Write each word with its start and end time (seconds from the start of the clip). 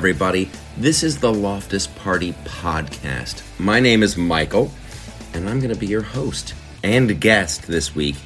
Everybody. 0.00 0.50
This 0.78 1.02
is 1.02 1.18
the 1.18 1.30
Loftus 1.30 1.86
Party 1.86 2.32
Podcast. 2.46 3.42
My 3.58 3.80
name 3.80 4.02
is 4.02 4.16
Michael, 4.16 4.70
and 5.34 5.46
I'm 5.46 5.60
going 5.60 5.74
to 5.74 5.78
be 5.78 5.88
your 5.88 6.00
host 6.00 6.54
and 6.82 7.20
guest 7.20 7.66
this 7.66 7.94
week. 7.94 8.16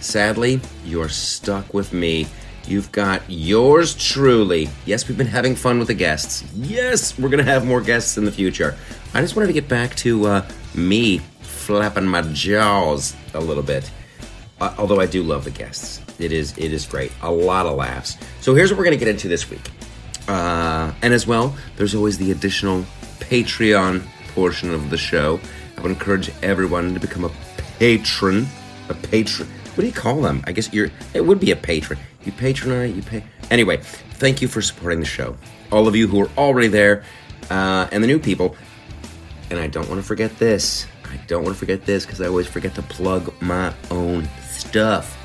Sadly, 0.00 0.60
you're 0.84 1.08
stuck 1.08 1.72
with 1.72 1.92
me. 1.92 2.26
You've 2.66 2.90
got 2.90 3.22
yours 3.28 3.94
truly. 3.94 4.70
Yes, 4.86 5.06
we've 5.06 5.16
been 5.16 5.28
having 5.28 5.54
fun 5.54 5.78
with 5.78 5.86
the 5.86 5.94
guests. 5.94 6.42
Yes, 6.52 7.16
we're 7.16 7.28
going 7.28 7.44
to 7.44 7.48
have 7.48 7.64
more 7.64 7.80
guests 7.80 8.18
in 8.18 8.24
the 8.24 8.32
future. 8.32 8.76
I 9.14 9.20
just 9.20 9.36
wanted 9.36 9.46
to 9.46 9.52
get 9.52 9.68
back 9.68 9.94
to 9.98 10.26
uh, 10.26 10.48
me 10.74 11.18
flapping 11.42 12.08
my 12.08 12.22
jaws 12.22 13.14
a 13.34 13.40
little 13.40 13.62
bit. 13.62 13.88
Uh, 14.60 14.74
although 14.78 14.98
I 14.98 15.06
do 15.06 15.22
love 15.22 15.44
the 15.44 15.52
guests. 15.52 16.02
It 16.18 16.32
is 16.32 16.58
it 16.58 16.72
is 16.72 16.86
great. 16.86 17.12
A 17.22 17.30
lot 17.30 17.66
of 17.66 17.76
laughs. 17.76 18.16
So 18.40 18.56
here's 18.56 18.72
what 18.72 18.78
we're 18.78 18.84
going 18.84 18.98
to 18.98 19.04
get 19.04 19.08
into 19.08 19.28
this 19.28 19.48
week. 19.48 19.70
Uh, 20.28 20.92
and 21.02 21.12
as 21.12 21.26
well, 21.26 21.56
there's 21.76 21.94
always 21.94 22.18
the 22.18 22.30
additional 22.30 22.84
Patreon 23.18 24.02
portion 24.28 24.72
of 24.72 24.90
the 24.90 24.96
show. 24.96 25.40
I 25.76 25.82
would 25.82 25.90
encourage 25.90 26.30
everyone 26.42 26.94
to 26.94 27.00
become 27.00 27.24
a 27.24 27.30
patron. 27.78 28.46
A 28.88 28.94
patron. 28.94 29.48
What 29.74 29.82
do 29.82 29.86
you 29.86 29.92
call 29.92 30.20
them? 30.20 30.42
I 30.46 30.52
guess 30.52 30.72
you're. 30.72 30.90
It 31.14 31.22
would 31.22 31.40
be 31.40 31.50
a 31.52 31.56
patron. 31.56 31.98
You 32.24 32.32
patronize. 32.32 32.94
You 32.94 33.02
pay. 33.02 33.24
Anyway, 33.50 33.78
thank 33.78 34.42
you 34.42 34.48
for 34.48 34.60
supporting 34.60 35.00
the 35.00 35.06
show. 35.06 35.36
All 35.72 35.88
of 35.88 35.96
you 35.96 36.06
who 36.06 36.20
are 36.22 36.30
already 36.36 36.68
there, 36.68 37.04
uh, 37.50 37.88
and 37.92 38.02
the 38.02 38.08
new 38.08 38.18
people. 38.18 38.56
And 39.50 39.58
I 39.58 39.66
don't 39.66 39.88
want 39.88 40.00
to 40.00 40.06
forget 40.06 40.38
this. 40.38 40.86
I 41.04 41.16
don't 41.26 41.42
want 41.42 41.54
to 41.54 41.58
forget 41.58 41.86
this 41.86 42.04
because 42.04 42.20
I 42.20 42.26
always 42.26 42.46
forget 42.46 42.74
to 42.76 42.82
plug 42.82 43.32
my 43.40 43.72
own 43.90 44.28
stuff. 44.48 45.16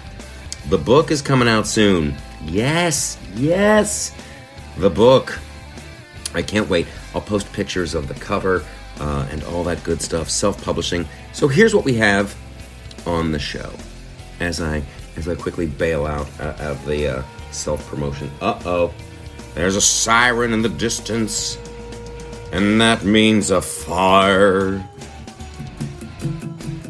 The 0.69 0.77
book 0.77 1.11
is 1.11 1.21
coming 1.21 1.47
out 1.47 1.67
soon. 1.67 2.15
Yes, 2.43 3.19
yes. 3.35 4.11
The 4.77 4.89
book. 4.89 5.39
I 6.33 6.41
can't 6.41 6.69
wait. 6.69 6.87
I'll 7.13 7.21
post 7.21 7.51
pictures 7.53 7.95
of 7.95 8.07
the 8.07 8.13
cover 8.15 8.63
uh, 8.99 9.27
and 9.31 9.43
all 9.45 9.63
that 9.63 9.83
good 9.83 10.01
stuff. 10.01 10.29
Self-publishing. 10.29 11.07
So 11.33 11.47
here's 11.47 11.73
what 11.73 11.85
we 11.85 11.93
have 11.93 12.35
on 13.05 13.31
the 13.31 13.39
show. 13.39 13.71
As 14.39 14.61
I 14.61 14.83
as 15.15 15.27
I 15.29 15.35
quickly 15.35 15.65
bail 15.65 16.05
out 16.05 16.27
uh, 16.39 16.55
of 16.59 16.85
the 16.85 17.19
uh, 17.19 17.23
self-promotion. 17.51 18.29
Uh 18.41 18.59
oh. 18.65 18.93
There's 19.53 19.77
a 19.77 19.81
siren 19.81 20.51
in 20.51 20.61
the 20.61 20.69
distance, 20.69 21.57
and 22.51 22.81
that 22.81 23.05
means 23.05 23.51
a 23.51 23.61
fire. 23.61 24.85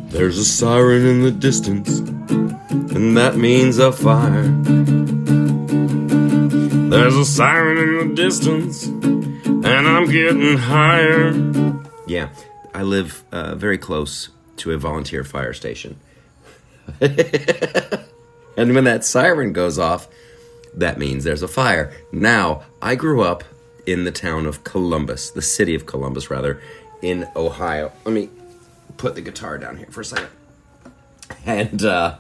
There's 0.08 0.40
a 0.40 0.46
siren 0.46 1.06
in 1.06 1.22
the 1.22 1.32
distance, 1.32 2.00
and 2.00 3.16
that 3.16 3.36
means 3.38 3.78
a 3.78 3.92
fire. 3.92 5.15
There's 6.96 7.18
a 7.18 7.26
siren 7.26 7.78
in 7.78 8.08
the 8.08 8.16
distance, 8.16 8.86
and 8.86 9.68
I'm 9.68 10.10
getting 10.10 10.58
higher. 10.58 11.34
Yeah, 12.08 12.30
I 12.74 12.84
live 12.84 13.22
uh, 13.34 13.56
very 13.56 13.78
close 13.78 14.30
to 14.58 14.72
a 14.72 14.78
volunteer 14.78 15.26
fire 15.26 15.52
station. 15.52 16.00
and 17.02 18.74
when 18.74 18.86
that 18.86 19.04
siren 19.04 19.52
goes 19.52 19.78
off, 19.78 20.08
that 20.74 20.98
means 20.98 21.26
there's 21.26 21.42
a 21.42 21.50
fire. 21.50 21.92
Now, 22.14 22.64
I 22.82 22.96
grew 22.96 23.24
up 23.24 23.44
in 23.86 24.06
the 24.06 24.12
town 24.14 24.46
of 24.46 24.64
Columbus, 24.64 25.32
the 25.32 25.42
city 25.42 25.76
of 25.76 25.86
Columbus, 25.86 26.30
rather, 26.30 26.62
in 27.02 27.28
Ohio. 27.36 27.92
Let 28.06 28.14
me 28.14 28.30
put 28.96 29.16
the 29.16 29.22
guitar 29.22 29.58
down 29.58 29.76
here 29.76 29.88
for 29.90 30.00
a 30.00 30.06
second. 30.06 30.30
And, 31.46 31.84
uh, 31.84 32.16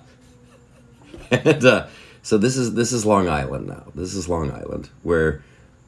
and, 1.31 1.63
uh, 1.63 1.87
so 2.25 2.39
this 2.39 2.57
is 2.57 2.73
this 2.73 2.91
is 2.91 3.05
Long 3.05 3.29
Island 3.29 3.67
now. 3.67 3.83
This 3.93 4.15
is 4.15 4.27
Long 4.27 4.49
Island 4.49 4.89
where 5.03 5.43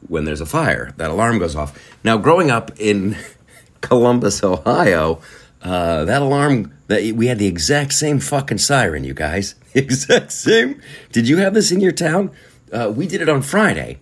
when 0.08 0.26
there's 0.26 0.40
a 0.40 0.46
fire, 0.46 0.94
that 0.98 1.10
alarm 1.10 1.40
goes 1.40 1.56
off. 1.56 1.76
Now, 2.04 2.18
growing 2.18 2.52
up 2.52 2.70
in 2.80 3.18
Columbus, 3.82 4.44
Ohio, 4.44 5.20
uh, 5.64 6.06
that 6.06 6.22
alarm 6.22 6.72
that 6.90 7.16
we 7.16 7.26
had 7.26 7.40
the 7.40 7.48
exact 7.48 7.92
same 7.94 8.20
fucking 8.20 8.60
siren, 8.60 9.04
you 9.04 9.16
guys. 9.16 9.56
Exact 9.74 10.32
same. 10.32 10.80
Did 11.12 11.28
you 11.28 11.38
have 11.38 11.54
this 11.54 11.72
in 11.72 11.82
your 11.82 11.92
town? 11.92 12.32
Uh, 12.72 12.92
we 12.96 13.08
did 13.08 13.22
it 13.22 13.30
on 13.30 13.42
Friday. 13.42 13.98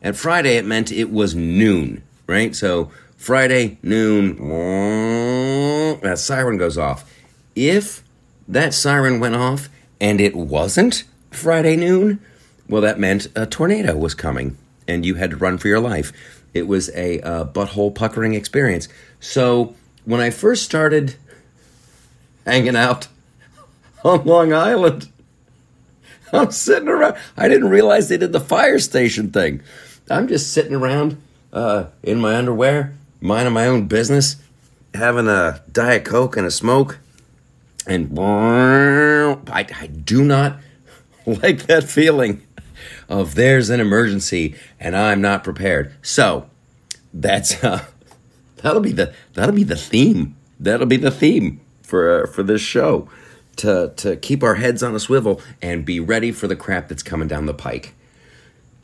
And 0.00 0.16
Friday 0.16 0.56
it 0.56 0.64
meant 0.64 0.90
it 0.90 1.10
was 1.10 1.34
noon, 1.34 2.02
right? 2.26 2.54
So 2.54 2.90
Friday 3.16 3.78
noon, 3.82 4.36
that 6.02 6.18
siren 6.18 6.56
goes 6.56 6.78
off. 6.78 7.12
If 7.56 8.04
that 8.48 8.74
siren 8.74 9.18
went 9.18 9.34
off 9.34 9.68
and 10.00 10.20
it 10.20 10.36
wasn't 10.36 11.04
Friday 11.30 11.76
noon, 11.76 12.20
well, 12.68 12.82
that 12.82 12.98
meant 12.98 13.28
a 13.34 13.46
tornado 13.46 13.96
was 13.96 14.14
coming 14.14 14.56
and 14.86 15.06
you 15.06 15.14
had 15.14 15.30
to 15.30 15.36
run 15.36 15.58
for 15.58 15.68
your 15.68 15.80
life. 15.80 16.12
It 16.52 16.66
was 16.66 16.90
a 16.94 17.20
uh, 17.20 17.44
butthole 17.44 17.94
puckering 17.94 18.34
experience. 18.34 18.88
So 19.20 19.74
when 20.04 20.20
I 20.20 20.30
first 20.30 20.64
started 20.64 21.14
hanging 22.44 22.76
out 22.76 23.08
on 24.04 24.24
Long 24.24 24.52
Island, 24.52 25.08
I'm 26.32 26.50
sitting 26.50 26.88
around. 26.88 27.16
I 27.36 27.48
didn't 27.48 27.68
realize 27.68 28.08
they 28.08 28.16
did 28.16 28.32
the 28.32 28.40
fire 28.40 28.78
station 28.78 29.30
thing. 29.30 29.62
I'm 30.10 30.28
just 30.28 30.52
sitting 30.52 30.74
around 30.74 31.20
uh, 31.52 31.86
in 32.02 32.20
my 32.20 32.36
underwear, 32.36 32.96
minding 33.20 33.54
my 33.54 33.66
own 33.66 33.86
business, 33.86 34.36
having 34.94 35.28
a 35.28 35.62
Diet 35.70 36.04
Coke 36.04 36.36
and 36.36 36.46
a 36.46 36.50
smoke. 36.50 36.98
And 37.86 38.18
I, 38.18 39.66
I 39.80 39.86
do 39.86 40.24
not 40.24 40.58
like 41.26 41.66
that 41.66 41.84
feeling 41.84 42.42
of 43.08 43.34
there's 43.34 43.70
an 43.70 43.80
emergency 43.80 44.54
and 44.78 44.96
I'm 44.96 45.20
not 45.20 45.44
prepared. 45.44 45.92
So 46.02 46.48
that's 47.12 47.62
uh, 47.62 47.84
that'll 48.56 48.80
be 48.80 48.92
the 48.92 49.12
that'll 49.34 49.54
be 49.54 49.64
the 49.64 49.76
theme. 49.76 50.36
That'll 50.58 50.86
be 50.86 50.96
the 50.96 51.10
theme 51.10 51.60
for 51.82 52.22
uh, 52.22 52.26
for 52.26 52.42
this 52.42 52.60
show 52.60 53.08
to 53.56 53.92
to 53.96 54.16
keep 54.16 54.42
our 54.42 54.56
heads 54.56 54.82
on 54.82 54.94
a 54.94 55.00
swivel 55.00 55.40
and 55.60 55.84
be 55.84 56.00
ready 56.00 56.32
for 56.32 56.46
the 56.46 56.56
crap 56.56 56.88
that's 56.88 57.02
coming 57.02 57.28
down 57.28 57.46
the 57.46 57.54
pike. 57.54 57.94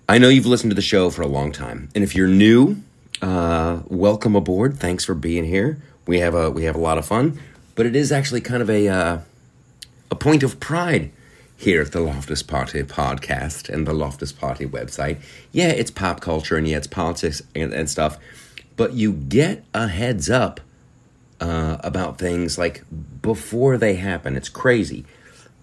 I 0.09 0.19
know 0.19 0.29
you've 0.29 0.47
listened 0.47 0.71
to 0.71 0.77
the 0.77 0.83
show 0.83 1.11
for 1.11 1.23
a 1.23 1.27
long 1.27 1.51
time, 1.53 1.89
and 1.95 2.05
if 2.05 2.15
you're 2.15 2.29
new, 2.29 2.77
uh, 3.23 3.81
welcome 3.89 4.37
aboard. 4.37 4.79
Thanks 4.79 5.05
for 5.05 5.15
being 5.15 5.45
here. 5.45 5.81
We 6.07 6.21
have 6.21 6.35
a 6.35 6.51
we 6.51 6.65
have 6.65 6.77
a 6.77 6.81
lot 6.81 6.99
of 6.99 7.07
fun, 7.07 7.41
but 7.75 7.87
it 7.87 7.97
is 7.97 8.13
actually 8.13 8.41
kind 8.41 8.63
of 8.63 8.71
a 8.71 8.89
uh, 8.89 9.19
a 10.11 10.15
point 10.15 10.43
of 10.43 10.61
pride 10.61 11.11
here 11.57 11.81
at 11.81 11.93
the 11.93 12.01
Loftus 12.01 12.43
Party 12.43 12.83
podcast 12.83 13.69
and 13.69 13.87
the 13.87 13.95
Loftus 13.95 14.33
Party 14.33 14.67
website. 14.67 15.19
Yeah, 15.53 15.69
it's 15.69 15.91
pop 15.91 16.21
culture 16.21 16.57
and 16.57 16.69
yeah, 16.69 16.77
it's 16.77 16.87
politics 16.87 17.43
and, 17.55 17.73
and 17.73 17.89
stuff, 17.89 18.19
but 18.77 18.93
you 18.93 19.13
get 19.13 19.65
a 19.73 19.89
heads 19.89 20.29
up 20.29 20.61
uh, 21.41 21.79
about 21.81 22.19
things 22.19 22.59
like 22.59 22.85
before 23.23 23.79
they 23.79 23.95
happen. 23.95 24.37
It's 24.37 24.49
crazy. 24.49 25.05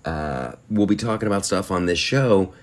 Uh, 0.06 0.54
we'll 0.70 0.88
be 0.88 0.96
talking 0.96 1.28
about 1.28 1.46
stuff 1.46 1.72
on 1.72 1.86
this 1.86 2.00
show, 2.00 2.54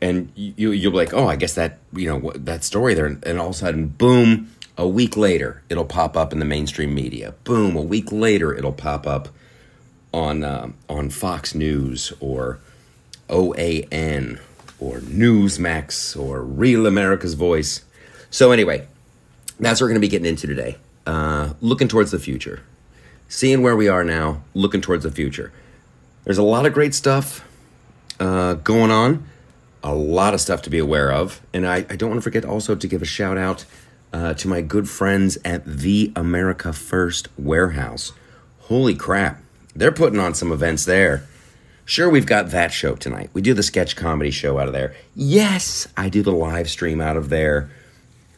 and 0.00 0.32
you 0.34 0.70
you'll 0.70 0.92
be 0.92 0.96
like, 0.96 1.12
oh, 1.12 1.26
I 1.26 1.36
guess 1.36 1.54
that 1.54 1.78
you 1.92 2.08
know 2.08 2.32
that 2.34 2.64
story 2.64 2.94
there, 2.94 3.06
and 3.06 3.38
all 3.38 3.48
of 3.48 3.54
a 3.54 3.58
sudden, 3.58 3.88
boom, 3.88 4.50
a 4.78 4.88
week 4.88 5.16
later, 5.16 5.62
it'll 5.68 5.84
pop 5.84 6.16
up 6.16 6.32
in 6.32 6.38
the 6.38 6.44
mainstream 6.44 6.94
media. 6.94 7.34
Boom, 7.44 7.76
a 7.76 7.82
week 7.82 8.10
later, 8.10 8.54
it'll 8.54 8.72
pop 8.72 9.06
up 9.06 9.28
on 10.12 10.44
uh, 10.44 10.70
on 10.88 11.10
Fox 11.10 11.54
News 11.54 12.12
or 12.20 12.58
OAN 13.28 14.40
or 14.78 14.98
Newsmax 14.98 16.18
or 16.18 16.42
Real 16.42 16.86
America's 16.86 17.34
Voice. 17.34 17.84
So 18.30 18.52
anyway, 18.52 18.86
that's 19.58 19.80
what 19.80 19.86
we're 19.86 19.90
going 19.90 20.00
to 20.00 20.06
be 20.06 20.08
getting 20.08 20.26
into 20.26 20.46
today. 20.46 20.78
Uh, 21.06 21.54
looking 21.60 21.88
towards 21.88 22.10
the 22.10 22.18
future, 22.18 22.62
seeing 23.28 23.62
where 23.62 23.76
we 23.76 23.88
are 23.88 24.04
now, 24.04 24.42
looking 24.54 24.80
towards 24.80 25.02
the 25.02 25.10
future. 25.10 25.52
There's 26.24 26.38
a 26.38 26.42
lot 26.42 26.66
of 26.66 26.72
great 26.72 26.94
stuff 26.94 27.46
uh, 28.20 28.54
going 28.54 28.90
on, 28.90 29.24
a 29.82 29.94
lot 29.94 30.34
of 30.34 30.40
stuff 30.40 30.62
to 30.62 30.70
be 30.70 30.78
aware 30.78 31.10
of, 31.10 31.40
and 31.52 31.66
I, 31.66 31.78
I 31.88 31.96
don't 31.96 32.10
want 32.10 32.18
to 32.18 32.22
forget 32.22 32.44
also 32.44 32.74
to 32.74 32.86
give 32.86 33.02
a 33.02 33.06
shout 33.06 33.38
out 33.38 33.64
uh, 34.12 34.34
to 34.34 34.48
my 34.48 34.60
good 34.60 34.88
friends 34.88 35.38
at 35.44 35.64
the 35.64 36.12
America 36.14 36.72
First 36.72 37.28
Warehouse. 37.38 38.12
Holy 38.60 38.94
crap! 38.94 39.42
They're 39.80 39.90
putting 39.90 40.20
on 40.20 40.34
some 40.34 40.52
events 40.52 40.84
there. 40.84 41.26
Sure, 41.86 42.10
we've 42.10 42.26
got 42.26 42.50
that 42.50 42.70
show 42.70 42.96
tonight. 42.96 43.30
We 43.32 43.40
do 43.40 43.54
the 43.54 43.62
sketch 43.62 43.96
comedy 43.96 44.30
show 44.30 44.58
out 44.58 44.66
of 44.66 44.74
there. 44.74 44.94
Yes, 45.16 45.88
I 45.96 46.10
do 46.10 46.22
the 46.22 46.32
live 46.32 46.68
stream 46.68 47.00
out 47.00 47.16
of 47.16 47.30
there 47.30 47.70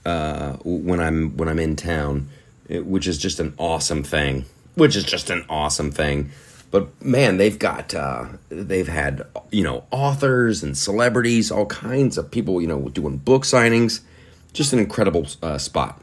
uh, 0.06 0.52
when 0.62 1.00
I'm 1.00 1.36
when 1.36 1.48
I'm 1.48 1.58
in 1.58 1.74
town, 1.74 2.28
which 2.68 3.08
is 3.08 3.18
just 3.18 3.40
an 3.40 3.54
awesome 3.58 4.04
thing. 4.04 4.44
Which 4.76 4.94
is 4.94 5.02
just 5.02 5.30
an 5.30 5.44
awesome 5.48 5.90
thing. 5.90 6.30
But 6.70 7.02
man, 7.04 7.38
they've 7.38 7.58
got 7.58 7.92
uh, 7.92 8.26
they've 8.48 8.86
had 8.86 9.26
you 9.50 9.64
know 9.64 9.82
authors 9.90 10.62
and 10.62 10.78
celebrities, 10.78 11.50
all 11.50 11.66
kinds 11.66 12.18
of 12.18 12.30
people 12.30 12.60
you 12.60 12.68
know 12.68 12.88
doing 12.90 13.16
book 13.16 13.42
signings. 13.42 14.00
Just 14.52 14.72
an 14.72 14.78
incredible 14.78 15.26
uh, 15.42 15.58
spot. 15.58 16.00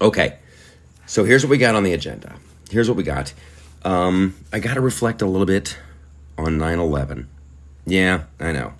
Okay, 0.00 0.38
so 1.04 1.24
here's 1.24 1.44
what 1.44 1.50
we 1.50 1.58
got 1.58 1.74
on 1.74 1.82
the 1.82 1.92
agenda. 1.92 2.36
Here's 2.70 2.88
what 2.88 2.96
we 2.96 3.02
got. 3.02 3.34
Um, 3.84 4.36
I 4.52 4.58
got 4.58 4.74
to 4.74 4.80
reflect 4.80 5.22
a 5.22 5.26
little 5.26 5.46
bit 5.46 5.78
on 6.36 6.58
9 6.58 6.78
11. 6.78 7.28
Yeah, 7.86 8.24
I 8.38 8.52
know. 8.52 8.74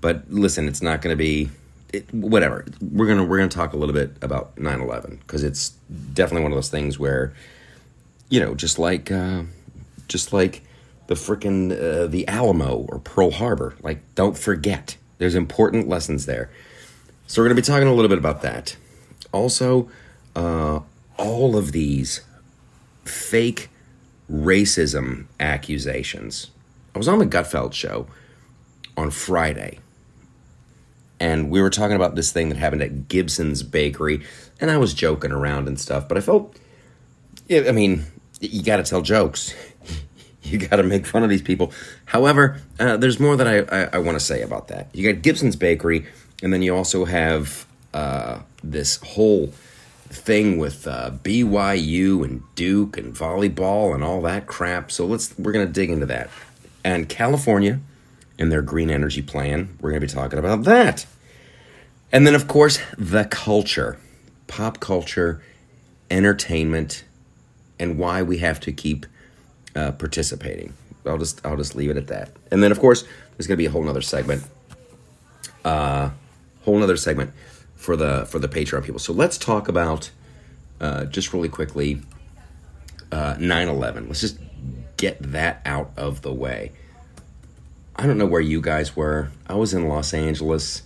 But 0.00 0.30
listen, 0.30 0.68
it's 0.68 0.82
not 0.82 1.02
going 1.02 1.12
to 1.12 1.18
be 1.18 1.50
it, 1.92 2.12
whatever. 2.12 2.64
We're 2.80 3.06
gonna 3.06 3.24
we're 3.24 3.38
gonna 3.38 3.48
talk 3.48 3.72
a 3.72 3.76
little 3.76 3.94
bit 3.94 4.16
about 4.22 4.56
9/11 4.56 5.20
because 5.20 5.44
it's 5.44 5.70
definitely 6.14 6.42
one 6.42 6.52
of 6.52 6.56
those 6.56 6.70
things 6.70 6.98
where, 6.98 7.32
you 8.28 8.40
know, 8.40 8.54
just 8.54 8.78
like 8.78 9.10
uh, 9.10 9.42
just 10.08 10.32
like 10.32 10.62
the 11.06 11.14
frickin' 11.14 11.72
uh, 11.72 12.06
the 12.06 12.26
Alamo 12.28 12.86
or 12.88 12.98
Pearl 12.98 13.30
Harbor, 13.30 13.76
like 13.82 14.00
don't 14.14 14.36
forget. 14.36 14.96
There's 15.18 15.34
important 15.34 15.88
lessons 15.88 16.26
there. 16.26 16.50
So 17.26 17.40
we're 17.42 17.48
gonna 17.48 17.56
be 17.56 17.62
talking 17.62 17.88
a 17.88 17.94
little 17.94 18.08
bit 18.08 18.18
about 18.18 18.42
that. 18.42 18.76
Also, 19.32 19.90
uh, 20.34 20.80
all 21.18 21.56
of 21.56 21.72
these 21.72 22.22
fake 23.04 23.68
racism 24.32 25.26
accusations. 25.38 26.50
I 26.94 26.98
was 26.98 27.08
on 27.08 27.18
the 27.18 27.26
Gutfeld 27.26 27.72
show 27.72 28.06
on 28.96 29.10
Friday 29.10 29.78
and 31.22 31.50
we 31.50 31.62
were 31.62 31.70
talking 31.70 31.94
about 31.94 32.16
this 32.16 32.32
thing 32.32 32.48
that 32.48 32.58
happened 32.58 32.82
at 32.82 33.06
Gibson's 33.06 33.62
Bakery, 33.62 34.24
and 34.60 34.72
I 34.72 34.76
was 34.76 34.92
joking 34.92 35.30
around 35.30 35.68
and 35.68 35.78
stuff, 35.78 36.08
but 36.08 36.18
I 36.18 36.20
felt, 36.20 36.56
I 37.48 37.70
mean, 37.70 38.06
you 38.40 38.64
got 38.64 38.78
to 38.78 38.82
tell 38.82 39.02
jokes. 39.02 39.54
you 40.42 40.58
got 40.58 40.76
to 40.76 40.82
make 40.82 41.06
fun 41.06 41.22
of 41.22 41.30
these 41.30 41.40
people. 41.40 41.70
However, 42.06 42.60
uh, 42.80 42.96
there's 42.96 43.20
more 43.20 43.36
that 43.36 43.46
I, 43.46 43.84
I, 43.84 43.88
I 43.92 43.98
want 43.98 44.16
to 44.16 44.20
say 44.24 44.42
about 44.42 44.66
that. 44.68 44.88
You 44.92 45.12
got 45.12 45.22
Gibson's 45.22 45.54
Bakery, 45.54 46.06
and 46.42 46.52
then 46.52 46.60
you 46.60 46.74
also 46.74 47.04
have 47.04 47.66
uh, 47.94 48.40
this 48.64 48.96
whole 48.96 49.52
thing 50.12 50.58
with 50.58 50.86
uh, 50.86 51.10
BYU 51.22 52.24
and 52.24 52.42
Duke 52.54 52.96
and 52.96 53.14
volleyball 53.14 53.94
and 53.94 54.04
all 54.04 54.20
that 54.22 54.46
crap. 54.46 54.90
So 54.90 55.06
let's 55.06 55.36
we're 55.38 55.52
gonna 55.52 55.66
dig 55.66 55.90
into 55.90 56.06
that. 56.06 56.30
And 56.84 57.08
California 57.08 57.80
and 58.38 58.52
their 58.52 58.62
green 58.62 58.90
energy 58.90 59.22
plan. 59.22 59.76
We're 59.80 59.90
gonna 59.90 60.00
be 60.00 60.06
talking 60.06 60.38
about 60.38 60.64
that. 60.64 61.06
And 62.10 62.26
then, 62.26 62.34
of 62.34 62.46
course, 62.46 62.78
the 62.98 63.24
culture, 63.24 63.98
pop 64.46 64.80
culture, 64.80 65.42
entertainment, 66.10 67.04
and 67.78 67.98
why 67.98 68.22
we 68.22 68.38
have 68.38 68.60
to 68.60 68.72
keep 68.72 69.06
uh, 69.74 69.92
participating. 69.92 70.74
I'll 71.06 71.18
just 71.18 71.44
I'll 71.44 71.56
just 71.56 71.74
leave 71.74 71.90
it 71.90 71.96
at 71.96 72.08
that. 72.08 72.30
And 72.50 72.62
then, 72.62 72.70
of 72.70 72.78
course, 72.78 73.04
there's 73.36 73.46
gonna 73.46 73.56
be 73.56 73.66
a 73.66 73.70
whole 73.70 73.82
nother 73.82 74.02
segment, 74.02 74.44
uh, 75.64 76.10
whole 76.64 76.78
nother 76.78 76.96
segment 76.96 77.32
for 77.82 77.96
the 77.96 78.26
for 78.26 78.38
the 78.38 78.48
Patreon 78.48 78.84
people. 78.84 79.00
So 79.00 79.12
let's 79.12 79.36
talk 79.36 79.68
about 79.68 80.10
uh, 80.80 81.04
just 81.06 81.32
really 81.32 81.48
quickly 81.48 82.00
uh, 83.10 83.34
9/11. 83.34 84.06
Let's 84.08 84.20
just 84.20 84.38
get 84.96 85.20
that 85.32 85.60
out 85.66 85.90
of 85.96 86.22
the 86.22 86.32
way. 86.32 86.72
I 87.96 88.06
don't 88.06 88.18
know 88.18 88.26
where 88.26 88.40
you 88.40 88.60
guys 88.60 88.96
were. 88.96 89.30
I 89.46 89.54
was 89.54 89.74
in 89.74 89.88
Los 89.88 90.14
Angeles 90.14 90.82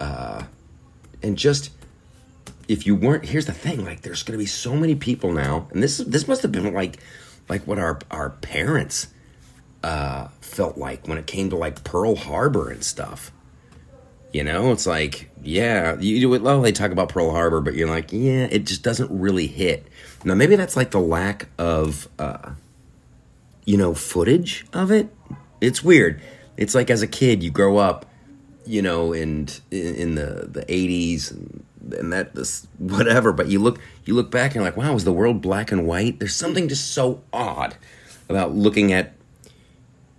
uh, 0.00 0.44
and 1.22 1.36
just 1.36 1.70
if 2.68 2.86
you 2.86 2.94
weren't 2.94 3.26
here's 3.26 3.46
the 3.46 3.52
thing 3.52 3.84
like 3.84 4.00
there's 4.02 4.22
going 4.22 4.36
to 4.36 4.42
be 4.42 4.46
so 4.46 4.74
many 4.74 4.94
people 4.94 5.32
now 5.32 5.68
and 5.70 5.82
this 5.82 5.98
this 5.98 6.26
must 6.26 6.42
have 6.42 6.50
been 6.50 6.74
like 6.74 6.98
like 7.48 7.64
what 7.66 7.78
our 7.78 8.00
our 8.10 8.30
parents 8.30 9.06
uh, 9.84 10.28
felt 10.40 10.76
like 10.76 11.06
when 11.06 11.16
it 11.16 11.26
came 11.26 11.48
to 11.50 11.56
like 11.56 11.84
Pearl 11.84 12.16
Harbor 12.16 12.70
and 12.70 12.82
stuff. 12.82 13.30
You 14.36 14.44
know, 14.44 14.70
it's 14.72 14.86
like, 14.86 15.30
yeah, 15.42 15.96
you 15.98 16.20
do 16.20 16.34
it. 16.34 16.42
Well, 16.42 16.60
they 16.60 16.72
talk 16.72 16.90
about 16.90 17.08
Pearl 17.08 17.30
Harbor, 17.30 17.62
but 17.62 17.74
you're 17.74 17.88
like, 17.88 18.12
yeah, 18.12 18.46
it 18.50 18.66
just 18.66 18.82
doesn't 18.82 19.10
really 19.10 19.46
hit. 19.46 19.86
Now, 20.24 20.34
maybe 20.34 20.56
that's 20.56 20.76
like 20.76 20.90
the 20.90 21.00
lack 21.00 21.48
of, 21.56 22.06
uh, 22.18 22.50
you 23.64 23.78
know, 23.78 23.94
footage 23.94 24.66
of 24.74 24.90
it. 24.90 25.08
It's 25.62 25.82
weird. 25.82 26.20
It's 26.58 26.74
like 26.74 26.90
as 26.90 27.00
a 27.00 27.06
kid, 27.06 27.42
you 27.42 27.50
grow 27.50 27.78
up 27.78 28.04
you 28.66 28.82
know, 28.82 29.12
and 29.12 29.60
in, 29.70 29.94
in 29.94 30.14
the 30.16 30.48
the 30.50 30.64
eighties 30.68 31.30
and, 31.30 31.64
and 31.96 32.12
that 32.12 32.34
this 32.34 32.66
whatever. 32.78 33.32
But 33.32 33.46
you 33.46 33.60
look 33.60 33.80
you 34.04 34.14
look 34.14 34.30
back 34.30 34.50
and 34.50 34.56
you're 34.56 34.64
like, 34.64 34.76
wow, 34.76 34.92
was 34.92 35.04
the 35.04 35.12
world 35.12 35.40
black 35.40 35.72
and 35.72 35.86
white? 35.86 36.18
There's 36.18 36.34
something 36.34 36.68
just 36.68 36.92
so 36.92 37.22
odd 37.32 37.76
about 38.28 38.54
looking 38.54 38.92
at 38.92 39.14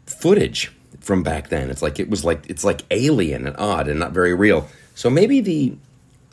footage 0.06 0.72
from 1.00 1.24
back 1.24 1.50
then. 1.50 1.70
It's 1.70 1.82
like 1.82 2.00
it 2.00 2.10
was 2.10 2.26
like 2.26 2.50
it's 2.50 2.64
like 2.64 2.82
alien 2.92 3.48
and 3.48 3.56
odd 3.58 3.88
and 3.88 4.00
not 4.00 4.12
very 4.12 4.34
real. 4.34 4.68
So 4.96 5.10
maybe 5.10 5.42
the 5.42 5.76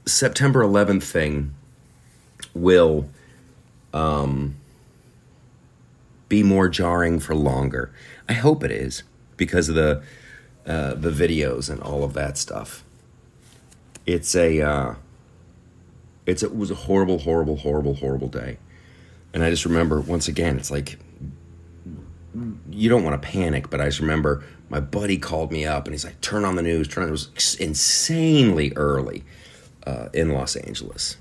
September 0.06 0.62
11th 0.62 1.02
thing 1.02 1.54
will 2.54 3.08
um, 3.92 4.56
be 6.28 6.42
more 6.42 6.68
jarring 6.68 7.20
for 7.20 7.34
longer. 7.34 7.92
I 8.28 8.32
hope 8.34 8.64
it 8.64 8.70
is 8.70 9.02
because 9.36 9.68
of 9.68 9.74
the 9.74 10.02
uh, 10.66 10.94
the 10.94 11.10
videos 11.10 11.68
and 11.68 11.80
all 11.82 12.04
of 12.04 12.14
that 12.14 12.38
stuff. 12.38 12.84
It's 14.06 14.34
a 14.34 14.60
uh, 14.60 14.94
it's 16.26 16.42
a, 16.42 16.46
it 16.46 16.56
was 16.56 16.70
a 16.70 16.74
horrible, 16.74 17.18
horrible, 17.18 17.56
horrible, 17.56 17.94
horrible 17.94 18.28
day, 18.28 18.58
and 19.32 19.42
I 19.44 19.50
just 19.50 19.64
remember 19.64 20.00
once 20.00 20.28
again, 20.28 20.56
it's 20.56 20.70
like 20.70 20.98
you 22.70 22.88
don't 22.88 23.04
want 23.04 23.20
to 23.20 23.28
panic, 23.28 23.70
but 23.70 23.80
I 23.80 23.86
just 23.86 24.00
remember 24.00 24.44
my 24.74 24.80
buddy 24.80 25.16
called 25.16 25.52
me 25.52 25.64
up 25.64 25.84
and 25.84 25.94
he's 25.94 26.04
like, 26.04 26.20
"Turn 26.20 26.44
on 26.44 26.56
the 26.56 26.62
news." 26.62 26.88
Turn. 26.88 27.04
on. 27.04 27.10
It 27.10 27.12
was 27.12 27.54
insanely 27.60 28.72
early 28.74 29.22
uh, 29.86 30.08
in 30.12 30.32
Los 30.32 30.56
Angeles, 30.56 31.16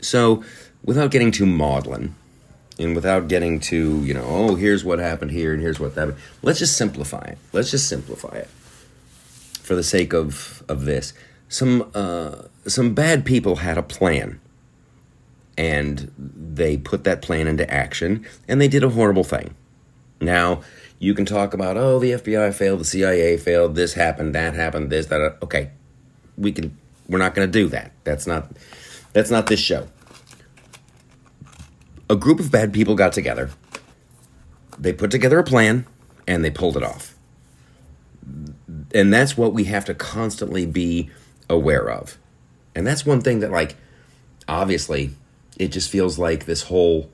so 0.00 0.44
without 0.84 1.10
getting 1.10 1.32
too 1.32 1.46
maudlin 1.46 2.14
and 2.78 2.94
without 2.94 3.26
getting 3.26 3.58
to 3.58 4.04
you 4.04 4.14
know 4.14 4.24
oh 4.24 4.54
here's 4.54 4.84
what 4.84 5.00
happened 5.00 5.32
here 5.32 5.52
and 5.52 5.60
here's 5.60 5.80
what 5.80 5.92
happened 5.94 6.16
let's 6.42 6.60
just 6.60 6.76
simplify 6.76 7.22
it 7.22 7.38
let's 7.52 7.72
just 7.72 7.88
simplify 7.88 8.34
it 8.36 8.48
for 9.62 9.74
the 9.74 9.82
sake 9.82 10.12
of 10.12 10.62
of 10.68 10.84
this 10.84 11.12
some 11.48 11.90
uh, 11.92 12.36
some 12.66 12.94
bad 12.94 13.24
people 13.24 13.56
had 13.56 13.76
a 13.76 13.82
plan 13.82 14.40
and 15.58 16.12
they 16.16 16.76
put 16.76 17.02
that 17.02 17.20
plan 17.20 17.48
into 17.48 17.68
action 17.68 18.24
and 18.46 18.60
they 18.60 18.68
did 18.68 18.84
a 18.84 18.90
horrible 18.90 19.24
thing 19.24 19.56
now 20.20 20.62
you 21.00 21.12
can 21.14 21.24
talk 21.24 21.52
about 21.52 21.76
oh 21.76 21.98
the 21.98 22.12
fbi 22.12 22.54
failed 22.54 22.78
the 22.78 22.84
cia 22.84 23.36
failed 23.36 23.74
this 23.74 23.94
happened 23.94 24.34
that 24.34 24.54
happened 24.54 24.90
this 24.90 25.06
that 25.06 25.36
okay 25.42 25.70
we 26.38 26.52
can 26.52 26.76
we're 27.08 27.18
not 27.18 27.34
going 27.34 27.46
to 27.46 27.52
do 27.52 27.66
that 27.68 27.90
that's 28.04 28.28
not 28.28 28.52
that's 29.12 29.30
not 29.30 29.46
this 29.48 29.58
show 29.58 29.88
a 32.10 32.16
group 32.16 32.40
of 32.40 32.50
bad 32.50 32.74
people 32.74 32.96
got 32.96 33.12
together. 33.12 33.50
They 34.76 34.92
put 34.92 35.12
together 35.12 35.38
a 35.38 35.44
plan 35.44 35.86
and 36.26 36.44
they 36.44 36.50
pulled 36.50 36.76
it 36.76 36.82
off. 36.82 37.16
And 38.92 39.12
that's 39.12 39.36
what 39.36 39.54
we 39.54 39.64
have 39.64 39.84
to 39.84 39.94
constantly 39.94 40.66
be 40.66 41.08
aware 41.48 41.88
of. 41.88 42.18
And 42.74 42.84
that's 42.84 43.06
one 43.06 43.20
thing 43.20 43.40
that, 43.40 43.52
like, 43.52 43.76
obviously, 44.48 45.12
it 45.56 45.68
just 45.68 45.88
feels 45.88 46.18
like 46.18 46.46
this 46.46 46.62
whole, 46.62 47.10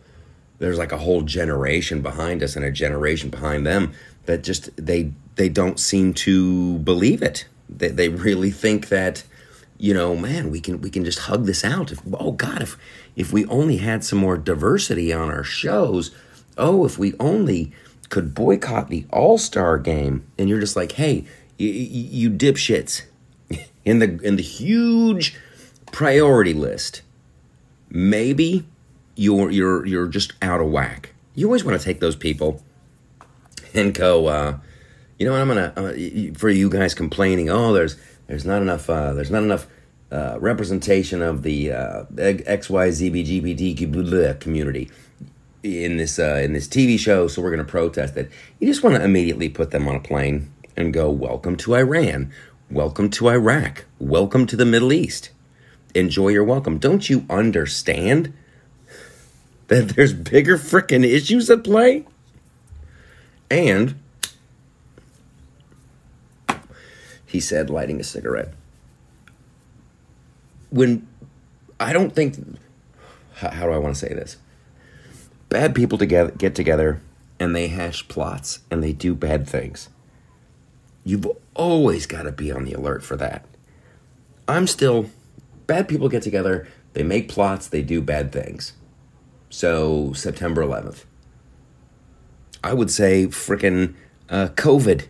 there's 0.59 0.79
like 0.79 0.93
a 0.93 0.99
whole 0.99 1.23
generation 1.23 2.03
behind 2.03 2.43
us 2.43 2.57
and 2.57 2.65
a 2.65 2.71
generation 2.71 3.31
behind 3.31 3.67
them 3.67 3.93
that 4.25 4.43
just, 4.43 4.71
they, 4.77 5.13
they 5.37 5.49
don't 5.49 5.79
seem 5.79 6.15
to 6.15 6.79
believe 6.79 7.23
it. 7.23 7.47
They, 7.69 7.89
they 7.89 8.09
really 8.09 8.51
think 8.51 8.89
that, 8.89 9.23
you 9.79 9.93
know, 9.93 10.17
man, 10.17 10.51
we 10.51 10.61
can 10.61 10.81
we 10.81 10.91
can 10.91 11.05
just 11.05 11.21
hug 11.21 11.45
this 11.45 11.65
out. 11.65 11.93
If, 11.93 12.01
oh 12.15 12.33
God, 12.33 12.63
if 12.63 12.79
if 13.15 13.33
we 13.33 13.45
only 13.47 13.79
had 13.79 14.05
some 14.05 14.19
more 14.19 14.37
diversity 14.37 15.13
on 15.13 15.31
our 15.31 15.45
shows, 15.45 16.11
oh, 16.57 16.85
if 16.85 16.99
we 16.99 17.15
only 17.21 17.73
could 18.09 18.35
boycott 18.35 18.89
the 18.89 19.05
All 19.13 19.39
Star 19.39 19.79
game, 19.79 20.27
and 20.39 20.49
you're 20.49 20.61
just 20.61 20.77
like, 20.77 20.93
hey, 20.93 21.25
you, 21.59 21.69
you 21.69 22.31
dipshits, 22.31 23.03
in 23.85 23.99
the 23.99 24.19
in 24.23 24.37
the 24.37 24.43
huge 24.43 25.37
priority 25.93 26.55
list, 26.55 27.03
maybe 27.91 28.67
you're 29.17 29.51
you're 29.51 29.85
you're 29.87 30.07
just 30.07 30.35
out 30.43 30.61
of 30.61 30.71
whack. 30.71 31.15
You 31.35 31.47
always 31.47 31.65
want 31.65 31.81
to 31.81 31.85
take 31.85 32.01
those 32.01 32.17
people 32.17 32.63
and 33.75 33.93
go, 33.93 34.27
uh, 34.27 34.59
you 35.19 35.27
know 35.27 35.33
what? 35.33 35.41
I'm 35.41 35.49
gonna 35.49 35.73
uh, 35.77 35.93
for 36.39 36.51
you 36.51 36.71
guys 36.71 36.95
complaining. 36.95 37.51
Oh, 37.51 37.73
there's 37.73 37.97
there's 38.27 38.45
not 38.45 38.63
enough. 38.63 38.89
Uh, 38.89 39.13
there's 39.15 39.31
not 39.31 39.43
enough 39.43 39.67
uh, 40.13 40.37
representation 40.41 41.23
of 41.23 41.43
the 41.43 41.73
uh, 41.73 42.05
XYZBGBT 42.15 44.41
community 44.41 44.91
in 45.63 45.97
this 45.97 46.19
uh, 46.19 46.41
in 46.43 46.53
this 46.53 46.69
TV 46.69 46.99
show. 46.99 47.29
So 47.29 47.41
we're 47.43 47.51
going 47.51 47.65
to 47.65 47.71
protest 47.71 48.17
it. 48.17 48.31
You 48.61 48.67
just 48.67 48.83
want 48.83 48.97
to 48.97 49.05
immediately 49.05 49.49
put 49.49 49.71
them 49.71 49.89
on 49.89 49.97
a 49.97 50.01
plane 50.01 50.53
and 50.77 50.93
go, 50.93 51.11
"Welcome 51.11 51.57
to 51.57 51.75
Iran. 51.75 52.31
Welcome 52.71 53.11
to 53.11 53.29
Iraq. 53.29 53.85
Welcome 53.99 54.47
to 54.47 54.57
the 54.57 54.67
Middle 54.67 54.93
East. 54.93 55.31
Enjoy 55.95 56.29
your 56.29 56.45
welcome." 56.45 56.79
Don't 56.79 57.09
you 57.09 57.25
understand 57.31 58.35
that 59.69 59.91
there's 59.91 60.13
bigger 60.13 60.57
freaking 60.57 61.05
issues 61.05 61.51
at 61.51 61.65
play? 61.65 62.05
And 63.51 63.95
he 67.27 67.41
said, 67.41 67.71
lighting 67.71 68.01
a 68.01 68.05
cigarette. 68.05 68.53
When 70.71 71.07
I 71.79 71.93
don't 71.93 72.15
think, 72.15 72.37
how, 73.35 73.51
how 73.51 73.67
do 73.67 73.73
I 73.73 73.79
want 73.79 73.95
to 73.95 74.01
say 74.01 74.13
this? 74.15 74.37
Bad 75.49 75.75
people 75.75 75.99
together 75.99 76.33
get 76.33 76.55
together 76.55 77.01
and 77.39 77.55
they 77.55 77.69
hash 77.69 78.09
plots 78.09 78.61
and 78.71 78.83
they 78.83 78.93
do 78.93 79.15
bad 79.15 79.49
things. 79.49 79.89
You've 81.05 81.27
always 81.55 82.07
got 82.07 82.23
to 82.23 82.33
be 82.33 82.51
on 82.51 82.65
the 82.65 82.73
alert 82.73 83.05
for 83.05 83.17
that. 83.17 83.45
I'm 84.49 84.67
still 84.67 85.11
bad 85.67 85.89
people 85.89 86.09
get 86.09 86.23
together, 86.23 86.67
they 86.95 87.03
make 87.03 87.29
plots, 87.29 87.69
they 87.69 87.83
do 87.83 88.01
bad 88.01 88.33
things. 88.33 88.73
So 89.57 90.13
September 90.13 90.63
11th. 90.63 91.07
I 92.63 92.75
would 92.75 92.91
say 92.91 93.27
freaking 93.29 93.95
uh, 94.29 94.49
COVID, 94.49 95.07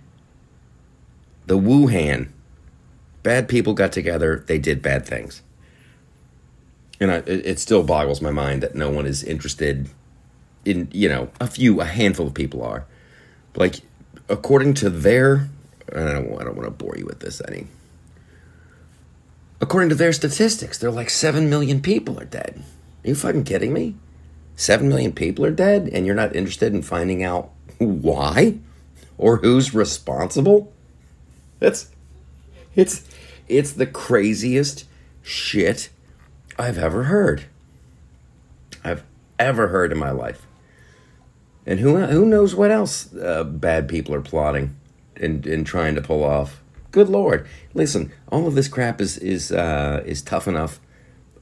the 1.47 1.59
Wuhan. 1.59 2.29
Bad 3.25 3.49
people 3.49 3.75
got 3.75 3.91
together, 3.91 4.45
they 4.47 4.61
did 4.61 4.83
bad 4.83 5.05
things. 5.05 5.43
And 7.01 7.11
I, 7.11 7.17
it, 7.27 7.59
still 7.59 7.83
boggles 7.83 8.23
my 8.23 8.31
mind 8.31 8.63
that 8.63 8.77
no 8.77 8.89
one 8.89 9.05
is 9.05 9.25
interested 9.25 9.89
in, 10.65 10.87
you 10.93 11.09
know, 11.09 11.29
a 11.41 11.49
few, 11.49 11.81
a 11.81 11.85
handful 11.85 12.29
of 12.29 12.35
people 12.35 12.63
are. 12.63 12.87
Like, 13.57 13.81
according 14.29 14.75
to 14.75 14.91
their, 14.91 15.49
I 15.93 16.05
don't, 16.05 16.41
I 16.41 16.45
don't 16.45 16.57
want 16.57 16.67
to 16.67 16.71
bore 16.71 16.95
you 16.97 17.05
with 17.05 17.19
this 17.19 17.43
any. 17.49 17.67
According 19.61 19.89
to 19.89 19.97
their 19.97 20.13
statistics, 20.13 20.79
they're 20.79 20.93
like 20.93 21.11
7 21.11 21.51
million 21.51 21.83
people 21.83 22.21
are 22.21 22.25
dead. 22.25 22.63
Are 23.05 23.09
you 23.09 23.17
fucking 23.17 23.43
kidding 23.43 23.73
me? 23.73 23.97
7 24.57 24.89
million 24.89 25.13
people 25.13 25.45
are 25.45 25.51
dead, 25.51 25.89
and 25.93 26.07
you're 26.07 26.15
not 26.15 26.35
interested 26.35 26.75
in 26.75 26.83
finding 26.83 27.23
out 27.23 27.51
why 27.79 28.59
or 29.19 29.39
who's 29.39 29.75
responsible? 29.75 30.73
That's 31.59 31.91
it's 32.75 33.07
it's 33.49 33.73
the 33.73 33.87
craziest 33.87 34.85
shit 35.23 35.91
I've 36.59 36.79
ever 36.79 37.05
heard. 37.05 37.45
I've 38.85 39.05
ever 39.39 39.69
heard 39.69 39.93
in 39.93 39.99
my 39.99 40.11
life. 40.11 40.47
And 41.67 41.81
who 41.81 41.99
who 41.99 42.25
knows 42.25 42.55
what 42.55 42.71
else 42.71 43.15
uh, 43.15 43.45
bad 43.45 43.89
people 43.89 44.15
are 44.15 44.21
plotting 44.21 44.77
and, 45.17 45.47
and 45.47 45.67
trying 45.67 45.95
to 45.97 46.03
pull 46.03 46.25
off. 46.25 46.63
Good 46.93 47.09
lord. 47.09 47.47
Listen, 47.75 48.13
all 48.31 48.47
of 48.47 48.55
this 48.55 48.69
crap 48.69 49.01
is 49.01 49.19
is 49.19 49.53
uh, 49.53 50.03
is 50.07 50.23
tough 50.23 50.47
enough 50.47 50.81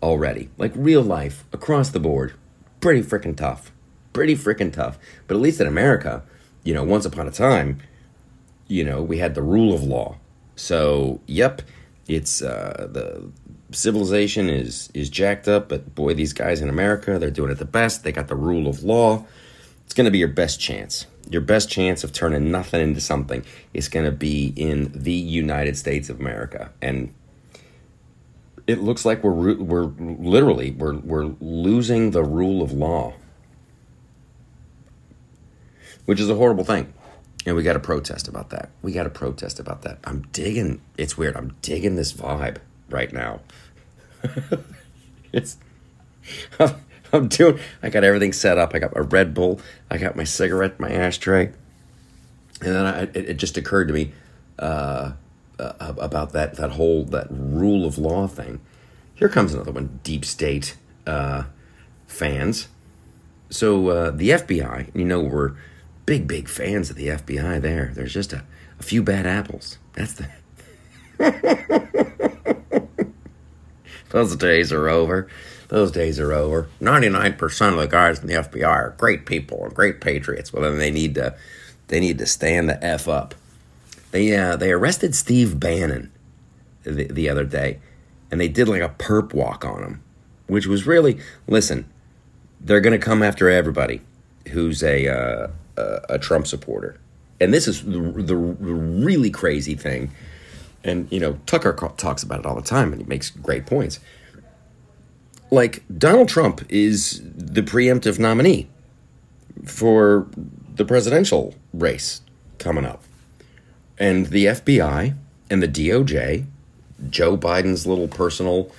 already. 0.02 0.50
Like 0.58 0.72
real 0.74 1.02
life 1.02 1.44
across 1.52 1.90
the 1.90 2.00
board. 2.00 2.34
Pretty 2.84 3.00
freaking 3.00 3.34
tough. 3.34 3.72
Pretty 4.12 4.36
freaking 4.36 4.70
tough. 4.70 4.98
But 5.26 5.36
at 5.36 5.40
least 5.40 5.58
in 5.58 5.66
America, 5.66 6.22
you 6.64 6.74
know, 6.74 6.84
once 6.84 7.06
upon 7.06 7.26
a 7.26 7.30
time, 7.30 7.78
you 8.68 8.84
know, 8.84 9.02
we 9.02 9.16
had 9.16 9.34
the 9.34 9.40
rule 9.40 9.72
of 9.72 9.82
law. 9.82 10.18
So, 10.54 11.22
yep, 11.26 11.62
it's 12.08 12.42
uh, 12.42 12.88
the 12.92 13.30
civilization 13.70 14.50
is 14.50 14.90
is 14.92 15.08
jacked 15.08 15.48
up, 15.48 15.70
but 15.70 15.94
boy, 15.94 16.12
these 16.12 16.34
guys 16.34 16.60
in 16.60 16.68
America, 16.68 17.18
they're 17.18 17.30
doing 17.30 17.50
it 17.50 17.54
the 17.54 17.64
best. 17.64 18.04
They 18.04 18.12
got 18.12 18.28
the 18.28 18.36
rule 18.36 18.68
of 18.68 18.82
law. 18.82 19.24
It's 19.86 19.94
going 19.94 20.04
to 20.04 20.10
be 20.10 20.18
your 20.18 20.28
best 20.28 20.60
chance. 20.60 21.06
Your 21.30 21.40
best 21.40 21.70
chance 21.70 22.04
of 22.04 22.12
turning 22.12 22.50
nothing 22.50 22.82
into 22.82 23.00
something 23.00 23.46
is 23.72 23.88
going 23.88 24.04
to 24.04 24.12
be 24.12 24.52
in 24.56 24.92
the 24.94 25.10
United 25.10 25.78
States 25.78 26.10
of 26.10 26.20
America. 26.20 26.70
And 26.82 27.14
it 28.66 28.80
looks 28.80 29.04
like 29.04 29.22
we're 29.22 29.54
we're 29.54 29.84
literally 29.84 30.70
we're 30.70 30.94
we're 30.94 31.34
losing 31.40 32.10
the 32.12 32.24
rule 32.24 32.62
of 32.62 32.72
law. 32.72 33.14
Which 36.06 36.20
is 36.20 36.28
a 36.28 36.34
horrible 36.34 36.64
thing. 36.64 36.92
And 37.46 37.56
we 37.56 37.62
got 37.62 37.74
to 37.74 37.80
protest 37.80 38.28
about 38.28 38.50
that. 38.50 38.70
We 38.82 38.92
got 38.92 39.04
to 39.04 39.10
protest 39.10 39.58
about 39.58 39.82
that. 39.82 39.98
I'm 40.04 40.22
digging. 40.32 40.80
It's 40.96 41.16
weird. 41.18 41.36
I'm 41.36 41.56
digging 41.60 41.96
this 41.96 42.12
vibe 42.12 42.58
right 42.88 43.12
now. 43.12 43.40
it's. 45.32 45.58
I'm, 47.12 47.28
doing. 47.28 47.60
I 47.82 47.90
got 47.90 48.02
everything 48.02 48.32
set 48.32 48.58
up. 48.58 48.74
I 48.74 48.78
got 48.78 48.94
my 48.94 49.02
Red 49.02 49.34
Bull. 49.34 49.60
I 49.90 49.98
got 49.98 50.16
my 50.16 50.24
cigarette, 50.24 50.80
my 50.80 50.90
ashtray, 50.90 51.52
and 52.60 52.74
then 52.74 52.86
I, 52.86 53.02
it, 53.02 53.16
it, 53.16 53.36
just 53.36 53.56
occurred 53.56 53.86
to 53.88 53.94
me 53.94 54.12
uh, 54.58 55.12
uh, 55.58 55.94
about 55.98 56.32
that 56.32 56.56
that 56.56 56.72
whole 56.72 57.04
that 57.04 57.26
rule 57.30 57.86
of 57.86 57.98
law 57.98 58.26
thing. 58.26 58.60
Here 59.14 59.28
comes 59.28 59.54
another 59.54 59.72
one. 59.72 60.00
Deep 60.02 60.24
state 60.24 60.76
uh, 61.06 61.44
fans. 62.06 62.68
So 63.50 63.88
uh, 63.88 64.10
the 64.10 64.30
FBI. 64.30 64.90
You 64.94 65.04
know 65.04 65.20
we're 65.20 65.54
big, 66.06 66.26
big 66.26 66.48
fans 66.48 66.90
of 66.90 66.96
the 66.96 67.08
FBI 67.08 67.60
there. 67.60 67.92
There's 67.94 68.12
just 68.12 68.32
a, 68.32 68.44
a 68.78 68.82
few 68.82 69.02
bad 69.02 69.26
apples. 69.26 69.78
That's 69.94 70.14
the. 70.14 70.28
Those 74.10 74.36
days 74.36 74.72
are 74.72 74.88
over. 74.88 75.28
Those 75.68 75.90
days 75.90 76.20
are 76.20 76.32
over. 76.32 76.68
99% 76.80 77.72
of 77.72 77.76
the 77.78 77.88
guys 77.88 78.20
in 78.20 78.28
the 78.28 78.34
FBI 78.34 78.66
are 78.66 78.94
great 78.96 79.26
people 79.26 79.64
and 79.64 79.74
great 79.74 80.00
patriots. 80.00 80.52
Well, 80.52 80.62
then 80.62 80.78
they 80.78 80.92
need 80.92 81.16
to, 81.16 81.36
they 81.88 81.98
need 81.98 82.18
to 82.18 82.26
stand 82.26 82.68
the 82.68 82.82
F 82.84 83.08
up. 83.08 83.34
They, 84.14 84.36
uh, 84.36 84.54
they 84.54 84.70
arrested 84.70 85.12
Steve 85.16 85.58
Bannon 85.58 86.12
the, 86.84 87.08
the 87.08 87.28
other 87.28 87.42
day, 87.42 87.80
and 88.30 88.40
they 88.40 88.46
did 88.46 88.68
like 88.68 88.80
a 88.80 88.90
perp 88.90 89.34
walk 89.34 89.64
on 89.64 89.82
him, 89.82 90.04
which 90.46 90.68
was 90.68 90.86
really, 90.86 91.18
listen, 91.48 91.90
they're 92.60 92.80
going 92.80 92.92
to 92.92 93.04
come 93.04 93.24
after 93.24 93.50
everybody 93.50 94.02
who's 94.50 94.84
a, 94.84 95.08
uh, 95.08 95.48
a 96.08 96.20
Trump 96.20 96.46
supporter. 96.46 96.96
And 97.40 97.52
this 97.52 97.66
is 97.66 97.84
the, 97.84 97.98
the 97.98 98.36
really 98.36 99.30
crazy 99.30 99.74
thing. 99.74 100.12
And, 100.84 101.10
you 101.10 101.18
know, 101.18 101.40
Tucker 101.46 101.72
talks 101.96 102.22
about 102.22 102.38
it 102.38 102.46
all 102.46 102.54
the 102.54 102.62
time 102.62 102.92
and 102.92 103.02
he 103.02 103.08
makes 103.08 103.30
great 103.30 103.66
points. 103.66 103.98
Like, 105.50 105.82
Donald 105.98 106.28
Trump 106.28 106.64
is 106.68 107.20
the 107.24 107.62
preemptive 107.62 108.20
nominee 108.20 108.68
for 109.64 110.28
the 110.72 110.84
presidential 110.84 111.56
race 111.72 112.20
coming 112.60 112.86
up. 112.86 113.02
And 113.98 114.26
the 114.26 114.46
FBI 114.46 115.16
and 115.50 115.62
the 115.62 115.68
DOJ, 115.68 116.46
Joe 117.10 117.36
Biden's 117.36 117.86
little 117.86 118.08
personal 118.08 118.72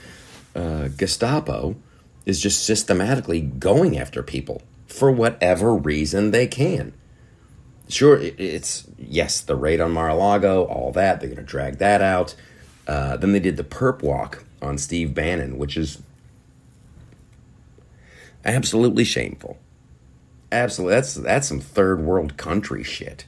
uh, 0.55 0.89
Gestapo, 0.89 1.75
is 2.25 2.41
just 2.41 2.65
systematically 2.65 3.41
going 3.41 3.97
after 3.97 4.23
people 4.23 4.61
for 4.87 5.11
whatever 5.11 5.75
reason 5.75 6.31
they 6.31 6.47
can. 6.47 6.93
Sure, 7.87 8.19
it's 8.19 8.87
yes, 8.97 9.41
the 9.41 9.55
raid 9.55 9.79
on 9.79 9.91
Mar-a-Lago, 9.91 10.63
all 10.65 10.91
that. 10.93 11.19
They're 11.19 11.29
going 11.29 11.37
to 11.37 11.43
drag 11.43 11.77
that 11.77 12.01
out. 12.01 12.35
Uh, 12.87 13.15
then 13.17 13.31
they 13.31 13.39
did 13.39 13.57
the 13.57 13.63
perp 13.63 14.01
walk 14.01 14.43
on 14.61 14.77
Steve 14.77 15.13
Bannon, 15.13 15.57
which 15.57 15.77
is 15.77 16.01
absolutely 18.43 19.03
shameful. 19.03 19.59
Absolutely, 20.51 20.95
that's 20.95 21.13
that's 21.15 21.47
some 21.47 21.59
third 21.59 22.01
world 22.01 22.37
country 22.37 22.83
shit. 22.83 23.25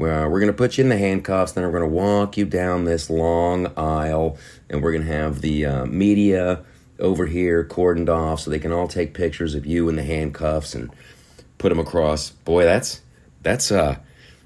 Where 0.00 0.30
we're 0.30 0.40
going 0.40 0.50
to 0.50 0.56
put 0.56 0.78
you 0.78 0.84
in 0.84 0.88
the 0.88 0.96
handcuffs, 0.96 1.52
then 1.52 1.62
we're 1.62 1.78
going 1.78 1.90
to 1.90 1.94
walk 1.94 2.38
you 2.38 2.46
down 2.46 2.86
this 2.86 3.10
long 3.10 3.66
aisle, 3.76 4.38
and 4.70 4.82
we're 4.82 4.92
going 4.92 5.04
to 5.04 5.12
have 5.12 5.42
the 5.42 5.66
uh, 5.66 5.84
media 5.84 6.64
over 6.98 7.26
here 7.26 7.62
cordoned 7.64 8.08
off 8.08 8.40
so 8.40 8.50
they 8.50 8.58
can 8.58 8.72
all 8.72 8.88
take 8.88 9.12
pictures 9.12 9.54
of 9.54 9.66
you 9.66 9.90
in 9.90 9.96
the 9.96 10.02
handcuffs 10.02 10.74
and 10.74 10.90
put 11.58 11.68
them 11.68 11.78
across. 11.78 12.30
Boy, 12.30 12.64
that's 12.64 13.02
that's 13.42 13.70
a 13.70 13.82
uh, 13.82 13.96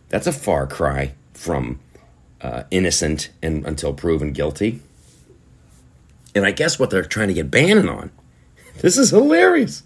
that's 0.09 0.27
a 0.27 0.33
far 0.33 0.67
cry 0.67 1.15
from 1.35 1.79
uh, 2.41 2.65
innocent 2.73 3.31
and 3.41 3.65
until 3.65 3.95
proven 3.95 4.33
guilty. 4.33 4.83
And 6.35 6.45
I 6.45 6.51
guess 6.51 6.81
what 6.81 6.91
they're 6.91 7.05
trying 7.05 7.29
to 7.29 7.35
get 7.35 7.53
Bannon 7.53 7.89
on. 7.89 8.11
This 8.79 8.99
is 8.99 9.11
hilarious. 9.11 9.85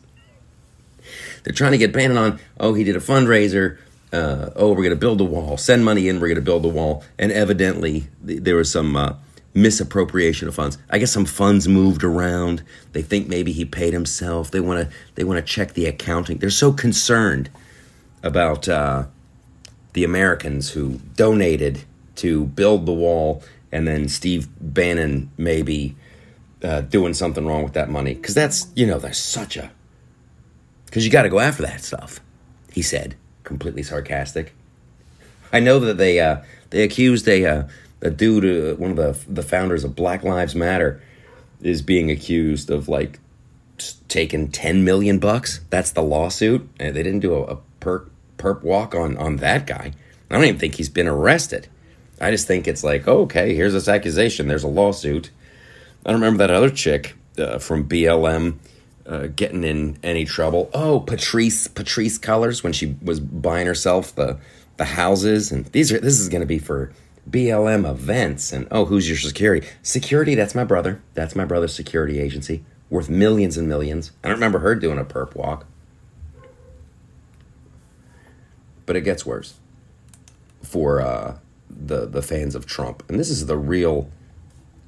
They're 1.44 1.52
trying 1.52 1.72
to 1.72 1.78
get 1.78 1.92
Bannon 1.92 2.16
on. 2.16 2.40
Oh, 2.58 2.72
he 2.72 2.84
did 2.84 2.96
a 2.96 3.00
fundraiser. 3.00 3.76
Uh, 4.12 4.50
oh, 4.56 4.70
we're 4.70 4.76
going 4.76 4.90
to 4.90 4.96
build 4.96 5.20
a 5.20 5.24
wall. 5.24 5.56
Send 5.56 5.84
money 5.84 6.08
in. 6.08 6.16
We're 6.20 6.28
going 6.28 6.36
to 6.36 6.42
build 6.42 6.64
a 6.64 6.68
wall. 6.68 7.04
And 7.18 7.30
evidently, 7.30 8.08
th- 8.26 8.42
there 8.42 8.56
was 8.56 8.72
some 8.72 8.96
uh, 8.96 9.14
misappropriation 9.54 10.48
of 10.48 10.54
funds. 10.54 10.78
I 10.90 10.98
guess 10.98 11.12
some 11.12 11.24
funds 11.24 11.68
moved 11.68 12.04
around. 12.04 12.62
They 12.92 13.02
think 13.02 13.28
maybe 13.28 13.52
he 13.52 13.64
paid 13.64 13.92
himself. 13.92 14.50
They 14.50 14.60
want 14.60 14.88
to 14.88 14.96
they 15.14 15.24
want 15.24 15.38
to 15.38 15.52
check 15.52 15.74
the 15.74 15.86
accounting. 15.86 16.38
They're 16.38 16.50
so 16.50 16.72
concerned 16.72 17.50
about 18.22 18.68
uh, 18.68 19.06
the 19.92 20.04
Americans 20.04 20.70
who 20.70 21.00
donated 21.16 21.84
to 22.16 22.46
build 22.46 22.86
the 22.86 22.92
wall, 22.92 23.42
and 23.70 23.86
then 23.86 24.08
Steve 24.08 24.48
Bannon 24.60 25.30
maybe 25.36 25.96
uh, 26.62 26.80
doing 26.82 27.14
something 27.14 27.46
wrong 27.46 27.62
with 27.62 27.74
that 27.74 27.90
money 27.90 28.14
because 28.14 28.34
that's 28.34 28.68
you 28.74 28.86
know 28.86 28.98
there's 28.98 29.18
such 29.18 29.56
a 29.56 29.70
because 30.86 31.04
you 31.04 31.10
got 31.10 31.22
to 31.22 31.28
go 31.28 31.40
after 31.40 31.62
that 31.62 31.82
stuff. 31.82 32.20
He 32.72 32.82
said, 32.82 33.16
completely 33.48 33.82
sarcastic. 33.82 34.54
I 35.52 35.58
know 35.58 35.80
that 35.80 35.96
they 35.96 36.20
uh, 36.20 36.42
they 36.70 36.84
accused 36.84 37.26
a 37.26 37.44
uh, 37.44 37.62
a 38.00 38.10
dude, 38.10 38.44
uh, 38.44 38.76
one 38.76 38.92
of 38.92 38.96
the 38.96 39.32
the 39.32 39.42
founders 39.42 39.82
of 39.82 39.96
Black 39.96 40.22
Lives 40.22 40.54
Matter, 40.54 41.02
is 41.60 41.82
being 41.82 42.10
accused 42.10 42.70
of 42.70 42.88
like 42.88 43.18
taking 44.06 44.50
ten 44.52 44.84
million 44.84 45.18
bucks. 45.18 45.60
That's 45.70 45.90
the 45.90 46.02
lawsuit, 46.02 46.68
and 46.78 46.94
they 46.94 47.02
didn't 47.02 47.20
do 47.20 47.34
a, 47.34 47.42
a 47.42 47.58
perp 47.80 48.08
perp 48.36 48.62
walk 48.62 48.94
on 48.94 49.16
on 49.16 49.36
that 49.36 49.66
guy. 49.66 49.92
I 50.30 50.34
don't 50.34 50.44
even 50.44 50.60
think 50.60 50.74
he's 50.74 50.90
been 50.90 51.08
arrested. 51.08 51.66
I 52.20 52.30
just 52.30 52.46
think 52.46 52.68
it's 52.68 52.84
like, 52.84 53.08
oh, 53.08 53.22
okay, 53.22 53.54
here's 53.54 53.72
this 53.72 53.88
accusation. 53.88 54.48
There's 54.48 54.64
a 54.64 54.68
lawsuit. 54.68 55.30
I 56.04 56.10
don't 56.10 56.20
remember 56.20 56.38
that 56.38 56.50
other 56.50 56.70
chick 56.70 57.16
uh, 57.38 57.58
from 57.58 57.88
BLM 57.88 58.58
uh, 59.08 59.28
getting 59.28 59.64
in 59.64 59.98
any 60.02 60.24
trouble. 60.24 60.70
Oh, 60.74 61.00
Patrisse 61.00 61.68
Patrisse 61.68 62.18
Cullors 62.18 62.62
when 62.62 62.72
she 62.72 62.96
was 63.02 63.20
buying 63.20 63.66
herself 63.66 64.14
the 64.14 64.38
the 64.76 64.84
houses, 64.84 65.50
and 65.50 65.64
these 65.66 65.90
are 65.92 65.98
this 65.98 66.20
is 66.20 66.28
going 66.28 66.40
to 66.40 66.46
be 66.46 66.58
for 66.58 66.92
BLM 67.28 67.88
events 67.88 68.52
and 68.52 68.68
oh, 68.70 68.84
who's 68.84 69.08
your 69.08 69.18
security? 69.18 69.66
Security, 69.82 70.34
that's 70.34 70.54
my 70.54 70.64
brother. 70.64 71.00
That's 71.14 71.34
my 71.34 71.44
brother's 71.44 71.74
security 71.74 72.20
agency, 72.20 72.64
worth 72.90 73.08
millions 73.08 73.56
and 73.56 73.68
millions. 73.68 74.12
I 74.22 74.28
don't 74.28 74.36
remember 74.36 74.60
her 74.60 74.74
doing 74.74 74.98
a 74.98 75.04
perp 75.04 75.34
walk. 75.34 75.66
But 78.86 78.96
it 78.96 79.02
gets 79.02 79.26
worse 79.26 79.54
for 80.62 81.00
uh, 81.00 81.38
the 81.68 82.06
the 82.06 82.22
fans 82.22 82.54
of 82.54 82.66
Trump, 82.66 83.02
and 83.08 83.18
this 83.18 83.30
is 83.30 83.46
the 83.46 83.56
real 83.56 84.10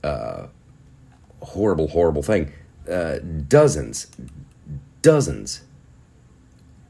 uh, 0.02 0.46
horrible, 1.42 1.88
horrible 1.88 2.22
thing. 2.22 2.52
Uh, 2.90 3.20
dozens, 3.46 4.08
dozens 5.00 5.62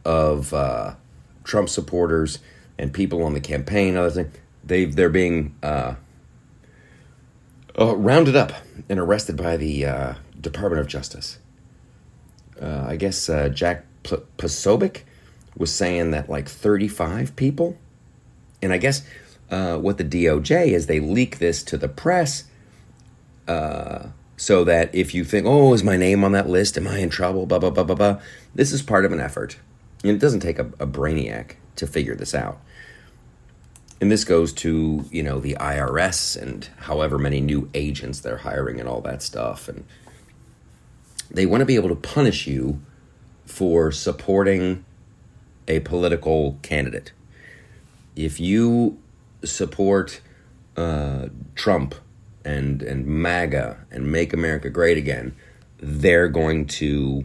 of 0.05 0.55
uh, 0.55 0.95
Trump 1.45 1.69
supporters 1.69 2.39
and 2.79 2.93
people 2.93 3.23
on 3.23 3.35
the 3.35 3.41
campaign, 3.41 3.97
other 3.97 4.11
thing, 4.11 4.33
they 4.65 4.87
they're 4.87 5.11
being 5.11 5.55
uh, 5.63 5.97
uh, 7.79 7.95
rounded 7.97 8.35
up 8.35 8.53
and 8.89 8.99
arrested 8.99 9.37
by 9.37 9.59
the 9.59 9.85
uh, 9.85 10.15
Department 10.41 10.81
of 10.81 10.87
Justice. 10.87 11.39
I 12.63 12.97
guess 12.97 13.27
Jack 13.55 13.85
P- 14.03 14.17
Posobiec 14.39 15.03
was 15.57 15.73
saying 15.75 16.11
that 16.13 16.29
like 16.29 16.49
35 16.49 17.35
people, 17.37 17.77
and 18.63 18.73
I 18.73 18.79
guess 18.79 19.03
what 19.49 19.99
the 19.99 20.05
DOJ 20.05 20.69
is 20.69 20.87
they 20.87 21.01
leak 21.01 21.39
this 21.39 21.63
to 21.65 21.77
the 21.79 21.89
press 21.89 22.45
so 24.41 24.65
that 24.65 24.89
if 24.95 25.15
you 25.15 25.23
think, 25.23 25.45
oh, 25.47 25.75
is 25.75 25.85
my 25.85 25.99
name 25.99 26.25
on 26.25 26.33
that 26.33 26.49
list? 26.49 26.79
Am 26.79 26.89
I 26.89 27.01
in 27.01 27.11
trouble? 27.11 27.45
Blah, 27.45 27.59
blah, 27.59 27.69
blah, 27.69 27.85
blah, 27.85 27.95
blah. 27.95 28.21
This 28.55 28.73
is 28.73 28.81
part 28.81 29.05
of 29.05 29.13
an 29.13 29.21
effort. 29.21 29.59
And 30.03 30.13
it 30.13 30.19
doesn't 30.19 30.41
take 30.41 30.59
a, 30.59 30.65
a 30.79 30.87
brainiac 30.87 31.57
to 31.77 31.87
figure 31.87 32.15
this 32.15 32.35
out. 32.35 32.59
And 34.01 34.11
this 34.11 34.25
goes 34.25 34.55
to, 34.55 35.05
you 35.11 35.23
know, 35.23 35.41
the 35.41 35.59
IRS 35.61 36.41
and 36.41 36.67
however 36.79 37.19
many 37.19 37.43
new 37.43 37.69
agents 37.75 38.21
they're 38.21 38.39
hiring 38.39 38.81
and 38.81 38.89
all 38.89 39.03
that 39.03 39.23
stuff. 39.23 39.69
And 39.69 39.85
they 41.31 41.45
want 41.45 41.61
to 41.61 41.67
be 41.67 41.75
able 41.75 41.91
to 41.91 41.95
punish 41.95 42.47
you 42.47 42.81
for 43.45 43.93
supporting 43.93 44.87
a 45.69 45.81
political 45.81 46.59
candidate. 46.63 47.13
If 48.17 48.41
you 48.41 48.99
support 49.45 50.23
uh, 50.79 51.29
Trump 51.55 51.95
and 52.45 52.83
and 52.83 53.07
MAGA 53.07 53.87
and 53.91 54.11
Make 54.11 54.33
America 54.33 54.71
Great 54.71 54.99
Again, 54.99 55.35
they're 55.79 56.29
going 56.29 56.67
to 56.67 57.25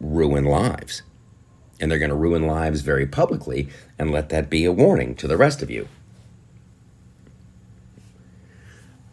ruin 0.00 0.44
lives. 0.44 1.02
And 1.80 1.90
they're 1.90 1.98
going 1.98 2.10
to 2.10 2.16
ruin 2.16 2.46
lives 2.46 2.82
very 2.82 3.06
publicly 3.06 3.68
and 3.98 4.10
let 4.10 4.28
that 4.28 4.48
be 4.48 4.64
a 4.64 4.72
warning 4.72 5.16
to 5.16 5.26
the 5.26 5.36
rest 5.36 5.62
of 5.62 5.70
you. 5.70 5.88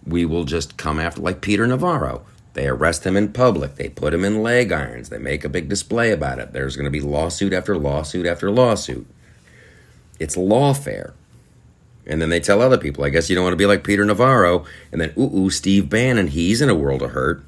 We 0.06 0.26
will 0.26 0.44
just 0.44 0.78
come 0.78 1.00
after, 1.00 1.22
like 1.22 1.42
Peter 1.42 1.66
Navarro. 1.66 2.26
They 2.54 2.68
arrest 2.68 3.06
him 3.06 3.16
in 3.16 3.34
public. 3.34 3.76
They 3.76 3.90
put 3.90 4.14
him 4.14 4.26
in 4.26 4.44
leg 4.44 4.72
irons. 4.72 5.10
They 5.10 5.18
make 5.18 5.44
a 5.44 5.50
big 5.50 5.70
display 5.70 6.12
about 6.12 6.40
it. 6.40 6.52
There's 6.52 6.76
going 6.76 6.86
to 6.86 6.92
be 6.92 7.02
lawsuit 7.02 7.54
after 7.54 7.78
lawsuit 7.78 8.26
after 8.26 8.52
lawsuit. 8.52 9.08
It's 10.20 10.36
lawfare. 10.36 11.14
And 12.10 12.22
then 12.22 12.30
they 12.30 12.40
tell 12.40 12.62
other 12.62 12.78
people, 12.78 13.06
I 13.06 13.10
guess 13.10 13.30
you 13.30 13.36
don't 13.36 13.44
want 13.44 13.54
to 13.54 13.58
be 13.58 13.68
like 13.68 13.84
Peter 13.84 14.04
Navarro. 14.04 14.66
And 14.92 15.00
then, 15.00 15.14
ooh, 15.18 15.32
ooh 15.34 15.50
Steve 15.52 15.90
Bannon, 15.90 16.28
he's 16.28 16.60
in 16.60 16.68
a 16.68 16.76
world 16.76 17.04
of 17.04 17.12
hurt. 17.12 17.44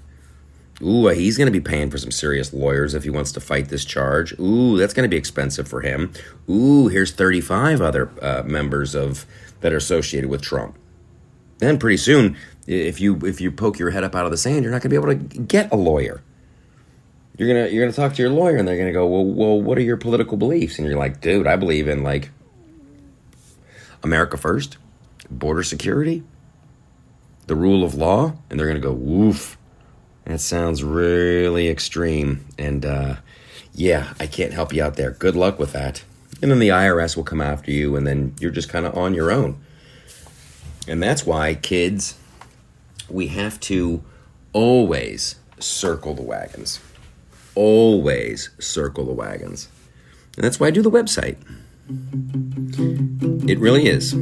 Ooh, 0.84 1.08
he's 1.08 1.38
going 1.38 1.48
to 1.48 1.52
be 1.52 1.60
paying 1.60 1.90
for 1.90 1.98
some 1.98 2.12
serious 2.12 2.54
lawyers 2.54 2.94
if 2.94 3.04
he 3.04 3.10
wants 3.10 3.32
to 3.34 3.40
fight 3.40 3.70
this 3.70 3.84
charge. 3.84 4.38
Ooh, 4.40 4.78
that's 4.78 4.94
going 4.94 5.04
to 5.04 5.10
be 5.10 5.18
expensive 5.18 5.68
for 5.68 5.82
him. 5.82 6.14
Ooh, 6.50 6.88
here's 6.88 7.12
35 7.12 7.82
other 7.82 8.12
uh, 8.22 8.44
members 8.46 8.96
of 8.96 9.26
that 9.62 9.74
are 9.74 9.78
associated 9.78 10.30
with 10.30 10.42
Trump. 10.42 10.78
Then 11.58 11.78
pretty 11.78 11.98
soon, 11.98 12.38
if 12.66 13.00
you 13.00 13.18
if 13.24 13.42
you 13.42 13.52
poke 13.52 13.78
your 13.78 13.92
head 13.92 14.04
up 14.04 14.16
out 14.16 14.26
of 14.26 14.32
the 14.32 14.38
sand, 14.38 14.64
you're 14.64 14.72
not 14.72 14.82
going 14.82 14.90
to 14.92 15.00
be 15.00 15.14
able 15.14 15.30
to 15.30 15.40
get 15.42 15.72
a 15.72 15.76
lawyer. 15.76 16.24
You're 17.38 17.48
gonna 17.48 17.68
you're 17.70 17.84
gonna 17.84 17.96
talk 17.96 18.16
to 18.16 18.22
your 18.22 18.32
lawyer, 18.32 18.58
and 18.58 18.68
they're 18.68 18.78
gonna 18.78 18.92
go, 18.92 19.08
well, 19.08 19.26
well, 19.26 19.62
what 19.62 19.78
are 19.78 19.82
your 19.82 19.98
political 19.98 20.38
beliefs? 20.38 20.78
And 20.78 20.88
you're 20.88 20.98
like, 20.98 21.22
dude, 21.22 21.48
I 21.48 21.56
believe 21.56 21.88
in 21.88 22.04
like 22.04 22.30
America 24.04 24.38
first, 24.38 24.78
border 25.30 25.64
security, 25.64 26.24
the 27.48 27.56
rule 27.56 27.84
of 27.84 27.96
law, 27.96 28.34
and 28.50 28.60
they're 28.60 28.68
going 28.68 28.82
to 28.82 28.88
go, 28.88 28.94
woof. 28.94 29.58
That 30.26 30.40
sounds 30.40 30.84
really 30.84 31.68
extreme. 31.68 32.46
And 32.58 32.86
uh, 32.86 33.16
yeah, 33.74 34.14
I 34.20 34.28
can't 34.28 34.54
help 34.54 34.74
you 34.74 34.84
out 34.84 34.96
there. 34.96 35.12
Good 35.12 35.36
luck 35.36 35.60
with 35.60 35.74
that. 35.74 36.04
And 36.42 36.50
then 36.50 36.60
the 36.60 36.70
IRS 36.70 37.16
will 37.16 37.24
come 37.24 37.42
after 37.42 37.72
you, 37.72 37.96
and 37.96 38.06
then 38.08 38.36
you're 38.40 38.52
just 38.52 38.70
kind 38.70 38.86
of 38.86 38.98
on 38.98 39.14
your 39.14 39.32
own. 39.32 39.62
And 40.88 41.02
that's 41.02 41.26
why, 41.26 41.54
kids, 41.56 42.18
we 43.10 43.28
have 43.28 43.60
to 43.62 44.04
always 44.54 45.36
circle 45.60 46.14
the 46.14 46.24
wagons. 46.24 46.80
Always 47.54 48.50
circle 48.60 49.06
the 49.06 49.14
wagons. 49.14 49.70
And 50.36 50.44
that's 50.44 50.60
why 50.60 50.68
I 50.68 50.72
do 50.72 50.82
the 50.82 50.92
website. 50.92 51.38
It 53.50 53.60
really 53.60 53.88
is. 53.88 54.14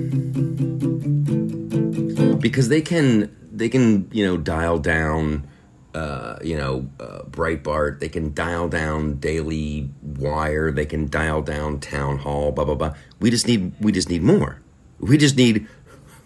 Because 2.40 2.70
they 2.70 2.82
can 2.82 3.36
they 3.52 3.70
can, 3.70 4.10
you 4.12 4.26
know, 4.26 4.38
dial 4.38 4.80
down 4.80 5.48
uh, 5.94 6.38
you 6.44 6.56
know, 6.56 6.88
uh, 7.00 7.24
Breitbart, 7.24 8.00
they 8.00 8.10
can 8.10 8.34
dial 8.34 8.70
down 8.70 9.16
Daily 9.16 9.90
Wire, 10.02 10.72
they 10.72 10.86
can 10.86 11.10
dial 11.10 11.42
down 11.42 11.80
Town 11.80 12.20
Hall, 12.20 12.52
blah 12.52 12.66
blah 12.66 12.76
blah. 12.76 12.94
We 13.20 13.30
just 13.30 13.48
need 13.48 13.74
we 13.80 13.92
just 13.92 14.10
need 14.10 14.22
more. 14.22 14.62
We 15.00 15.18
just 15.18 15.36
need 15.36 15.68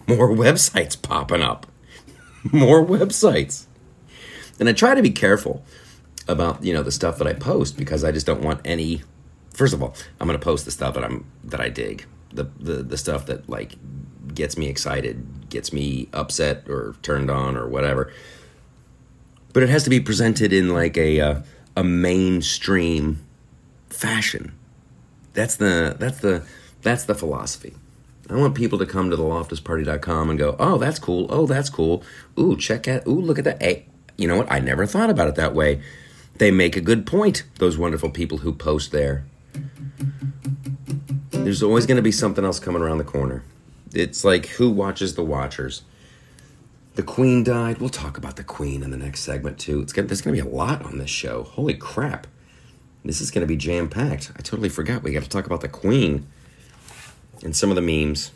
more 0.08 0.29
websites 0.36 1.01
popping 1.01 1.41
up. 1.41 1.65
more 2.51 2.86
websites. 2.86 3.65
And 4.60 4.67
I 4.67 4.73
try 4.73 4.95
to 4.95 5.01
be 5.01 5.12
careful 5.12 5.63
about, 6.27 6.63
you 6.63 6.73
know, 6.73 6.84
the 6.84 6.91
stuff 6.91 7.17
that 7.17 7.27
I 7.27 7.34
post 7.34 7.77
because 7.77 8.03
I 8.03 8.12
just 8.12 8.25
don't 8.25 8.41
want 8.41 8.62
any 8.65 9.01
first 9.53 9.73
of 9.73 9.81
all, 9.81 9.95
I'm 10.19 10.27
to 10.27 10.39
post 10.39 10.65
the 10.65 10.71
stuff 10.71 10.95
that 10.95 11.03
I'm 11.03 11.25
that 11.45 11.61
I 11.61 11.69
dig, 11.69 12.05
the 12.31 12.43
the 12.59 12.83
the 12.83 12.97
stuff 12.97 13.25
that 13.27 13.47
like 13.49 13.75
gets 14.33 14.57
me 14.57 14.67
excited, 14.67 15.49
gets 15.49 15.71
me 15.71 16.09
upset 16.13 16.67
or 16.67 16.95
turned 17.01 17.29
on 17.29 17.55
or 17.55 17.67
whatever. 17.67 18.11
But 19.53 19.63
it 19.63 19.69
has 19.69 19.83
to 19.83 19.89
be 19.89 19.99
presented 19.99 20.51
in 20.51 20.69
like 20.69 20.97
a 20.97 21.19
uh, 21.19 21.41
a 21.77 21.83
mainstream 21.83 23.23
fashion. 23.89 24.53
That's 25.33 25.55
the 25.55 25.95
that's 25.97 26.19
the 26.19 26.45
that's 26.81 27.05
the 27.05 27.15
philosophy. 27.15 27.75
I 28.29 28.35
want 28.35 28.55
people 28.55 28.79
to 28.79 28.85
come 28.85 29.09
to 29.09 29.15
the 29.15 29.23
loftusparty.com 29.23 30.29
and 30.29 30.39
go, 30.39 30.55
"Oh, 30.59 30.77
that's 30.77 30.99
cool. 30.99 31.27
Oh, 31.29 31.45
that's 31.45 31.69
cool. 31.69 32.03
Ooh, 32.39 32.57
check 32.57 32.87
out. 32.87 33.05
Ooh, 33.05 33.19
look 33.19 33.37
at 33.37 33.43
that. 33.43 33.61
Hey, 33.61 33.85
you 34.17 34.27
know 34.27 34.37
what? 34.37 34.51
I 34.51 34.59
never 34.59 34.85
thought 34.85 35.09
about 35.09 35.27
it 35.27 35.35
that 35.35 35.53
way." 35.53 35.81
They 36.37 36.49
make 36.49 36.75
a 36.75 36.81
good 36.81 37.05
point. 37.05 37.43
Those 37.59 37.77
wonderful 37.77 38.09
people 38.09 38.39
who 38.39 38.53
post 38.53 38.91
there 38.91 39.23
there's 41.31 41.63
always 41.63 41.85
going 41.85 41.97
to 41.97 42.03
be 42.03 42.11
something 42.11 42.45
else 42.45 42.59
coming 42.59 42.81
around 42.81 42.97
the 42.97 43.03
corner. 43.03 43.43
It's 43.93 44.23
like 44.23 44.47
who 44.47 44.69
watches 44.69 45.15
the 45.15 45.23
watchers? 45.23 45.83
The 46.95 47.03
Queen 47.03 47.43
died. 47.43 47.79
We'll 47.79 47.89
talk 47.89 48.17
about 48.17 48.35
the 48.35 48.43
Queen 48.43 48.83
in 48.83 48.91
the 48.91 48.97
next 48.97 49.21
segment 49.21 49.59
too. 49.59 49.81
It's 49.81 49.93
gonna, 49.93 50.07
there's 50.07 50.21
going 50.21 50.35
to 50.35 50.43
be 50.43 50.47
a 50.47 50.51
lot 50.51 50.83
on 50.83 50.99
this 50.99 51.09
show. 51.09 51.43
Holy 51.43 51.73
crap! 51.73 52.27
This 53.03 53.19
is 53.19 53.31
going 53.31 53.41
to 53.41 53.47
be 53.47 53.57
jam 53.57 53.89
packed. 53.89 54.31
I 54.37 54.41
totally 54.41 54.69
forgot 54.69 55.03
we 55.03 55.11
got 55.11 55.23
to 55.23 55.29
talk 55.29 55.45
about 55.45 55.61
the 55.61 55.67
Queen 55.67 56.27
and 57.43 57.55
some 57.55 57.69
of 57.69 57.75
the 57.75 57.81
memes 57.81 58.31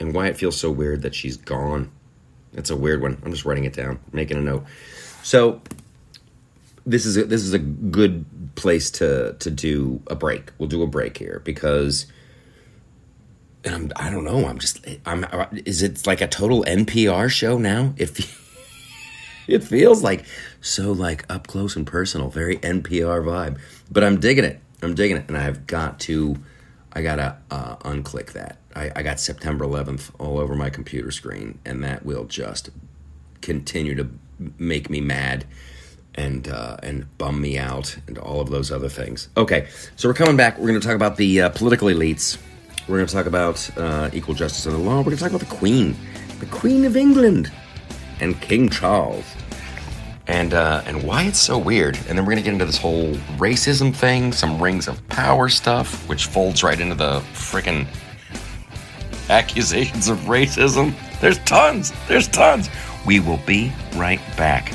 and 0.00 0.14
why 0.14 0.26
it 0.26 0.36
feels 0.36 0.58
so 0.58 0.70
weird 0.70 1.02
that 1.02 1.14
she's 1.14 1.36
gone. 1.36 1.90
That's 2.52 2.70
a 2.70 2.76
weird 2.76 3.02
one. 3.02 3.20
I'm 3.24 3.30
just 3.30 3.44
writing 3.44 3.64
it 3.64 3.74
down, 3.74 4.00
making 4.12 4.38
a 4.38 4.40
note. 4.40 4.64
So 5.22 5.60
this 6.86 7.06
is 7.06 7.16
a, 7.16 7.24
this 7.24 7.42
is 7.42 7.52
a 7.52 7.58
good 7.58 8.24
place 8.54 8.90
to 8.92 9.34
to 9.38 9.50
do 9.50 10.02
a 10.06 10.14
break. 10.14 10.52
We'll 10.58 10.68
do 10.68 10.82
a 10.82 10.86
break 10.86 11.18
here 11.18 11.40
because 11.44 12.06
and 13.64 13.74
I'm 13.74 13.92
I 13.96 14.10
don't 14.10 14.24
know. 14.24 14.46
I'm 14.46 14.58
just 14.58 14.86
I'm 15.06 15.24
is 15.64 15.82
it 15.82 16.06
like 16.06 16.20
a 16.20 16.26
total 16.26 16.64
NPR 16.64 17.30
show 17.30 17.58
now? 17.58 17.94
If 17.96 18.18
it 19.48 19.64
feels 19.64 20.02
like 20.02 20.24
so 20.60 20.92
like 20.92 21.30
up 21.30 21.46
close 21.46 21.76
and 21.76 21.86
personal, 21.86 22.28
very 22.28 22.56
NPR 22.58 23.24
vibe. 23.24 23.58
But 23.90 24.04
I'm 24.04 24.20
digging 24.20 24.44
it. 24.44 24.60
I'm 24.82 24.94
digging 24.94 25.18
it, 25.18 25.24
and 25.28 25.36
I've 25.36 25.66
got 25.66 26.00
to 26.00 26.36
I 26.92 27.02
gotta 27.02 27.36
uh, 27.50 27.76
unclick 27.76 28.32
that. 28.32 28.58
I, 28.74 28.90
I 28.96 29.02
got 29.02 29.20
September 29.20 29.64
11th 29.64 30.10
all 30.18 30.38
over 30.38 30.54
my 30.54 30.70
computer 30.70 31.10
screen, 31.10 31.58
and 31.64 31.82
that 31.84 32.04
will 32.04 32.24
just 32.24 32.70
continue 33.40 33.94
to 33.94 34.08
make 34.58 34.88
me 34.88 35.00
mad 35.00 35.44
and 36.20 36.48
uh, 36.48 36.76
and 36.82 37.06
bum 37.18 37.40
me 37.40 37.58
out 37.58 37.96
and 38.06 38.18
all 38.18 38.40
of 38.40 38.50
those 38.50 38.70
other 38.70 38.88
things. 38.88 39.28
Okay, 39.36 39.68
so 39.96 40.08
we're 40.08 40.14
coming 40.14 40.36
back. 40.36 40.58
We're 40.58 40.68
going 40.68 40.80
to 40.80 40.86
talk 40.86 40.96
about 40.96 41.16
the 41.16 41.42
uh, 41.42 41.48
political 41.50 41.88
elites. 41.88 42.38
We're 42.88 42.98
going 42.98 43.06
to 43.06 43.14
talk 43.14 43.26
about 43.26 43.78
uh, 43.78 44.10
equal 44.12 44.34
justice 44.34 44.66
under 44.66 44.78
the 44.78 44.84
law. 44.84 44.98
We're 44.98 45.04
going 45.04 45.16
to 45.16 45.22
talk 45.22 45.32
about 45.32 45.48
the 45.48 45.56
Queen, 45.56 45.96
the 46.40 46.46
Queen 46.46 46.84
of 46.84 46.96
England, 46.96 47.50
and 48.20 48.40
King 48.40 48.68
Charles, 48.68 49.24
and 50.26 50.52
uh, 50.52 50.82
and 50.86 51.02
why 51.04 51.24
it's 51.24 51.40
so 51.40 51.56
weird. 51.56 51.96
And 52.08 52.18
then 52.18 52.26
we're 52.26 52.32
going 52.32 52.38
to 52.38 52.44
get 52.44 52.52
into 52.52 52.66
this 52.66 52.78
whole 52.78 53.14
racism 53.38 53.94
thing, 53.94 54.32
some 54.32 54.62
rings 54.62 54.88
of 54.88 55.06
power 55.08 55.48
stuff, 55.48 56.06
which 56.08 56.26
folds 56.26 56.62
right 56.62 56.78
into 56.78 56.94
the 56.94 57.20
freaking 57.32 57.86
accusations 59.30 60.08
of 60.08 60.18
racism. 60.20 60.94
There's 61.20 61.38
tons. 61.40 61.92
There's 62.08 62.28
tons. 62.28 62.68
We 63.06 63.20
will 63.20 63.40
be 63.46 63.72
right 63.96 64.20
back. 64.36 64.74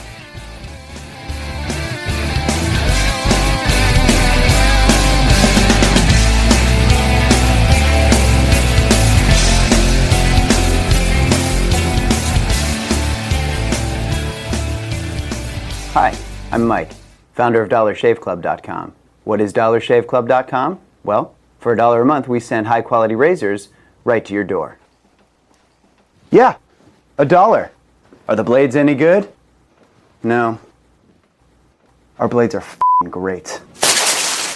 Hi, 15.96 16.14
I'm 16.52 16.68
Mike, 16.68 16.92
founder 17.36 17.62
of 17.62 17.70
DollarShaveClub.com. 17.70 18.94
What 19.24 19.40
is 19.40 19.54
DollarShaveClub.com? 19.54 20.78
Well, 21.06 21.34
for 21.62 21.72
a 21.72 21.78
dollar 21.78 22.02
a 22.02 22.06
month, 22.06 22.28
we 22.28 22.42
send 22.42 22.68
high 22.68 22.82
quality 22.82 23.16
razors 23.16 23.70
right 24.04 24.26
to 24.26 24.34
your 24.34 24.44
door. 24.44 24.78
Yeah, 26.32 26.58
a 27.18 27.24
dollar. 27.24 27.72
Are 28.28 28.36
the 28.36 28.44
blades 28.44 28.76
any 28.76 28.94
good? 28.94 29.32
No. 30.22 30.60
Our 32.20 32.28
blades 32.28 32.56
are 32.56 32.66
great. 33.10 33.62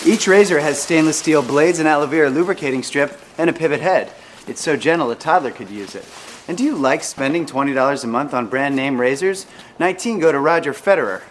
Each 0.06 0.28
razor 0.28 0.60
has 0.60 0.78
stainless 0.78 1.20
steel 1.20 1.42
blades, 1.42 1.80
an 1.80 1.88
aloe 1.88 2.08
vera 2.08 2.30
lubricating 2.30 2.84
strip, 2.84 3.18
and 3.38 3.50
a 3.50 3.54
pivot 3.54 3.80
head. 3.80 4.12
It's 4.46 4.60
so 4.60 4.76
gentle 4.76 5.10
a 5.10 5.16
toddler 5.16 5.52
could 5.52 5.70
use 5.70 5.96
it. 5.96 6.04
And 6.50 6.58
do 6.58 6.64
you 6.64 6.76
like 6.76 7.04
spending 7.04 7.46
$20 7.46 8.04
a 8.04 8.08
month 8.08 8.34
on 8.34 8.48
brand 8.48 8.76
name 8.76 9.00
razors? 9.00 9.46
19 9.78 10.18
go 10.18 10.32
to 10.32 10.40
Roger 10.40 10.74
Federer. 10.74 11.22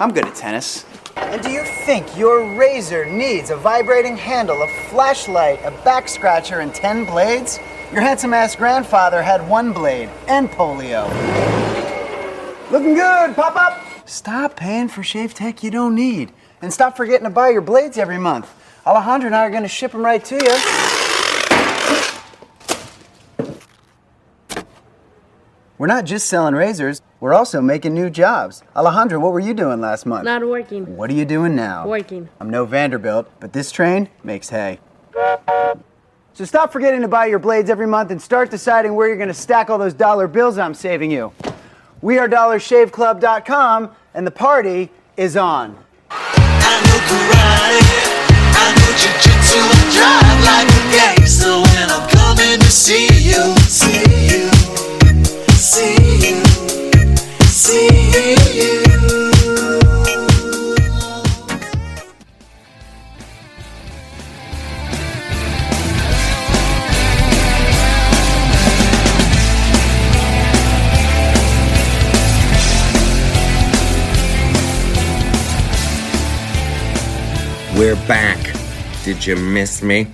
I'm 0.00 0.10
good 0.10 0.26
at 0.26 0.34
tennis. 0.34 0.84
And 1.14 1.40
do 1.40 1.48
you 1.48 1.62
think 1.62 2.18
your 2.18 2.58
razor 2.58 3.04
needs 3.04 3.50
a 3.50 3.56
vibrating 3.56 4.16
handle, 4.16 4.60
a 4.60 4.66
flashlight, 4.90 5.60
a 5.64 5.70
back 5.84 6.08
scratcher, 6.08 6.58
and 6.58 6.74
10 6.74 7.04
blades? 7.04 7.60
Your 7.92 8.00
handsome 8.00 8.34
ass 8.34 8.56
grandfather 8.56 9.22
had 9.22 9.48
one 9.48 9.72
blade 9.72 10.10
and 10.26 10.50
polio. 10.50 11.08
Looking 12.72 12.94
good, 12.94 13.36
pop 13.36 13.54
up! 13.54 14.08
Stop 14.08 14.56
paying 14.56 14.88
for 14.88 15.04
shave 15.04 15.34
tech 15.34 15.62
you 15.62 15.70
don't 15.70 15.94
need. 15.94 16.32
And 16.60 16.72
stop 16.72 16.96
forgetting 16.96 17.28
to 17.28 17.30
buy 17.30 17.50
your 17.50 17.62
blades 17.62 17.96
every 17.96 18.18
month. 18.18 18.52
Alejandro 18.84 19.28
and 19.28 19.36
I 19.36 19.46
are 19.46 19.50
going 19.50 19.62
to 19.62 19.68
ship 19.68 19.92
them 19.92 20.04
right 20.04 20.24
to 20.24 20.34
you. 20.34 21.01
We're 25.82 25.88
not 25.88 26.04
just 26.04 26.28
selling 26.28 26.54
razors, 26.54 27.02
we're 27.18 27.34
also 27.34 27.60
making 27.60 27.92
new 27.92 28.08
jobs. 28.08 28.62
Alejandro, 28.76 29.18
what 29.18 29.32
were 29.32 29.40
you 29.40 29.52
doing 29.52 29.80
last 29.80 30.06
month? 30.06 30.24
Not 30.24 30.46
working. 30.46 30.96
What 30.96 31.10
are 31.10 31.12
you 31.12 31.24
doing 31.24 31.56
now? 31.56 31.88
Working. 31.88 32.28
I'm 32.38 32.50
no 32.50 32.64
Vanderbilt, 32.64 33.28
but 33.40 33.52
this 33.52 33.72
train 33.72 34.08
makes 34.22 34.50
hay. 34.50 34.78
So 36.34 36.44
stop 36.44 36.72
forgetting 36.72 37.00
to 37.00 37.08
buy 37.08 37.26
your 37.26 37.40
blades 37.40 37.68
every 37.68 37.88
month 37.88 38.12
and 38.12 38.22
start 38.22 38.48
deciding 38.48 38.94
where 38.94 39.08
you're 39.08 39.16
going 39.16 39.26
to 39.26 39.34
stack 39.34 39.70
all 39.70 39.78
those 39.78 39.92
dollar 39.92 40.28
bills 40.28 40.56
I'm 40.56 40.72
saving 40.72 41.10
you. 41.10 41.32
We 42.00 42.16
are 42.18 42.28
DollarShaveClub.com, 42.28 43.90
and 44.14 44.24
the 44.24 44.30
party 44.30 44.88
is 45.16 45.36
on. 45.36 45.76
I 46.12 46.80
know 46.86 46.92
We're 77.74 77.96
back. 78.06 78.54
Did 79.04 79.26
you 79.26 79.36
miss 79.36 79.82
me? 79.82 80.08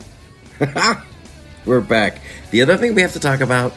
We're 1.66 1.80
back. 1.80 2.20
The 2.52 2.62
other 2.62 2.76
thing 2.76 2.94
we 2.94 3.02
have 3.02 3.12
to 3.14 3.20
talk 3.20 3.40
about, 3.40 3.72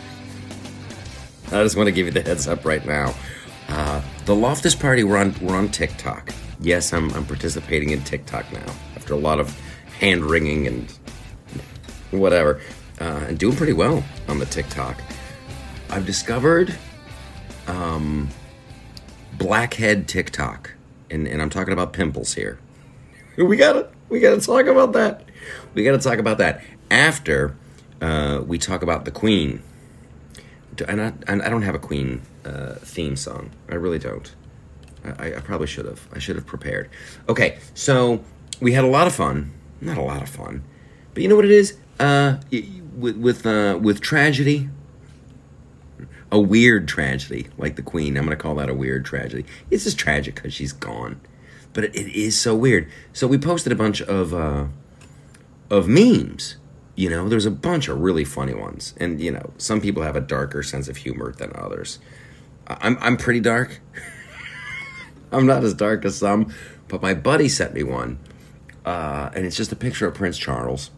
I 1.51 1.63
just 1.63 1.75
want 1.75 1.87
to 1.87 1.91
give 1.91 2.05
you 2.05 2.13
the 2.13 2.21
heads 2.21 2.47
up 2.47 2.63
right 2.65 2.85
now. 2.85 3.13
Uh, 3.67 4.01
the 4.25 4.35
Loftus 4.35 4.75
Party, 4.75 5.03
we're 5.03 5.17
on, 5.17 5.35
we're 5.41 5.55
on 5.55 5.69
TikTok. 5.69 6.31
Yes, 6.61 6.93
I'm, 6.93 7.11
I'm 7.13 7.25
participating 7.25 7.89
in 7.89 8.03
TikTok 8.03 8.51
now 8.53 8.73
after 8.95 9.13
a 9.13 9.17
lot 9.17 9.39
of 9.39 9.57
hand 9.99 10.25
wringing 10.25 10.67
and 10.67 10.91
whatever, 12.11 12.61
uh, 12.99 13.25
and 13.27 13.37
doing 13.37 13.55
pretty 13.55 13.73
well 13.73 14.03
on 14.27 14.39
the 14.39 14.45
TikTok. 14.45 15.01
I've 15.89 16.05
discovered 16.05 16.73
um, 17.67 18.29
blackhead 19.37 20.07
TikTok, 20.07 20.73
and, 21.09 21.27
and 21.27 21.41
I'm 21.41 21.49
talking 21.49 21.73
about 21.73 21.93
pimples 21.93 22.33
here. 22.33 22.59
We 23.37 23.55
gotta 23.55 23.87
we 24.09 24.19
gotta 24.19 24.41
talk 24.41 24.65
about 24.67 24.91
that. 24.91 25.23
We 25.73 25.85
gotta 25.85 25.99
talk 25.99 26.19
about 26.19 26.37
that 26.39 26.61
after 26.91 27.55
uh, 28.01 28.41
we 28.45 28.57
talk 28.59 28.83
about 28.83 29.05
the 29.05 29.11
Queen. 29.11 29.63
And 30.87 31.01
I, 31.01 31.13
and 31.27 31.41
I 31.41 31.49
don't 31.49 31.63
have 31.63 31.75
a 31.75 31.79
Queen 31.79 32.21
uh, 32.45 32.75
theme 32.75 33.15
song. 33.15 33.51
I 33.69 33.75
really 33.75 33.99
don't. 33.99 34.33
I, 35.03 35.35
I 35.35 35.39
probably 35.39 35.67
should 35.67 35.85
have. 35.85 36.07
I 36.13 36.19
should 36.19 36.35
have 36.35 36.45
prepared. 36.45 36.89
Okay, 37.27 37.59
so 37.73 38.23
we 38.59 38.73
had 38.73 38.83
a 38.83 38.87
lot 38.87 39.07
of 39.07 39.13
fun. 39.13 39.51
Not 39.81 39.97
a 39.97 40.01
lot 40.01 40.21
of 40.21 40.29
fun, 40.29 40.63
but 41.13 41.23
you 41.23 41.29
know 41.29 41.35
what 41.35 41.45
it 41.45 41.51
is. 41.51 41.77
Uh, 41.99 42.37
with 42.95 43.17
with 43.17 43.45
uh, 43.45 43.79
with 43.81 43.99
tragedy, 44.01 44.69
a 46.31 46.39
weird 46.39 46.87
tragedy 46.87 47.47
like 47.57 47.75
the 47.75 47.81
Queen. 47.81 48.15
I'm 48.15 48.23
gonna 48.23 48.35
call 48.35 48.55
that 48.55 48.69
a 48.69 48.73
weird 48.73 49.05
tragedy. 49.05 49.45
It's 49.69 49.83
just 49.85 49.97
tragic 49.97 50.35
because 50.35 50.53
she's 50.53 50.71
gone, 50.71 51.19
but 51.73 51.83
it, 51.83 51.95
it 51.95 52.07
is 52.07 52.39
so 52.39 52.55
weird. 52.55 52.87
So 53.11 53.27
we 53.27 53.37
posted 53.37 53.71
a 53.71 53.75
bunch 53.75 54.01
of 54.01 54.33
uh, 54.33 54.65
of 55.69 55.87
memes. 55.87 56.57
You 56.95 57.09
know, 57.09 57.29
there's 57.29 57.45
a 57.45 57.51
bunch 57.51 57.87
of 57.87 57.99
really 58.01 58.25
funny 58.25 58.53
ones, 58.53 58.93
and 58.97 59.21
you 59.21 59.31
know, 59.31 59.53
some 59.57 59.81
people 59.81 60.03
have 60.03 60.15
a 60.15 60.21
darker 60.21 60.61
sense 60.63 60.87
of 60.87 60.97
humor 60.97 61.31
than 61.33 61.51
others. 61.55 61.99
I'm 62.67 62.97
I'm 63.01 63.17
pretty 63.17 63.39
dark. 63.39 63.79
I'm 65.31 65.45
not 65.45 65.63
as 65.63 65.73
dark 65.73 66.03
as 66.03 66.17
some, 66.17 66.53
but 66.87 67.01
my 67.01 67.13
buddy 67.13 67.47
sent 67.47 67.73
me 67.73 67.83
one, 67.83 68.19
uh, 68.85 69.29
and 69.33 69.45
it's 69.45 69.55
just 69.55 69.71
a 69.71 69.77
picture 69.77 70.07
of 70.07 70.13
Prince 70.13 70.37
Charles. 70.37 70.91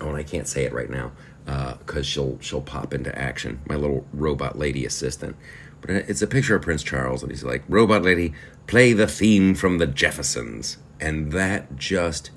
Oh, 0.00 0.08
and 0.08 0.16
I 0.16 0.24
can't 0.24 0.48
say 0.48 0.64
it 0.64 0.72
right 0.72 0.90
now 0.90 1.12
because 1.44 2.06
she'll 2.06 2.38
she'll 2.40 2.62
pop 2.62 2.94
into 2.94 3.16
action. 3.16 3.60
My 3.68 3.76
little 3.76 4.06
robot 4.12 4.58
lady 4.58 4.84
assistant, 4.84 5.36
but 5.80 5.90
it's 5.90 6.22
a 6.22 6.26
picture 6.26 6.56
of 6.56 6.62
Prince 6.62 6.82
Charles, 6.82 7.22
and 7.22 7.30
he's 7.30 7.44
like, 7.44 7.62
"Robot 7.68 8.02
lady, 8.02 8.34
play 8.66 8.92
the 8.92 9.06
theme 9.06 9.54
from 9.54 9.78
the 9.78 9.86
Jeffersons," 9.86 10.78
and 11.00 11.32
that 11.32 11.76
just 11.76 12.30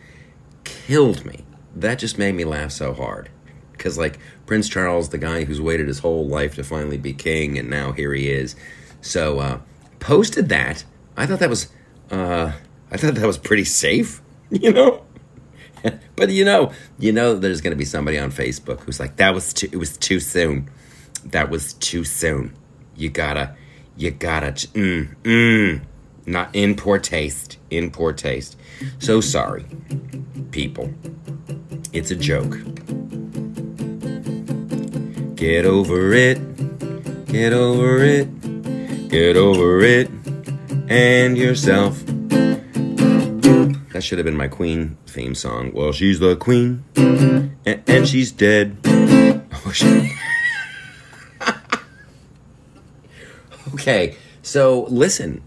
killed 0.64 1.26
me. 1.26 1.46
That 1.76 2.00
just 2.00 2.18
made 2.18 2.36
me 2.36 2.46
laugh 2.46 2.72
so 2.72 2.94
hard 2.94 3.30
because 3.74 3.98
like 3.98 4.20
Prince 4.46 4.70
Charles, 4.70 5.10
the 5.10 5.18
guy 5.18 5.44
who's 5.44 5.62
waited 5.62 5.88
his 5.88 6.00
whole 6.00 6.28
life 6.28 6.56
to 6.56 6.64
finally 6.64 6.98
be 6.98 7.14
king, 7.14 7.58
and 7.58 7.70
now 7.70 7.92
here 7.92 8.14
he 8.14 8.30
is. 8.30 8.56
So 9.02 9.40
uh, 9.40 9.60
posted 10.00 10.50
that. 10.50 10.84
I 11.18 11.26
thought 11.26 11.40
that 11.40 11.50
was 11.50 11.70
uh, 12.12 12.54
I 12.92 12.98
thought 12.98 13.16
that 13.16 13.28
was 13.28 13.38
pretty 13.38 13.66
safe, 13.66 14.22
you 14.50 14.72
know. 14.72 15.04
but 16.16 16.30
you 16.30 16.44
know, 16.44 16.72
you 16.98 17.12
know, 17.12 17.36
there's 17.36 17.62
going 17.62 17.72
to 17.72 17.78
be 17.78 17.86
somebody 17.86 18.18
on 18.18 18.32
Facebook 18.32 18.82
who's 18.82 19.00
like, 19.00 19.18
"That 19.18 19.34
was 19.34 19.54
too. 19.54 19.70
It 19.72 19.78
was 19.78 19.98
too 19.98 20.20
soon. 20.20 20.70
That 21.26 21.50
was 21.50 21.74
too 21.74 22.04
soon. 22.04 22.56
You 22.96 23.10
gotta, 23.10 23.56
you 23.98 24.12
gotta. 24.12 24.48
Mm, 24.48 25.16
mm, 25.24 25.82
not 26.26 26.50
in 26.54 26.76
poor 26.76 26.98
taste. 26.98 27.58
In 27.70 27.92
poor 27.92 28.14
taste. 28.14 28.58
So 29.00 29.22
sorry, 29.22 29.66
people. 30.52 30.94
It's 31.94 32.12
a 32.12 32.16
joke. 32.16 32.58
Get 35.36 35.66
over 35.66 36.14
it. 36.14 36.40
Get 37.28 37.54
over 37.54 38.04
it. 38.04 39.10
Get 39.10 39.38
over 39.38 39.80
it. 39.82 40.10
And 40.88 41.38
yourself. 41.38 42.04
That 43.94 44.04
should 44.04 44.18
have 44.18 44.26
been 44.26 44.36
my 44.38 44.48
Queen 44.50 44.98
theme 45.08 45.36
song. 45.36 45.72
Well, 45.74 45.92
she's 45.94 46.20
the 46.20 46.36
Queen, 46.36 46.84
and, 46.96 47.56
and 47.88 48.08
she's 48.08 48.32
dead. 48.32 48.78
Oh, 49.68 49.72
she- 49.72 50.12
okay, 53.74 54.16
so 54.44 54.84
listen, 54.90 55.42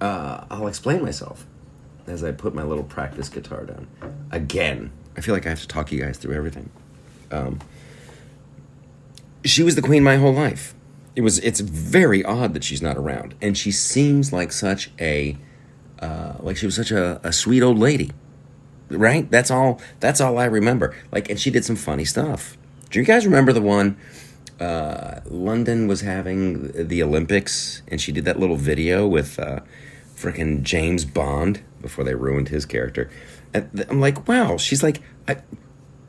uh, 0.00 0.44
I'll 0.50 0.66
explain 0.66 1.02
myself 1.02 1.46
as 2.06 2.22
I 2.22 2.32
put 2.32 2.54
my 2.54 2.64
little 2.64 2.84
practice 2.84 3.30
guitar 3.30 3.64
down. 3.64 3.86
Again, 4.30 4.92
I 5.16 5.20
feel 5.20 5.34
like 5.34 5.46
I 5.46 5.50
have 5.50 5.60
to 5.60 5.68
talk 5.68 5.92
you 5.92 6.00
guys 6.00 6.18
through 6.18 6.34
everything. 6.34 6.70
Um, 7.30 7.58
she 9.44 9.62
was 9.62 9.74
the 9.74 9.82
queen 9.82 10.02
my 10.02 10.16
whole 10.16 10.32
life. 10.32 10.74
It 11.14 11.20
was. 11.22 11.38
It's 11.40 11.60
very 11.60 12.24
odd 12.24 12.54
that 12.54 12.64
she's 12.64 12.80
not 12.80 12.96
around, 12.96 13.34
and 13.42 13.56
she 13.56 13.70
seems 13.70 14.32
like 14.32 14.52
such 14.52 14.90
a 14.98 15.36
uh, 16.00 16.34
like 16.40 16.56
she 16.56 16.66
was 16.66 16.74
such 16.74 16.90
a, 16.90 17.20
a 17.22 17.32
sweet 17.32 17.62
old 17.62 17.78
lady 17.78 18.10
right 18.88 19.30
that's 19.30 19.50
all 19.50 19.80
that's 20.00 20.20
all 20.20 20.36
i 20.36 20.44
remember 20.44 20.94
like 21.12 21.30
and 21.30 21.40
she 21.40 21.50
did 21.50 21.64
some 21.64 21.76
funny 21.76 22.04
stuff 22.04 22.58
Do 22.90 22.98
you 22.98 23.06
guys 23.06 23.24
remember 23.24 23.54
the 23.54 23.62
one? 23.62 23.96
Uh, 24.60 25.20
London 25.24 25.88
was 25.88 26.02
having 26.02 26.70
the 26.88 27.02
Olympics, 27.02 27.80
and 27.88 27.98
she 27.98 28.12
did 28.12 28.26
that 28.26 28.38
little 28.38 28.56
video 28.56 29.06
with 29.08 29.38
uh, 29.38 29.60
freaking 30.14 30.62
James 30.62 31.06
Bond 31.06 31.62
before 31.80 32.04
they 32.04 32.14
ruined 32.14 32.50
his 32.50 32.66
character. 32.66 33.10
I'm 33.54 34.00
like, 34.00 34.26
wow, 34.28 34.56
she's 34.56 34.82
like, 34.82 35.00
I, 35.28 35.36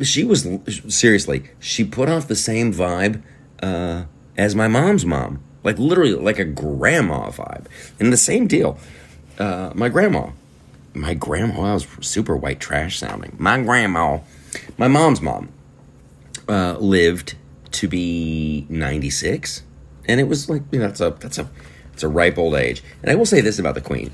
she 0.02 0.24
was 0.24 0.48
seriously, 0.88 1.50
she 1.60 1.84
put 1.84 2.10
off 2.10 2.28
the 2.28 2.36
same 2.36 2.74
vibe 2.74 3.22
uh, 3.62 4.06
as 4.38 4.56
my 4.56 4.68
mom's 4.68 5.06
mom, 5.06 5.42
like 5.64 5.78
literally 5.78 6.14
like 6.14 6.40
a 6.40 6.46
grandma 6.46 7.30
vibe, 7.30 7.66
and 8.00 8.12
the 8.12 8.18
same 8.18 8.48
deal. 8.48 8.78
Uh, 9.38 9.72
my 9.74 9.90
grandma, 9.90 10.30
my 10.94 11.14
grandma, 11.14 11.72
I 11.72 11.74
was 11.74 11.88
super 12.02 12.36
white 12.36 12.60
trash 12.60 13.00
sounding. 13.00 13.36
My 13.40 13.62
grandma, 13.62 14.20
my 14.78 14.88
mom's 14.88 15.22
mom, 15.22 15.50
uh, 16.48 16.78
lived 16.80 17.36
to 17.72 17.88
be 17.88 18.66
96, 18.70 19.64
and 20.06 20.20
it 20.20 20.26
was 20.26 20.50
like 20.50 20.62
you 20.72 20.80
know, 20.80 20.88
that's 20.88 21.02
a 21.02 21.12
that's 21.20 21.38
a 21.38 21.50
it's 21.94 22.04
a 22.04 22.08
ripe 22.08 22.38
old 22.38 22.56
age. 22.56 22.84
And 23.02 23.12
I 23.12 23.16
will 23.16 23.26
say 23.26 23.42
this 23.42 23.60
about 23.60 23.76
the 23.76 23.82
Queen. 23.82 24.12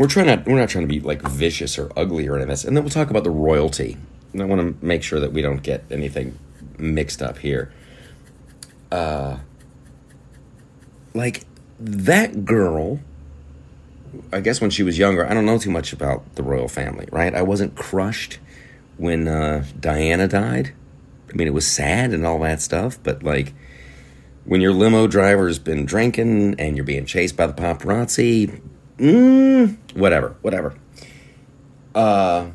We're 0.00 0.06
trying 0.06 0.28
not 0.28 0.46
we're 0.46 0.58
not 0.58 0.70
trying 0.70 0.88
to 0.88 0.88
be 0.88 0.98
like 0.98 1.20
vicious 1.20 1.78
or 1.78 1.92
ugly 1.94 2.26
or 2.26 2.36
anything. 2.36 2.48
This. 2.48 2.64
And 2.64 2.74
then 2.74 2.82
we'll 2.82 2.90
talk 2.90 3.10
about 3.10 3.22
the 3.22 3.30
royalty. 3.30 3.98
And 4.32 4.40
I 4.40 4.46
want 4.46 4.62
to 4.62 4.86
make 4.86 5.02
sure 5.02 5.20
that 5.20 5.34
we 5.34 5.42
don't 5.42 5.62
get 5.62 5.84
anything 5.90 6.38
mixed 6.78 7.20
up 7.20 7.36
here. 7.36 7.70
Uh 8.90 9.40
like 11.12 11.44
that 11.78 12.46
girl 12.46 13.00
I 14.32 14.40
guess 14.40 14.58
when 14.62 14.70
she 14.70 14.82
was 14.82 14.96
younger, 14.96 15.28
I 15.28 15.34
don't 15.34 15.44
know 15.44 15.58
too 15.58 15.70
much 15.70 15.92
about 15.92 16.34
the 16.34 16.42
royal 16.42 16.66
family, 16.66 17.06
right? 17.12 17.34
I 17.34 17.42
wasn't 17.42 17.76
crushed 17.76 18.38
when 18.96 19.28
uh, 19.28 19.66
Diana 19.78 20.26
died. 20.26 20.72
I 21.28 21.36
mean, 21.36 21.46
it 21.46 21.52
was 21.52 21.66
sad 21.66 22.12
and 22.12 22.26
all 22.26 22.40
that 22.40 22.62
stuff, 22.62 22.98
but 23.02 23.22
like 23.22 23.52
when 24.46 24.62
your 24.62 24.72
limo 24.72 25.06
driver's 25.06 25.58
been 25.58 25.84
drinking 25.84 26.56
and 26.58 26.74
you're 26.74 26.86
being 26.86 27.04
chased 27.04 27.36
by 27.36 27.46
the 27.46 27.52
paparazzi, 27.52 28.60
mm, 29.00 29.76
whatever, 29.94 30.36
whatever. 30.42 30.74
Uh, 31.94 32.50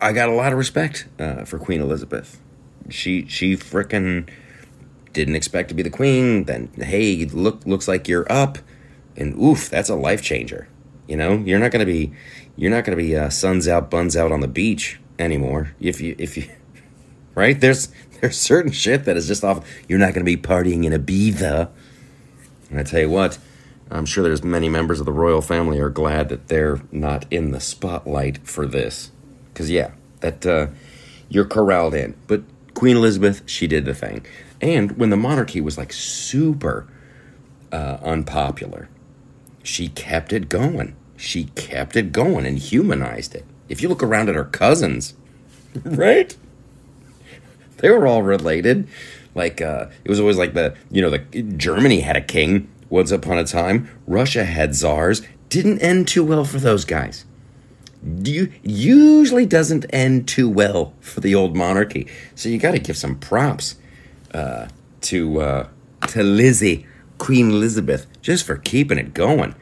I 0.00 0.12
got 0.12 0.28
a 0.28 0.32
lot 0.32 0.52
of 0.52 0.58
respect 0.58 1.06
uh, 1.18 1.44
for 1.44 1.58
Queen 1.58 1.80
Elizabeth. 1.80 2.40
She 2.88 3.26
she 3.26 3.56
frickin' 3.56 4.28
didn't 5.12 5.34
expect 5.36 5.68
to 5.68 5.74
be 5.74 5.82
the 5.82 5.90
queen. 5.90 6.44
Then 6.44 6.70
hey, 6.76 7.24
look 7.26 7.64
looks 7.66 7.86
like 7.86 8.08
you're 8.08 8.30
up, 8.32 8.58
and 9.16 9.40
oof, 9.40 9.68
that's 9.68 9.88
a 9.88 9.94
life 9.94 10.22
changer. 10.22 10.68
You 11.06 11.16
know, 11.16 11.34
you're 11.38 11.58
not 11.58 11.70
gonna 11.70 11.86
be 11.86 12.12
you're 12.56 12.70
not 12.70 12.84
gonna 12.84 12.96
be 12.96 13.16
uh, 13.16 13.28
suns 13.28 13.68
out, 13.68 13.90
buns 13.90 14.16
out 14.16 14.32
on 14.32 14.40
the 14.40 14.48
beach 14.48 15.00
anymore. 15.18 15.74
If 15.80 16.00
you 16.00 16.16
if 16.18 16.36
you 16.36 16.48
right 17.34 17.60
there's 17.60 17.88
there's 18.20 18.38
certain 18.38 18.72
shit 18.72 19.04
that 19.04 19.16
is 19.16 19.26
just 19.26 19.44
off. 19.44 19.66
You're 19.88 19.98
not 19.98 20.14
gonna 20.14 20.24
be 20.24 20.36
partying 20.36 20.84
in 20.84 20.92
Ibiza. 20.92 21.70
And 22.70 22.78
I 22.78 22.84
tell 22.84 23.00
you 23.00 23.10
what, 23.10 23.38
I'm 23.90 24.06
sure 24.06 24.22
there's 24.22 24.44
many 24.44 24.68
members 24.68 25.00
of 25.00 25.06
the 25.06 25.12
royal 25.12 25.42
family 25.42 25.80
are 25.80 25.90
glad 25.90 26.28
that 26.28 26.48
they're 26.48 26.80
not 26.92 27.26
in 27.30 27.50
the 27.50 27.60
spotlight 27.60 28.46
for 28.46 28.66
this. 28.66 29.10
Because 29.52 29.70
yeah, 29.70 29.92
that 30.20 30.46
uh, 30.46 30.68
you're 31.28 31.44
corralled 31.44 31.94
in. 31.94 32.14
But 32.26 32.42
Queen 32.74 32.96
Elizabeth, 32.96 33.42
she 33.46 33.66
did 33.66 33.84
the 33.84 33.94
thing. 33.94 34.24
And 34.60 34.92
when 34.92 35.10
the 35.10 35.16
monarchy 35.16 35.60
was 35.60 35.76
like 35.76 35.92
super 35.92 36.86
uh, 37.72 37.98
unpopular, 38.02 38.88
she 39.62 39.88
kept 39.88 40.32
it 40.32 40.48
going. 40.48 40.94
She 41.16 41.44
kept 41.54 41.96
it 41.96 42.12
going 42.12 42.46
and 42.46 42.58
humanized 42.58 43.34
it. 43.34 43.44
If 43.68 43.82
you 43.82 43.88
look 43.88 44.02
around 44.02 44.28
at 44.28 44.34
her 44.34 44.44
cousins, 44.44 45.14
right? 45.84 46.36
They 47.78 47.90
were 47.90 48.06
all 48.06 48.22
related. 48.22 48.88
Like 49.34 49.60
uh, 49.60 49.86
it 50.04 50.08
was 50.08 50.20
always 50.20 50.36
like 50.36 50.54
the 50.54 50.76
you 50.90 51.02
know 51.02 51.10
the 51.10 51.42
Germany 51.42 52.00
had 52.00 52.16
a 52.16 52.20
king 52.20 52.68
once 52.90 53.10
upon 53.10 53.38
a 53.38 53.44
time. 53.44 53.88
Russia 54.06 54.44
had 54.44 54.74
czars. 54.74 55.22
Didn't 55.48 55.78
end 55.78 56.08
too 56.08 56.24
well 56.24 56.44
for 56.44 56.58
those 56.58 56.84
guys. 56.84 57.24
You 58.02 58.52
usually 58.62 59.46
doesn't 59.46 59.86
end 59.90 60.28
too 60.28 60.48
well 60.48 60.94
for 61.00 61.20
the 61.20 61.34
old 61.34 61.56
monarchy. 61.56 62.06
So 62.34 62.48
you 62.48 62.58
got 62.58 62.72
to 62.72 62.78
give 62.78 62.96
some 62.96 63.18
props 63.18 63.76
uh, 64.32 64.68
to 65.02 65.40
uh, 65.40 65.68
to 66.08 66.22
Lizzie, 66.22 66.86
Queen 67.18 67.50
Elizabeth, 67.50 68.06
just 68.22 68.46
for 68.46 68.56
keeping 68.56 68.98
it 68.98 69.14
going. 69.14 69.54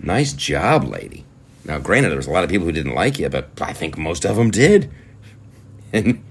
Nice 0.00 0.32
job, 0.32 0.84
lady. 0.84 1.24
Now, 1.64 1.78
granted, 1.78 2.08
there 2.08 2.16
was 2.16 2.26
a 2.26 2.32
lot 2.32 2.42
of 2.42 2.50
people 2.50 2.66
who 2.66 2.72
didn't 2.72 2.94
like 2.94 3.18
you, 3.18 3.28
but 3.28 3.50
I 3.60 3.72
think 3.72 3.96
most 3.96 4.24
of 4.24 4.36
them 4.36 4.50
did, 4.50 4.90
and 5.92 6.22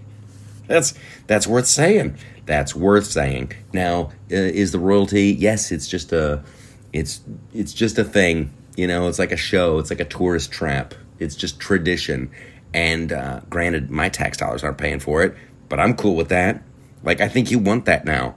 that's 0.67 0.93
that's 1.27 1.47
worth 1.47 1.67
saying. 1.67 2.17
That's 2.51 2.75
worth 2.75 3.05
saying. 3.05 3.53
Now, 3.71 4.11
uh, 4.29 4.35
is 4.35 4.73
the 4.73 4.77
royalty? 4.77 5.33
Yes, 5.39 5.71
it's 5.71 5.87
just 5.87 6.11
a, 6.11 6.43
it's 6.91 7.21
it's 7.53 7.71
just 7.71 7.97
a 7.97 8.03
thing. 8.03 8.51
You 8.75 8.87
know, 8.87 9.07
it's 9.07 9.19
like 9.19 9.31
a 9.31 9.37
show. 9.37 9.79
It's 9.79 9.89
like 9.89 10.01
a 10.01 10.05
tourist 10.05 10.51
trap. 10.51 10.93
It's 11.17 11.37
just 11.37 11.61
tradition. 11.61 12.29
And 12.73 13.13
uh, 13.13 13.39
granted, 13.49 13.89
my 13.89 14.09
tax 14.09 14.37
dollars 14.37 14.65
aren't 14.65 14.77
paying 14.77 14.99
for 14.99 15.23
it, 15.23 15.33
but 15.69 15.79
I'm 15.79 15.95
cool 15.95 16.17
with 16.17 16.27
that. 16.27 16.61
Like, 17.03 17.21
I 17.21 17.29
think 17.29 17.51
you 17.51 17.57
want 17.57 17.85
that 17.85 18.03
now. 18.03 18.35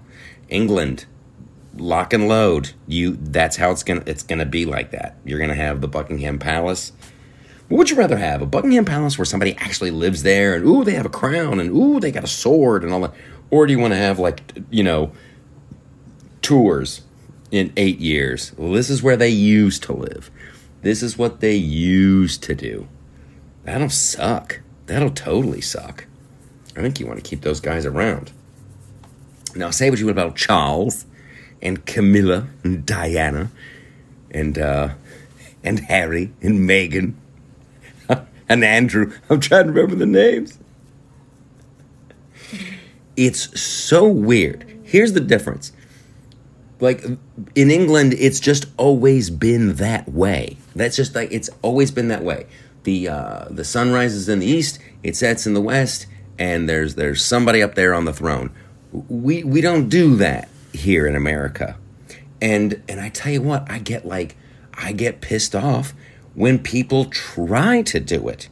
England, 0.49 1.07
lock 1.77 2.13
and 2.13 2.29
load. 2.29 2.71
You 2.87 3.19
that's 3.21 3.57
how 3.57 3.73
it's 3.73 3.83
gonna 3.83 4.05
it's 4.07 4.23
gonna 4.23 4.47
be 4.47 4.65
like 4.65 4.93
that. 4.93 5.17
You're 5.25 5.41
gonna 5.41 5.57
have 5.57 5.81
the 5.81 5.89
Buckingham 5.89 6.39
Palace. 6.39 6.93
What 7.69 7.79
would 7.79 7.91
you 7.91 7.97
rather 7.97 8.19
have? 8.19 8.43
A 8.43 8.47
Buckingham 8.47 8.85
Palace 8.85 9.19
where 9.19 9.25
somebody 9.25 9.57
actually 9.57 9.91
lives 9.91 10.23
there 10.23 10.55
and 10.55 10.65
ooh 10.65 10.85
they 10.85 10.93
have 10.95 11.07
a 11.07 11.09
crown 11.09 11.59
and 11.59 11.71
ooh 11.71 11.99
they 11.99 12.13
got 12.13 12.23
a 12.23 12.29
sword 12.29 12.85
and 12.85 12.93
all 12.93 13.01
that, 13.01 13.15
or 13.55 13.69
do 13.69 13.73
you 13.73 13.79
want 13.79 13.93
to 13.93 13.97
have 13.97 14.19
like 14.19 14.59
you 14.69 14.83
know 14.83 15.13
tours 16.43 17.03
in 17.53 17.73
eight 17.77 18.01
years? 18.01 18.53
Well, 18.57 18.73
this 18.73 18.91
is 18.91 19.01
where 19.01 19.17
they 19.17 19.29
used 19.29 19.85
to 19.85 19.93
live. 19.93 20.29
This 20.83 21.05
is 21.05 21.17
what 21.17 21.39
they 21.39 21.55
used 21.55 22.43
to 22.43 22.57
do. 22.57 22.89
That'll 23.63 23.91
suck. 23.91 24.61
That'll 24.87 25.13
totally 25.13 25.61
suck. 25.61 26.07
I 26.77 26.81
think 26.81 26.99
you 26.99 27.07
want 27.07 27.23
to 27.23 27.31
keep 27.31 27.43
those 27.43 27.61
guys 27.61 27.87
around. 27.87 28.33
Now, 29.55 29.71
say 29.71 29.89
what 29.89 30.01
you 30.01 30.07
would 30.07 30.19
about 30.19 30.35
Charles 30.35 31.07
and 31.63 31.87
Camilla 31.87 32.49
and 32.65 32.85
Diana 32.85 33.53
and 34.33 34.59
uh, 34.59 34.89
and 35.63 35.79
Harry 35.79 36.33
and 36.43 36.69
Meghan 36.69 37.15
and 38.49 38.65
Andrew. 38.65 39.13
I'm 39.31 39.39
trying 39.39 39.67
to 39.67 39.73
remember 39.73 39.95
the 39.95 40.07
names. 40.07 40.59
It's 43.17 43.61
so 43.61 44.09
weird. 44.09 44.65
Here's 44.83 45.13
the 45.13 45.21
difference. 45.21 45.73
Like 46.81 47.05
in 47.55 47.71
England, 47.71 48.15
it's 48.19 48.41
just 48.41 48.67
always 48.77 49.31
been 49.31 49.75
that 49.77 50.09
way. 50.09 50.59
That's 50.75 50.97
just 50.97 51.15
like 51.15 51.31
it's 51.33 51.51
always 51.63 51.91
been 51.91 52.09
that 52.09 52.25
way. 52.25 52.47
The 52.83 53.09
uh, 53.09 53.45
the 53.51 53.65
sun 53.65 53.93
rises 53.93 54.29
in 54.29 54.41
the 54.41 54.47
east, 54.47 54.79
it 55.03 55.17
sets 55.17 55.47
in 55.47 55.55
the 55.55 55.61
west, 55.61 56.07
and 56.39 56.69
there's 56.69 56.97
there's 56.97 57.25
somebody 57.25 57.63
up 57.63 57.75
there 57.75 57.95
on 57.95 58.05
the 58.05 58.13
throne. 58.13 58.51
We 58.93 59.45
we 59.45 59.61
don't 59.61 59.89
do 59.89 60.17
that 60.17 60.49
here 60.73 61.07
in 61.07 61.15
America. 61.15 61.77
And 62.43 62.83
and 62.89 63.01
I 63.01 63.09
tell 63.09 63.33
you 63.33 63.43
what, 63.43 63.71
I 63.71 63.79
get 63.79 64.05
like 64.05 64.37
I 64.75 64.93
get 64.93 65.21
pissed 65.21 65.55
off 65.55 65.95
when 66.35 66.59
people 66.59 67.07
try 67.07 67.83
to 67.83 68.01
do 68.01 68.29
it. 68.29 68.49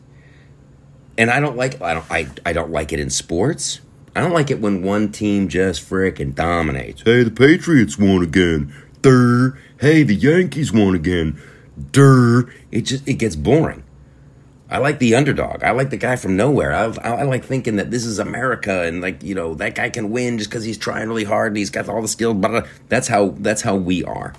And 1.18 1.30
I 1.30 1.40
don't 1.40 1.56
like 1.56 1.80
I 1.82 1.94
don't 1.94 2.10
I, 2.10 2.28
I 2.46 2.52
don't 2.52 2.70
like 2.70 2.92
it 2.92 3.00
in 3.00 3.10
sports. 3.10 3.80
I 4.14 4.20
don't 4.20 4.32
like 4.32 4.50
it 4.50 4.60
when 4.60 4.82
one 4.82 5.10
team 5.10 5.48
just 5.48 5.88
frickin' 5.88 6.34
dominates. 6.34 7.02
Hey, 7.02 7.22
the 7.22 7.30
Patriots 7.30 7.98
won 7.98 8.22
again. 8.22 8.74
Durr. 9.00 9.58
Hey, 9.80 10.02
the 10.02 10.14
Yankees 10.14 10.72
won 10.72 10.94
again. 10.94 11.40
Durr. 11.90 12.52
It 12.70 12.82
just 12.82 13.08
it 13.08 13.14
gets 13.14 13.36
boring. 13.36 13.84
I 14.72 14.78
like 14.78 15.00
the 15.00 15.14
underdog. 15.14 15.62
I 15.62 15.72
like 15.72 15.90
the 15.90 15.98
guy 15.98 16.16
from 16.16 16.34
nowhere. 16.34 16.72
I, 16.72 16.84
I, 17.02 17.10
I 17.16 17.22
like 17.24 17.44
thinking 17.44 17.76
that 17.76 17.90
this 17.90 18.06
is 18.06 18.18
America 18.18 18.84
and 18.84 19.02
like 19.02 19.22
you 19.22 19.34
know 19.34 19.54
that 19.54 19.74
guy 19.74 19.90
can 19.90 20.10
win 20.10 20.38
just 20.38 20.50
because 20.50 20.64
he's 20.64 20.78
trying 20.78 21.08
really 21.08 21.24
hard 21.24 21.52
and 21.52 21.58
he's 21.58 21.70
got 21.70 21.88
all 21.88 22.00
the 22.00 22.08
skill. 22.08 22.32
But 22.32 22.66
that's 22.88 23.08
how 23.08 23.34
that's 23.38 23.62
how 23.62 23.76
we 23.76 24.04
are. 24.04 24.34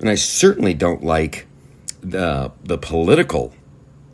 And 0.00 0.08
I 0.08 0.16
certainly 0.16 0.74
don't 0.74 1.04
like 1.04 1.46
the 2.00 2.50
the 2.64 2.78
political 2.78 3.54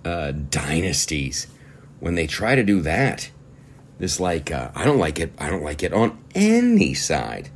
uh, 0.04 0.32
dynasties 0.32 1.46
when 2.00 2.14
they 2.14 2.26
try 2.26 2.54
to 2.54 2.62
do 2.62 2.80
that. 2.82 3.30
This 3.98 4.20
like 4.20 4.50
uh, 4.50 4.70
I 4.74 4.84
don't 4.84 4.98
like 4.98 5.18
it. 5.18 5.32
I 5.38 5.50
don't 5.50 5.64
like 5.64 5.82
it 5.82 5.92
on 5.92 6.18
any 6.34 6.94
side. 6.94 7.50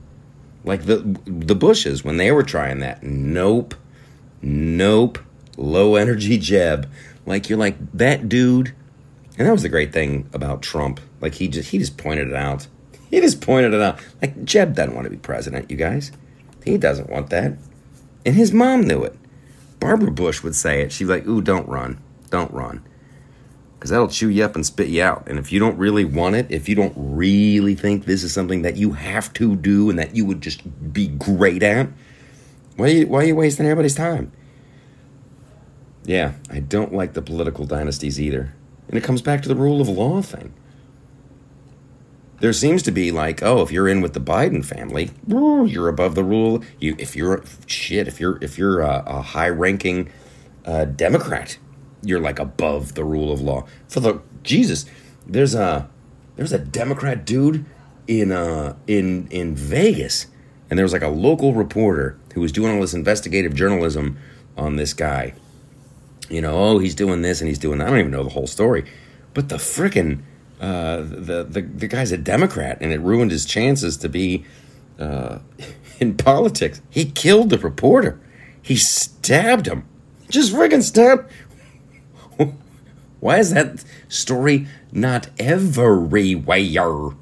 Like 0.64 0.84
the 0.84 0.98
the 1.24 1.54
Bushes 1.54 2.04
when 2.04 2.16
they 2.16 2.32
were 2.32 2.42
trying 2.42 2.80
that. 2.80 3.02
Nope, 3.02 3.74
nope. 4.40 5.18
Low 5.56 5.96
energy 5.96 6.38
Jeb. 6.38 6.90
Like 7.26 7.48
you're 7.48 7.58
like 7.58 7.76
that 7.92 8.28
dude. 8.28 8.74
And 9.38 9.46
that 9.46 9.52
was 9.52 9.62
the 9.62 9.68
great 9.68 9.92
thing 9.92 10.28
about 10.32 10.62
Trump. 10.62 11.00
Like 11.20 11.34
he 11.34 11.48
just 11.48 11.70
he 11.70 11.78
just 11.78 11.96
pointed 11.96 12.28
it 12.28 12.34
out. 12.34 12.66
He 13.10 13.20
just 13.20 13.40
pointed 13.40 13.74
it 13.74 13.80
out. 13.80 14.00
Like 14.20 14.44
Jeb 14.44 14.74
doesn't 14.74 14.94
want 14.94 15.04
to 15.04 15.10
be 15.10 15.16
president. 15.16 15.70
You 15.70 15.76
guys, 15.76 16.12
he 16.64 16.76
doesn't 16.76 17.10
want 17.10 17.30
that. 17.30 17.56
And 18.24 18.34
his 18.34 18.52
mom 18.52 18.82
knew 18.82 19.02
it. 19.04 19.16
Barbara 19.80 20.10
Bush 20.10 20.42
would 20.42 20.54
say 20.54 20.82
it. 20.82 20.92
She's 20.92 21.08
like, 21.08 21.26
"Ooh, 21.26 21.42
don't 21.42 21.68
run, 21.68 22.00
don't 22.30 22.52
run." 22.52 22.84
Because 23.82 23.90
that'll 23.90 24.06
chew 24.06 24.28
you 24.28 24.44
up 24.44 24.54
and 24.54 24.64
spit 24.64 24.86
you 24.86 25.02
out. 25.02 25.24
And 25.26 25.40
if 25.40 25.50
you 25.50 25.58
don't 25.58 25.76
really 25.76 26.04
want 26.04 26.36
it, 26.36 26.46
if 26.50 26.68
you 26.68 26.76
don't 26.76 26.94
really 26.96 27.74
think 27.74 28.04
this 28.04 28.22
is 28.22 28.32
something 28.32 28.62
that 28.62 28.76
you 28.76 28.92
have 28.92 29.32
to 29.32 29.56
do 29.56 29.90
and 29.90 29.98
that 29.98 30.14
you 30.14 30.24
would 30.24 30.40
just 30.40 30.62
be 30.92 31.08
great 31.08 31.64
at, 31.64 31.88
why 32.76 32.86
are 32.86 32.90
you, 32.90 33.06
why 33.08 33.22
are 33.22 33.24
you 33.24 33.34
wasting 33.34 33.66
everybody's 33.66 33.96
time? 33.96 34.30
Yeah, 36.04 36.34
I 36.48 36.60
don't 36.60 36.94
like 36.94 37.14
the 37.14 37.22
political 37.22 37.66
dynasties 37.66 38.20
either. 38.20 38.54
And 38.86 38.96
it 38.96 39.02
comes 39.02 39.20
back 39.20 39.42
to 39.42 39.48
the 39.48 39.56
rule 39.56 39.80
of 39.80 39.88
law 39.88 40.22
thing. 40.22 40.54
There 42.38 42.52
seems 42.52 42.84
to 42.84 42.92
be 42.92 43.10
like, 43.10 43.42
oh, 43.42 43.62
if 43.62 43.72
you're 43.72 43.88
in 43.88 44.00
with 44.00 44.12
the 44.12 44.20
Biden 44.20 44.64
family, 44.64 45.10
you're 45.26 45.88
above 45.88 46.14
the 46.14 46.22
rule. 46.22 46.62
You, 46.78 46.94
if 47.00 47.16
you're 47.16 47.42
shit, 47.66 48.06
if 48.06 48.20
you're 48.20 48.38
if 48.40 48.56
you're 48.58 48.80
a, 48.80 49.02
a 49.06 49.22
high-ranking 49.22 50.12
uh, 50.64 50.84
Democrat, 50.84 51.58
you're 52.02 52.20
like 52.20 52.38
above 52.38 52.94
the 52.94 53.04
rule 53.04 53.32
of 53.32 53.40
law. 53.40 53.66
For 53.88 54.00
the 54.00 54.20
Jesus, 54.42 54.86
there's 55.26 55.54
a 55.54 55.88
there's 56.36 56.52
a 56.52 56.58
Democrat 56.58 57.24
dude 57.24 57.64
in 58.06 58.32
uh 58.32 58.76
in 58.86 59.28
in 59.28 59.54
Vegas, 59.54 60.26
and 60.68 60.78
there 60.78 60.84
was 60.84 60.92
like 60.92 61.02
a 61.02 61.08
local 61.08 61.54
reporter 61.54 62.18
who 62.34 62.40
was 62.40 62.52
doing 62.52 62.74
all 62.74 62.80
this 62.80 62.94
investigative 62.94 63.54
journalism 63.54 64.18
on 64.56 64.76
this 64.76 64.92
guy. 64.92 65.34
You 66.28 66.40
know, 66.40 66.56
oh, 66.56 66.78
he's 66.78 66.94
doing 66.94 67.22
this 67.22 67.40
and 67.40 67.48
he's 67.48 67.58
doing 67.58 67.78
that. 67.78 67.88
I 67.88 67.90
don't 67.90 67.98
even 67.98 68.10
know 68.10 68.24
the 68.24 68.30
whole 68.30 68.46
story, 68.46 68.84
but 69.34 69.48
the 69.48 69.56
frickin' 69.56 70.22
uh, 70.60 70.98
the 70.98 71.46
the 71.48 71.62
the 71.62 71.86
guy's 71.86 72.12
a 72.12 72.16
Democrat, 72.16 72.78
and 72.80 72.92
it 72.92 73.00
ruined 73.00 73.30
his 73.30 73.44
chances 73.44 73.96
to 73.98 74.08
be 74.08 74.44
uh, 74.98 75.38
in 76.00 76.16
politics. 76.16 76.80
He 76.90 77.04
killed 77.04 77.50
the 77.50 77.58
reporter. 77.58 78.20
He 78.60 78.76
stabbed 78.76 79.66
him. 79.66 79.86
Just 80.28 80.52
friggin' 80.52 80.82
stabbed. 80.82 81.30
Why 83.22 83.38
is 83.38 83.52
that 83.52 83.84
story 84.08 84.66
not 84.90 85.28
everywhere? 85.38 87.14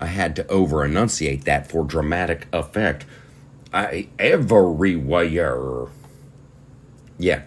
I 0.00 0.06
had 0.06 0.34
to 0.34 0.46
over 0.48 0.84
enunciate 0.84 1.44
that 1.44 1.70
for 1.70 1.84
dramatic 1.84 2.48
effect. 2.52 3.06
I 3.72 4.08
everywhere. 4.18 5.86
Yeah. 7.16 7.42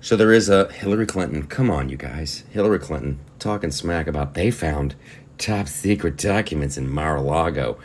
So 0.00 0.14
there 0.14 0.32
is 0.32 0.48
a 0.48 0.70
Hillary 0.72 1.06
Clinton. 1.06 1.48
Come 1.48 1.72
on, 1.72 1.88
you 1.88 1.96
guys. 1.96 2.44
Hillary 2.50 2.78
Clinton 2.78 3.18
talking 3.40 3.72
smack 3.72 4.06
about 4.06 4.34
they 4.34 4.52
found 4.52 4.94
top 5.38 5.66
secret 5.66 6.16
documents 6.16 6.78
in 6.78 6.88
Mar-a-Lago. 6.88 7.80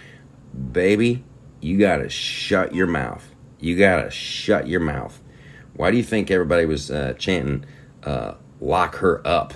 Baby, 0.71 1.23
you 1.59 1.79
gotta 1.79 2.07
shut 2.07 2.75
your 2.75 2.85
mouth. 2.85 3.33
You 3.59 3.79
gotta 3.79 4.11
shut 4.11 4.67
your 4.67 4.79
mouth. 4.79 5.19
Why 5.75 5.89
do 5.89 5.97
you 5.97 6.03
think 6.03 6.29
everybody 6.29 6.67
was 6.67 6.91
uh, 6.91 7.15
chanting, 7.17 7.65
uh, 8.03 8.35
lock 8.63 8.95
her 8.95 9.25
up? 9.27 9.53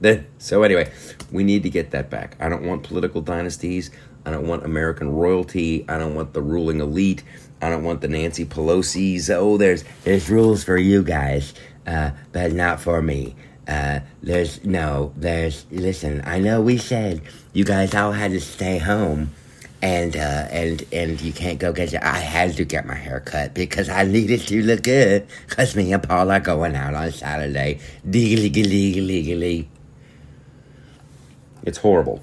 Then, 0.00 0.26
so 0.38 0.62
anyway, 0.62 0.92
we 1.32 1.44
need 1.44 1.62
to 1.62 1.70
get 1.70 1.90
that 1.92 2.10
back. 2.10 2.36
I 2.38 2.48
don't 2.48 2.64
want 2.64 2.82
political 2.82 3.22
dynasties. 3.22 3.90
I 4.26 4.30
don't 4.30 4.46
want 4.46 4.64
American 4.64 5.10
royalty. 5.10 5.84
I 5.88 5.98
don't 5.98 6.14
want 6.14 6.34
the 6.34 6.42
ruling 6.42 6.80
elite. 6.80 7.22
I 7.62 7.70
don't 7.70 7.84
want 7.84 8.02
the 8.02 8.08
Nancy 8.08 8.44
Pelosi's. 8.44 9.30
Oh, 9.30 9.56
there's 9.56 9.84
there's 10.02 10.28
rules 10.28 10.64
for 10.64 10.76
you 10.76 11.02
guys, 11.02 11.54
uh, 11.86 12.10
but 12.32 12.52
not 12.52 12.80
for 12.80 13.00
me. 13.00 13.34
Uh, 13.66 14.00
there's 14.22 14.62
no, 14.64 15.12
there's. 15.16 15.64
Listen, 15.70 16.22
I 16.26 16.38
know 16.38 16.60
we 16.60 16.76
said 16.76 17.22
you 17.54 17.64
guys 17.64 17.94
all 17.94 18.12
had 18.12 18.32
to 18.32 18.40
stay 18.40 18.78
home, 18.78 19.32
and 19.84 20.16
uh, 20.16 20.48
and 20.50 20.82
and 20.92 21.20
you 21.20 21.30
can't 21.30 21.58
go 21.58 21.70
get 21.70 21.92
your. 21.92 22.02
I 22.02 22.16
had 22.16 22.56
to 22.56 22.64
get 22.64 22.86
my 22.86 22.94
hair 22.94 23.20
cut 23.20 23.52
because 23.52 23.90
I 23.90 24.04
needed 24.04 24.40
to 24.48 24.62
look 24.62 24.82
good. 24.82 25.26
Cause 25.48 25.76
me 25.76 25.92
and 25.92 26.02
Paul 26.02 26.30
are 26.30 26.40
going 26.40 26.74
out 26.74 26.94
on 26.94 27.12
Saturday. 27.12 27.80
Legally, 28.02 28.48
legally, 28.48 29.00
legally. 29.02 29.68
It's 31.64 31.76
horrible. 31.76 32.22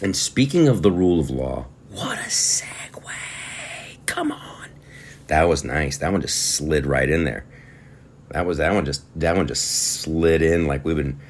And 0.00 0.16
speaking 0.16 0.66
of 0.66 0.80
the 0.80 0.90
rule 0.90 1.20
of 1.20 1.28
law, 1.28 1.66
what 1.90 2.18
a 2.18 2.30
segue! 2.30 3.02
Come 4.06 4.32
on, 4.32 4.68
that 5.26 5.42
was 5.42 5.64
nice. 5.64 5.98
That 5.98 6.10
one 6.10 6.22
just 6.22 6.54
slid 6.54 6.86
right 6.86 7.08
in 7.08 7.24
there. 7.24 7.44
That 8.30 8.46
was 8.46 8.56
that 8.56 8.72
one 8.72 8.86
just 8.86 9.04
that 9.20 9.36
one 9.36 9.46
just 9.46 10.00
slid 10.00 10.40
in 10.40 10.66
like 10.66 10.86
we've 10.86 10.96
been 10.96 11.20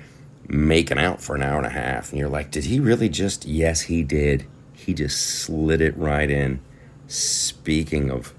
making 0.47 0.99
out 0.99 1.21
for 1.21 1.35
an 1.35 1.43
hour 1.43 1.57
and 1.57 1.67
a 1.67 1.71
half, 1.71 2.11
and 2.11 2.21
you're 2.21 2.29
like, 2.29 2.53
did 2.53 2.67
he 2.67 2.79
really 2.79 3.09
just? 3.09 3.45
Yes, 3.45 3.81
he 3.81 4.05
did. 4.05 4.47
He 4.85 4.95
just 4.95 5.21
slid 5.21 5.81
it 5.81 5.97
right 5.97 6.31
in. 6.31 6.61
Speaking 7.07 8.11
of, 8.11 8.35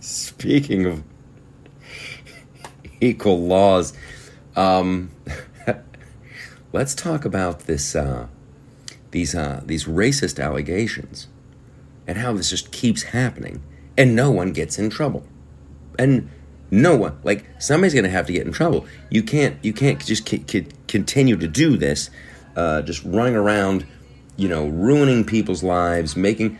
speaking 0.00 0.86
of 0.86 1.02
equal 3.00 3.46
laws, 3.46 3.92
um, 4.54 5.10
let's 6.72 6.94
talk 6.94 7.24
about 7.24 7.60
this. 7.60 7.94
Uh, 7.96 8.28
these 9.16 9.34
uh, 9.34 9.62
these 9.64 9.84
racist 9.84 10.42
allegations 10.42 11.28
and 12.06 12.18
how 12.18 12.34
this 12.34 12.50
just 12.50 12.70
keeps 12.70 13.02
happening 13.02 13.62
and 13.96 14.14
no 14.14 14.30
one 14.30 14.52
gets 14.52 14.78
in 14.78 14.90
trouble 14.90 15.26
and 15.98 16.28
no 16.70 16.94
one 16.94 17.18
like 17.24 17.46
somebody's 17.58 17.94
gonna 17.94 18.10
have 18.10 18.26
to 18.26 18.32
get 18.32 18.46
in 18.46 18.52
trouble 18.52 18.86
you 19.08 19.22
can't 19.22 19.56
you 19.64 19.72
can't 19.72 20.04
just 20.04 20.28
c- 20.28 20.44
c- 20.46 20.66
continue 20.86 21.36
to 21.36 21.48
do 21.48 21.78
this 21.78 22.10
uh, 22.56 22.82
just 22.82 23.02
running 23.04 23.36
around 23.36 23.86
you 24.36 24.48
know 24.48 24.66
ruining 24.66 25.24
people's 25.24 25.62
lives 25.62 26.16
making 26.16 26.58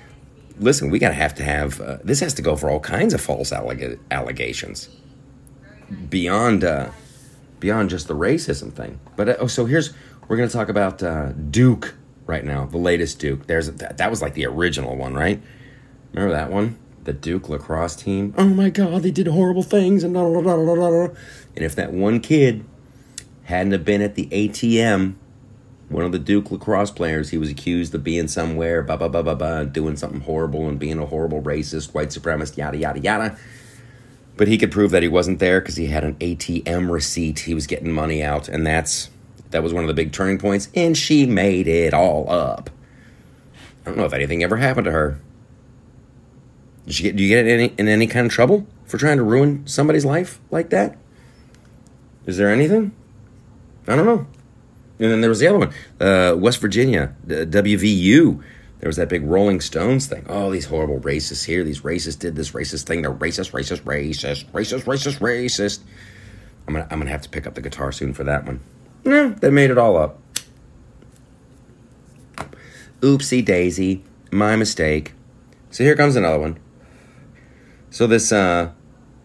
listen 0.58 0.90
we 0.90 0.98
gotta 0.98 1.14
have 1.14 1.34
to 1.34 1.42
have 1.42 1.80
uh, 1.80 1.98
this 2.02 2.20
has 2.20 2.34
to 2.34 2.42
go 2.42 2.56
for 2.56 2.70
all 2.70 2.80
kinds 2.80 3.12
of 3.14 3.20
false 3.20 3.50
alleg- 3.50 3.98
allegations 4.10 4.88
beyond 6.08 6.64
uh, 6.64 6.90
beyond 7.60 7.90
just 7.90 8.08
the 8.08 8.14
racism 8.14 8.72
thing 8.72 8.98
but 9.16 9.28
uh, 9.28 9.36
oh 9.40 9.46
so 9.46 9.66
here's 9.66 9.92
we're 10.28 10.36
gonna 10.36 10.48
talk 10.48 10.68
about 10.68 11.02
uh, 11.02 11.32
duke 11.50 11.94
right 12.26 12.44
now. 12.44 12.66
The 12.66 12.78
latest 12.78 13.18
Duke. 13.18 13.46
There's 13.46 13.70
that, 13.70 13.98
that 13.98 14.10
was 14.10 14.20
like 14.20 14.34
the 14.34 14.46
original 14.46 14.96
one, 14.96 15.14
right? 15.14 15.40
Remember 16.12 16.34
that 16.34 16.50
one? 16.50 16.78
The 17.04 17.12
Duke 17.12 17.48
lacrosse 17.48 17.96
team. 17.96 18.34
Oh 18.36 18.48
my 18.48 18.68
God, 18.68 19.02
they 19.02 19.10
did 19.10 19.28
horrible 19.28 19.62
things 19.62 20.02
and. 20.02 20.16
And 20.16 21.64
if 21.64 21.74
that 21.76 21.92
one 21.92 22.20
kid 22.20 22.64
hadn't 23.44 23.72
have 23.72 23.84
been 23.84 24.02
at 24.02 24.16
the 24.16 24.26
ATM, 24.26 25.14
one 25.88 26.04
of 26.04 26.12
the 26.12 26.18
Duke 26.18 26.50
lacrosse 26.50 26.90
players, 26.90 27.30
he 27.30 27.38
was 27.38 27.50
accused 27.50 27.94
of 27.94 28.02
being 28.02 28.28
somewhere, 28.28 28.82
blah 28.82 28.96
blah 28.96 29.08
blah 29.08 29.22
blah 29.22 29.34
blah, 29.34 29.64
doing 29.64 29.96
something 29.96 30.20
horrible 30.20 30.68
and 30.68 30.78
being 30.78 30.98
a 30.98 31.06
horrible 31.06 31.40
racist, 31.42 31.94
white 31.94 32.08
supremacist, 32.08 32.56
yada 32.56 32.76
yada 32.76 33.00
yada. 33.00 33.38
But 34.36 34.48
he 34.48 34.58
could 34.58 34.72
prove 34.72 34.90
that 34.90 35.02
he 35.02 35.08
wasn't 35.08 35.38
there 35.38 35.60
because 35.60 35.76
he 35.76 35.86
had 35.86 36.04
an 36.04 36.14
ATM 36.16 36.90
receipt. 36.90 37.40
He 37.40 37.54
was 37.54 37.66
getting 37.66 37.92
money 37.92 38.22
out, 38.22 38.48
and 38.48 38.66
that's 38.66 39.10
that 39.50 39.62
was 39.62 39.72
one 39.72 39.84
of 39.84 39.88
the 39.88 39.94
big 39.94 40.12
turning 40.12 40.38
points, 40.38 40.68
and 40.74 40.96
she 40.96 41.24
made 41.24 41.68
it 41.68 41.94
all 41.94 42.28
up. 42.30 42.68
I 43.84 43.90
don't 43.90 43.96
know 43.96 44.04
if 44.04 44.12
anything 44.12 44.42
ever 44.42 44.56
happened 44.56 44.86
to 44.86 44.90
her. 44.90 45.20
Did 46.86 46.98
you 46.98 47.02
get? 47.04 47.16
Do 47.16 47.22
you 47.22 47.28
get 47.28 47.46
in 47.46 47.60
any, 47.60 47.74
in 47.78 47.88
any 47.88 48.06
kind 48.08 48.26
of 48.26 48.32
trouble 48.32 48.66
for 48.84 48.98
trying 48.98 49.18
to 49.18 49.22
ruin 49.22 49.66
somebody's 49.66 50.04
life 50.04 50.40
like 50.50 50.70
that? 50.70 50.96
Is 52.26 52.36
there 52.36 52.50
anything? 52.50 52.92
I 53.86 53.94
don't 53.94 54.04
know. 54.06 54.26
And 54.98 55.10
then 55.10 55.20
there 55.20 55.30
was 55.30 55.40
the 55.40 55.48
other 55.48 55.58
one, 55.58 55.72
uh, 56.00 56.34
West 56.36 56.60
Virginia, 56.60 57.14
WVU. 57.26 58.42
There 58.80 58.88
was 58.88 58.96
that 58.96 59.08
big 59.08 59.24
Rolling 59.24 59.60
Stones 59.60 60.06
thing. 60.06 60.24
Oh, 60.28 60.50
these 60.50 60.66
horrible 60.66 61.00
racists 61.00 61.44
here. 61.44 61.64
These 61.64 61.80
racists 61.80 62.18
did 62.18 62.36
this 62.36 62.52
racist 62.52 62.84
thing. 62.84 63.02
They're 63.02 63.12
racist, 63.12 63.52
racist, 63.52 63.82
racist, 63.82 64.46
racist, 64.52 64.84
racist, 64.84 65.18
racist. 65.18 65.80
I'm 66.66 66.74
gonna, 66.74 66.86
I'm 66.90 66.98
gonna 66.98 67.10
have 67.10 67.22
to 67.22 67.28
pick 67.28 67.46
up 67.46 67.54
the 67.54 67.62
guitar 67.62 67.92
soon 67.92 68.12
for 68.12 68.24
that 68.24 68.44
one. 68.44 68.60
No, 69.04 69.30
they 69.30 69.50
made 69.50 69.70
it 69.70 69.78
all 69.78 69.96
up. 69.96 70.18
Oopsie 73.00 73.44
daisy, 73.44 74.02
my 74.30 74.56
mistake. 74.56 75.14
So 75.70 75.84
here 75.84 75.94
comes 75.94 76.16
another 76.16 76.38
one. 76.38 76.58
So 77.90 78.06
this 78.06 78.32
uh 78.32 78.72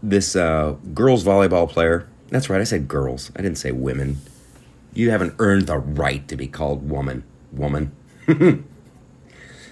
this 0.04 0.36
uh 0.36 0.76
girls 0.94 1.24
volleyball 1.24 1.68
player. 1.68 2.08
That's 2.30 2.50
right, 2.50 2.62
I 2.62 2.66
said 2.66 2.88
girls. 2.88 3.32
I 3.36 3.42
didn't 3.42 3.58
say 3.58 3.72
women. 3.72 4.18
You 4.94 5.12
haven't 5.12 5.36
earned 5.40 5.68
the 5.68 5.78
right 5.78 6.28
to 6.28 6.36
be 6.36 6.48
called 6.48 6.90
woman. 6.90 7.24
Woman. 7.52 7.96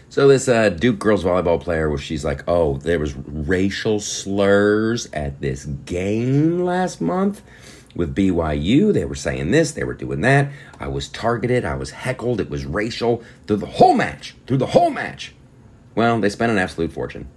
so 0.09 0.28
this 0.28 0.47
uh, 0.47 0.70
Duke 0.70 0.99
girls 0.99 1.24
volleyball 1.24 1.61
player, 1.61 1.89
where 1.89 1.97
she's 1.97 2.26
like, 2.26 2.43
"Oh, 2.47 2.78
there 2.78 2.99
was 2.99 3.15
racial 3.15 3.99
slurs 3.99 5.09
at 5.13 5.41
this 5.41 5.65
game 5.65 6.63
last 6.63 7.01
month 7.01 7.41
with 7.95 8.15
BYU. 8.15 8.93
They 8.93 9.05
were 9.05 9.15
saying 9.15 9.51
this, 9.51 9.72
they 9.72 9.84
were 9.84 9.93
doing 9.93 10.22
that. 10.22 10.51
I 10.80 10.88
was 10.88 11.07
targeted, 11.09 11.65
I 11.65 11.76
was 11.76 11.91
heckled, 11.91 12.39
it 12.39 12.49
was 12.49 12.65
racial 12.65 13.24
through 13.47 13.57
the 13.57 13.65
whole 13.65 13.95
match. 13.95 14.36
Through 14.47 14.57
the 14.57 14.67
whole 14.67 14.89
match. 14.89 15.34
Well, 15.95 16.20
they 16.20 16.30
spent 16.30 16.51
an 16.51 16.57
absolute 16.57 16.91
fortune. 16.93 17.28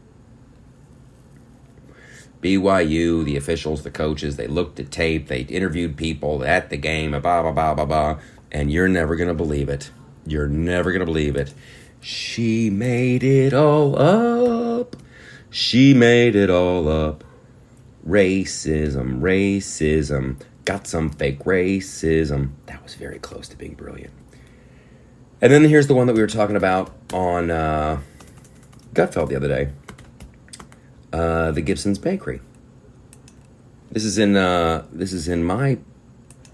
BYU, 2.42 3.24
the 3.24 3.36
officials, 3.36 3.84
the 3.84 3.90
coaches, 3.90 4.36
they 4.36 4.48
looked 4.48 4.80
at 4.80 4.90
tape, 4.90 5.28
they 5.28 5.42
interviewed 5.42 5.96
people 5.96 6.44
at 6.44 6.70
the 6.70 6.76
game, 6.76 7.12
blah, 7.12 7.20
blah, 7.20 7.52
blah, 7.52 7.74
blah, 7.74 7.84
blah, 7.84 8.18
and 8.50 8.70
you're 8.70 8.88
never 8.88 9.14
going 9.16 9.28
to 9.28 9.34
believe 9.34 9.68
it. 9.68 9.90
You're 10.26 10.48
never 10.48 10.90
going 10.90 11.00
to 11.00 11.06
believe 11.06 11.36
it. 11.36 11.54
She 12.00 12.68
made 12.68 13.22
it 13.22 13.54
all 13.54 13.96
up. 13.96 14.96
She 15.50 15.94
made 15.94 16.34
it 16.34 16.50
all 16.50 16.88
up. 16.88 17.22
Racism, 18.06 19.20
racism, 19.20 20.40
got 20.64 20.88
some 20.88 21.10
fake 21.10 21.40
racism. 21.40 22.50
That 22.66 22.82
was 22.82 22.96
very 22.96 23.20
close 23.20 23.46
to 23.48 23.56
being 23.56 23.74
brilliant. 23.74 24.12
And 25.40 25.52
then 25.52 25.64
here's 25.64 25.86
the 25.86 25.94
one 25.94 26.08
that 26.08 26.14
we 26.14 26.20
were 26.20 26.26
talking 26.26 26.56
about 26.56 26.92
on 27.12 27.52
uh, 27.52 28.00
Gutfeld 28.94 29.28
the 29.28 29.36
other 29.36 29.48
day 29.48 29.70
uh, 31.12 31.50
the 31.50 31.60
Gibson's 31.60 31.98
Bakery. 31.98 32.40
This 33.90 34.04
is 34.04 34.18
in 34.18 34.36
uh, 34.36 34.86
this 34.90 35.12
is 35.12 35.28
in 35.28 35.44
my 35.44 35.78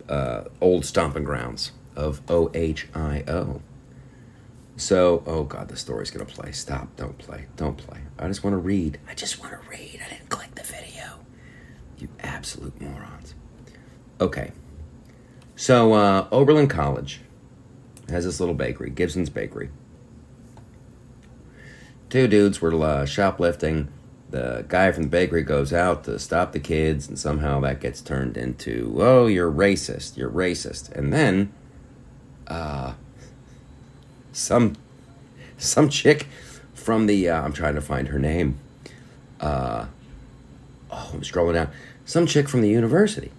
uh, 0.08 0.44
old 0.60 0.84
stomping 0.84 1.24
grounds 1.24 1.72
of 1.94 2.20
OHIO. 2.26 3.60
So, 4.76 5.24
oh 5.26 5.42
god, 5.44 5.68
the 5.68 5.76
story's 5.76 6.10
gonna 6.10 6.24
play. 6.24 6.52
Stop! 6.52 6.94
Don't 6.96 7.18
play! 7.18 7.46
Don't 7.56 7.76
play! 7.76 7.98
I 8.18 8.28
just 8.28 8.44
want 8.44 8.54
to 8.54 8.58
read. 8.58 8.98
I 9.08 9.14
just 9.14 9.40
want 9.40 9.52
to 9.52 9.68
read. 9.68 10.00
I 10.04 10.08
didn't 10.08 10.28
click 10.28 10.54
the 10.54 10.62
video. 10.62 11.18
You 11.98 12.08
absolute 12.20 12.80
morons. 12.80 13.34
Okay. 14.20 14.52
So, 15.56 15.94
uh, 15.94 16.28
Oberlin 16.30 16.68
College 16.68 17.20
has 18.08 18.24
this 18.24 18.38
little 18.38 18.54
bakery, 18.54 18.90
Gibson's 18.90 19.30
Bakery. 19.30 19.70
Two 22.08 22.28
dudes 22.28 22.60
were 22.60 22.72
uh, 22.82 23.04
shoplifting. 23.04 23.88
The 24.30 24.64
guy 24.68 24.92
from 24.92 25.04
the 25.04 25.08
bakery 25.08 25.42
goes 25.42 25.72
out 25.72 26.04
to 26.04 26.18
stop 26.18 26.52
the 26.52 26.60
kids, 26.60 27.08
and 27.08 27.18
somehow 27.18 27.60
that 27.60 27.80
gets 27.80 28.00
turned 28.02 28.36
into, 28.36 28.94
oh, 28.98 29.26
you're 29.26 29.50
racist, 29.50 30.16
you're 30.16 30.30
racist. 30.30 30.92
And 30.92 31.12
then, 31.12 31.52
uh, 32.46 32.92
some, 34.32 34.76
some 35.56 35.88
chick 35.88 36.26
from 36.74 37.06
the, 37.06 37.28
uh, 37.28 37.42
I'm 37.42 37.52
trying 37.52 37.74
to 37.74 37.80
find 37.80 38.08
her 38.08 38.18
name. 38.18 38.58
Uh, 39.40 39.86
oh, 40.90 41.10
I'm 41.14 41.22
scrolling 41.22 41.54
down. 41.54 41.70
Some 42.04 42.26
chick 42.26 42.48
from 42.48 42.60
the 42.60 42.68
university 42.68 43.30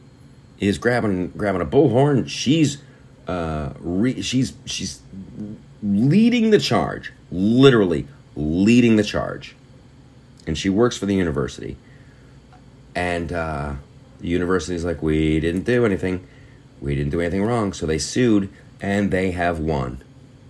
is 0.60 0.78
grabbing 0.78 1.30
grabbing 1.30 1.62
a 1.62 1.66
bullhorn. 1.66 2.28
She's 2.28 2.78
uh, 3.28 3.74
re- 3.80 4.22
she's 4.22 4.54
she's 4.66 5.02
leading 5.82 6.52
the 6.52 6.60
charge, 6.60 7.14
literally 7.32 8.08
leading 8.36 8.96
the 8.96 9.04
charge, 9.04 9.56
and 10.50 10.58
she 10.58 10.68
works 10.70 10.97
for 10.97 11.06
the 11.06 11.16
university. 11.16 11.78
And 12.95 13.32
uh, 13.32 13.76
the 14.20 14.28
university's 14.28 14.84
like, 14.84 15.02
we 15.02 15.39
didn't 15.39 15.64
do 15.64 15.86
anything, 15.86 16.28
we 16.82 16.95
didn't 16.95 17.12
do 17.12 17.22
anything 17.22 17.43
wrong, 17.43 17.72
so 17.72 17.86
they 17.86 18.00
sued, 18.00 18.50
and 18.82 19.12
they 19.12 19.32
have 19.32 19.60
won. 19.60 20.04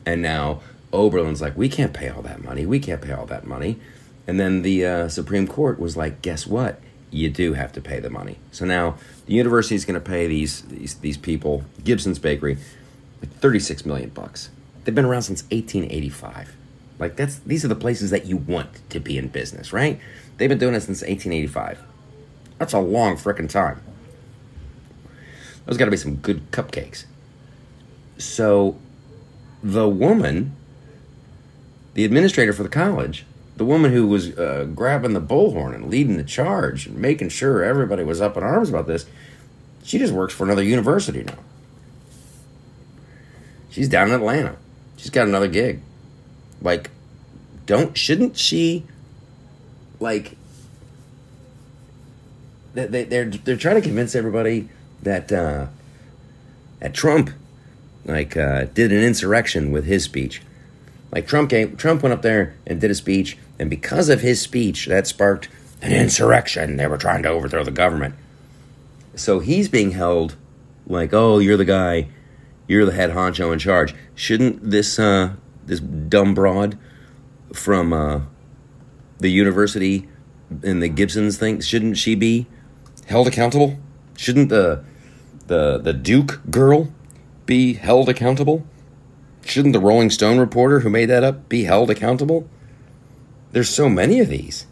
And 0.05 0.21
now 0.21 0.61
Oberlin's 0.91 1.41
like, 1.41 1.55
we 1.55 1.69
can't 1.69 1.93
pay 1.93 2.09
all 2.09 2.21
that 2.23 2.43
money, 2.43 2.65
we 2.65 2.79
can't 2.79 3.01
pay 3.01 3.11
all 3.11 3.27
that 3.27 3.45
money. 3.45 3.77
And 4.25 4.39
then 4.39 4.61
the 4.61 4.85
uh, 4.85 5.09
Supreme 5.09 5.47
Court 5.47 5.79
was 5.79 5.97
like, 5.97 6.21
guess 6.21 6.47
what? 6.47 6.79
You 7.11 7.29
do 7.29 7.53
have 7.53 7.73
to 7.73 7.81
pay 7.81 7.99
the 7.99 8.09
money. 8.09 8.37
So 8.51 8.65
now 8.65 8.95
the 9.25 9.33
university 9.33 9.75
is 9.75 9.83
going 9.83 9.99
to 9.99 10.09
pay 10.09 10.27
these, 10.27 10.61
these 10.61 10.95
these 10.95 11.17
people, 11.17 11.65
Gibson's 11.83 12.19
Bakery, 12.19 12.57
like 13.21 13.31
36 13.33 13.85
million 13.85 14.09
bucks. 14.09 14.49
They've 14.83 14.93
been 14.93 15.05
around 15.05 15.23
since 15.23 15.41
1885. 15.43 16.55
Like 16.99 17.15
that's 17.15 17.39
these 17.39 17.63
are 17.65 17.69
the 17.69 17.75
places 17.75 18.11
that 18.11 18.25
you 18.25 18.37
want 18.37 18.87
to 18.89 18.99
be 18.99 19.17
in 19.17 19.29
business, 19.29 19.71
right? 19.73 19.99
They've 20.37 20.49
been 20.49 20.57
doing 20.57 20.75
it 20.75 20.81
since 20.81 21.01
1885. 21.01 21.81
That's 22.57 22.73
a 22.73 22.79
long 22.79 23.15
frickin' 23.15 23.49
time. 23.49 23.81
There's 25.65 25.77
got 25.77 25.85
to 25.85 25.91
be 25.91 25.97
some 25.97 26.15
good 26.17 26.51
cupcakes. 26.51 27.05
So 28.17 28.77
the 29.63 29.87
woman, 29.87 30.55
the 31.93 32.03
administrator 32.03 32.53
for 32.53 32.63
the 32.63 32.69
college, 32.69 33.25
the 33.55 33.65
woman 33.65 33.91
who 33.91 34.07
was 34.07 34.37
uh, 34.37 34.67
grabbing 34.73 35.13
the 35.13 35.21
bullhorn 35.21 35.75
and 35.75 35.89
leading 35.89 36.17
the 36.17 36.23
charge 36.23 36.87
and 36.87 36.97
making 36.97 37.29
sure 37.29 37.63
everybody 37.63 38.03
was 38.03 38.21
up 38.21 38.35
in 38.35 38.43
arms 38.43 38.69
about 38.69 38.87
this, 38.87 39.05
she 39.83 39.97
just 39.97 40.13
works 40.13 40.33
for 40.33 40.43
another 40.43 40.63
university 40.63 41.23
now. 41.23 41.37
She's 43.69 43.87
down 43.87 44.09
in 44.09 44.15
Atlanta. 44.15 44.55
She's 44.97 45.09
got 45.09 45.27
another 45.27 45.47
gig. 45.47 45.81
Like, 46.61 46.91
don't 47.65 47.97
shouldn't 47.97 48.37
she 48.37 48.83
like 49.99 50.35
they, 52.73 52.85
they, 52.87 53.03
they're 53.03 53.29
they're 53.29 53.57
trying 53.57 53.75
to 53.75 53.81
convince 53.81 54.15
everybody 54.15 54.69
that 55.01 55.31
uh, 55.31 55.67
that 56.79 56.93
Trump 56.93 57.31
like 58.05 58.35
uh, 58.37 58.65
did 58.65 58.91
an 58.91 59.03
insurrection 59.03 59.71
with 59.71 59.85
his 59.85 60.03
speech. 60.03 60.41
Like 61.11 61.27
Trump 61.27 61.49
came, 61.49 61.75
Trump 61.75 62.03
went 62.03 62.13
up 62.13 62.21
there 62.21 62.55
and 62.67 62.79
did 62.79 62.91
a 62.91 62.95
speech, 62.95 63.37
and 63.57 63.69
because 63.69 64.09
of 64.09 64.21
his 64.21 64.41
speech, 64.41 64.85
that 64.87 65.07
sparked 65.07 65.49
an 65.81 65.91
insurrection. 65.91 66.77
They 66.77 66.87
were 66.87 66.97
trying 66.97 67.23
to 67.23 67.29
overthrow 67.29 67.63
the 67.63 67.71
government. 67.71 68.15
So 69.15 69.39
he's 69.39 69.69
being 69.69 69.91
held 69.91 70.35
like, 70.87 71.13
oh, 71.13 71.39
you're 71.39 71.57
the 71.57 71.65
guy, 71.65 72.07
you're 72.67 72.85
the 72.85 72.93
head 72.93 73.11
honcho 73.11 73.51
in 73.51 73.59
charge. 73.59 73.95
Shouldn't 74.15 74.69
this 74.69 74.99
uh, 74.99 75.33
this 75.65 75.79
dumb 75.79 76.33
broad 76.33 76.77
from 77.53 77.93
uh, 77.93 78.21
the 79.19 79.29
university 79.29 80.07
and 80.63 80.81
the 80.81 80.89
Gibsons 80.89 81.37
thing, 81.37 81.61
shouldn't 81.61 81.97
she 81.97 82.15
be 82.15 82.47
held 83.05 83.27
accountable? 83.27 83.77
Shouldn't 84.17 84.49
the 84.49 84.83
the 85.47 85.77
the 85.77 85.93
Duke 85.93 86.41
girl 86.49 86.91
be 87.45 87.73
held 87.73 88.09
accountable? 88.09 88.65
Shouldn't 89.45 89.73
the 89.73 89.79
Rolling 89.79 90.09
Stone 90.09 90.37
reporter 90.37 90.81
who 90.81 90.89
made 90.89 91.07
that 91.07 91.23
up 91.23 91.49
be 91.49 91.63
held 91.63 91.89
accountable? 91.89 92.47
There's 93.51 93.69
so 93.69 93.89
many 93.89 94.19
of 94.19 94.29
these. 94.29 94.67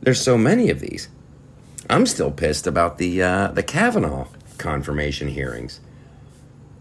There's 0.00 0.20
so 0.20 0.36
many 0.36 0.68
of 0.68 0.80
these. 0.80 1.08
I'm 1.88 2.06
still 2.06 2.30
pissed 2.30 2.66
about 2.66 2.98
the 2.98 3.22
uh, 3.22 3.48
the 3.48 3.62
Kavanaugh 3.62 4.26
confirmation 4.58 5.28
hearings. 5.28 5.80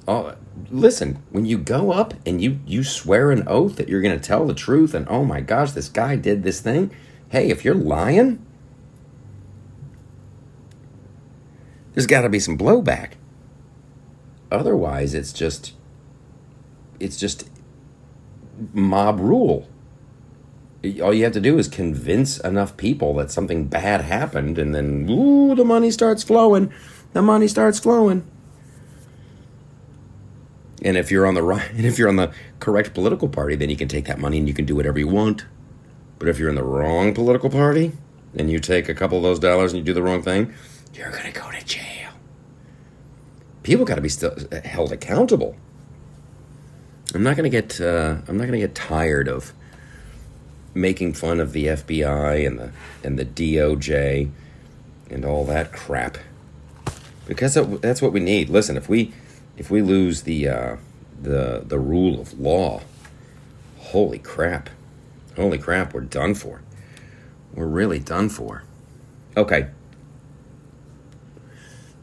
Oh, 0.08 0.36
listen, 0.70 1.24
when 1.30 1.46
you 1.46 1.58
go 1.58 1.92
up 1.92 2.14
and 2.26 2.42
you 2.42 2.60
you 2.66 2.84
swear 2.84 3.32
an 3.32 3.48
oath 3.48 3.78
that 3.78 3.88
you're 3.88 4.02
going 4.02 4.18
to 4.18 4.26
tell 4.26 4.46
the 4.46 4.54
truth, 4.54 4.94
and 4.94 5.08
oh 5.10 5.24
my 5.24 5.40
gosh, 5.40 5.72
this 5.72 5.88
guy 5.88 6.16
did 6.16 6.44
this 6.44 6.60
thing. 6.60 6.92
Hey, 7.30 7.50
if 7.50 7.64
you're 7.64 7.74
lying, 7.74 8.46
there's 11.94 12.08
got 12.08 12.22
to 12.22 12.30
be 12.30 12.40
some 12.40 12.58
blowback. 12.58 13.12
Otherwise, 14.52 15.14
it's 15.14 15.32
just 15.32 15.74
it's 17.00 17.18
just 17.18 17.50
mob 18.74 19.20
rule. 19.20 19.70
All 21.02 21.14
you 21.14 21.24
have 21.24 21.34
to 21.34 21.40
do 21.40 21.58
is 21.58 21.70
convince 21.70 22.40
enough 22.40 22.76
people 22.76 23.14
that 23.16 23.32
something 23.32 23.68
bad 23.68 24.02
happened, 24.02 24.60
and 24.60 24.76
then 24.76 25.10
ooh, 25.10 25.56
the 25.56 25.64
money 25.64 25.92
starts 25.92 26.24
flowing. 26.24 26.74
The 27.14 27.22
money 27.22 27.48
starts 27.48 27.80
flowing. 27.80 28.28
And 30.84 30.98
if 30.98 31.12
you're 31.12 31.26
on 31.26 31.34
the 31.34 31.44
right, 31.44 31.70
and 31.76 31.86
if 31.86 31.98
you're 31.98 32.10
on 32.10 32.18
the 32.18 32.32
correct 32.60 32.94
political 32.94 33.30
party, 33.30 33.56
then 33.56 33.70
you 33.70 33.78
can 33.78 33.88
take 33.88 34.06
that 34.06 34.20
money 34.20 34.38
and 34.38 34.48
you 34.48 34.54
can 34.54 34.66
do 34.66 34.76
whatever 34.76 35.00
you 35.00 35.08
want. 35.08 35.46
But 36.20 36.28
if 36.30 36.40
you're 36.40 36.50
in 36.50 36.56
the 36.56 36.64
wrong 36.64 37.14
political 37.14 37.50
party 37.50 37.94
and 38.36 38.50
you 38.50 38.60
take 38.60 38.88
a 38.90 38.94
couple 38.94 39.18
of 39.18 39.24
those 39.24 39.40
dollars 39.40 39.74
and 39.74 39.80
you 39.80 39.86
do 39.86 39.94
the 39.94 40.04
wrong 40.04 40.22
thing, 40.22 40.54
you're 40.94 41.12
gonna 41.12 41.32
go 41.32 41.50
to 41.52 41.66
jail. 41.66 42.12
People 43.64 43.86
got 43.86 43.96
to 43.96 44.02
be 44.02 44.10
still 44.10 44.36
held 44.64 44.92
accountable. 44.92 45.56
I'm 47.14 47.24
not 47.24 47.36
gonna 47.36 47.50
get. 47.50 47.80
Uh, 47.80 48.18
I'm 48.28 48.38
not 48.38 48.46
gonna 48.46 48.58
get 48.58 48.76
tired 48.76 49.28
of 49.28 49.54
making 50.74 51.14
fun 51.14 51.40
of 51.40 51.54
the 51.54 51.68
FBI 51.68 52.46
and 52.46 52.60
the 52.60 52.72
and 53.04 53.20
the 53.20 53.26
DOJ 53.26 54.32
and 55.10 55.26
all 55.26 55.46
that 55.46 55.72
crap 55.72 56.18
because 57.28 57.54
that's 57.82 58.02
what 58.02 58.12
we 58.12 58.20
need. 58.20 58.50
Listen, 58.50 58.78
if 58.78 58.90
we 58.90 59.14
if 59.58 59.70
we 59.70 59.82
lose 59.82 60.24
the 60.24 60.48
uh, 60.48 60.76
the 61.22 61.64
the 61.66 61.80
rule 61.80 62.20
of 62.20 62.40
law, 62.40 62.82
holy 63.80 64.20
crap, 64.20 64.70
holy 65.36 65.58
crap, 65.58 65.94
we're 65.94 66.02
done 66.02 66.34
for. 66.34 66.62
We're 67.54 67.66
really 67.68 68.00
done 68.00 68.30
for. 68.30 68.64
Okay. 69.38 69.68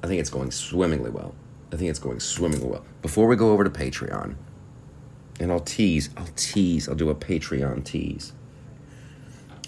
I 0.02 0.06
think 0.06 0.20
it's 0.20 0.30
going 0.30 0.50
swimmingly 0.50 1.10
well. 1.10 1.34
I 1.72 1.76
think 1.76 1.90
it's 1.90 1.98
going 1.98 2.20
swimmingly 2.20 2.68
well. 2.68 2.84
Before 3.02 3.26
we 3.26 3.36
go 3.36 3.50
over 3.50 3.64
to 3.64 3.70
Patreon, 3.70 4.36
and 5.38 5.52
I'll 5.52 5.60
tease, 5.60 6.10
I'll 6.16 6.28
tease, 6.36 6.88
I'll 6.88 6.94
do 6.94 7.10
a 7.10 7.14
Patreon 7.14 7.84
tease. 7.84 8.32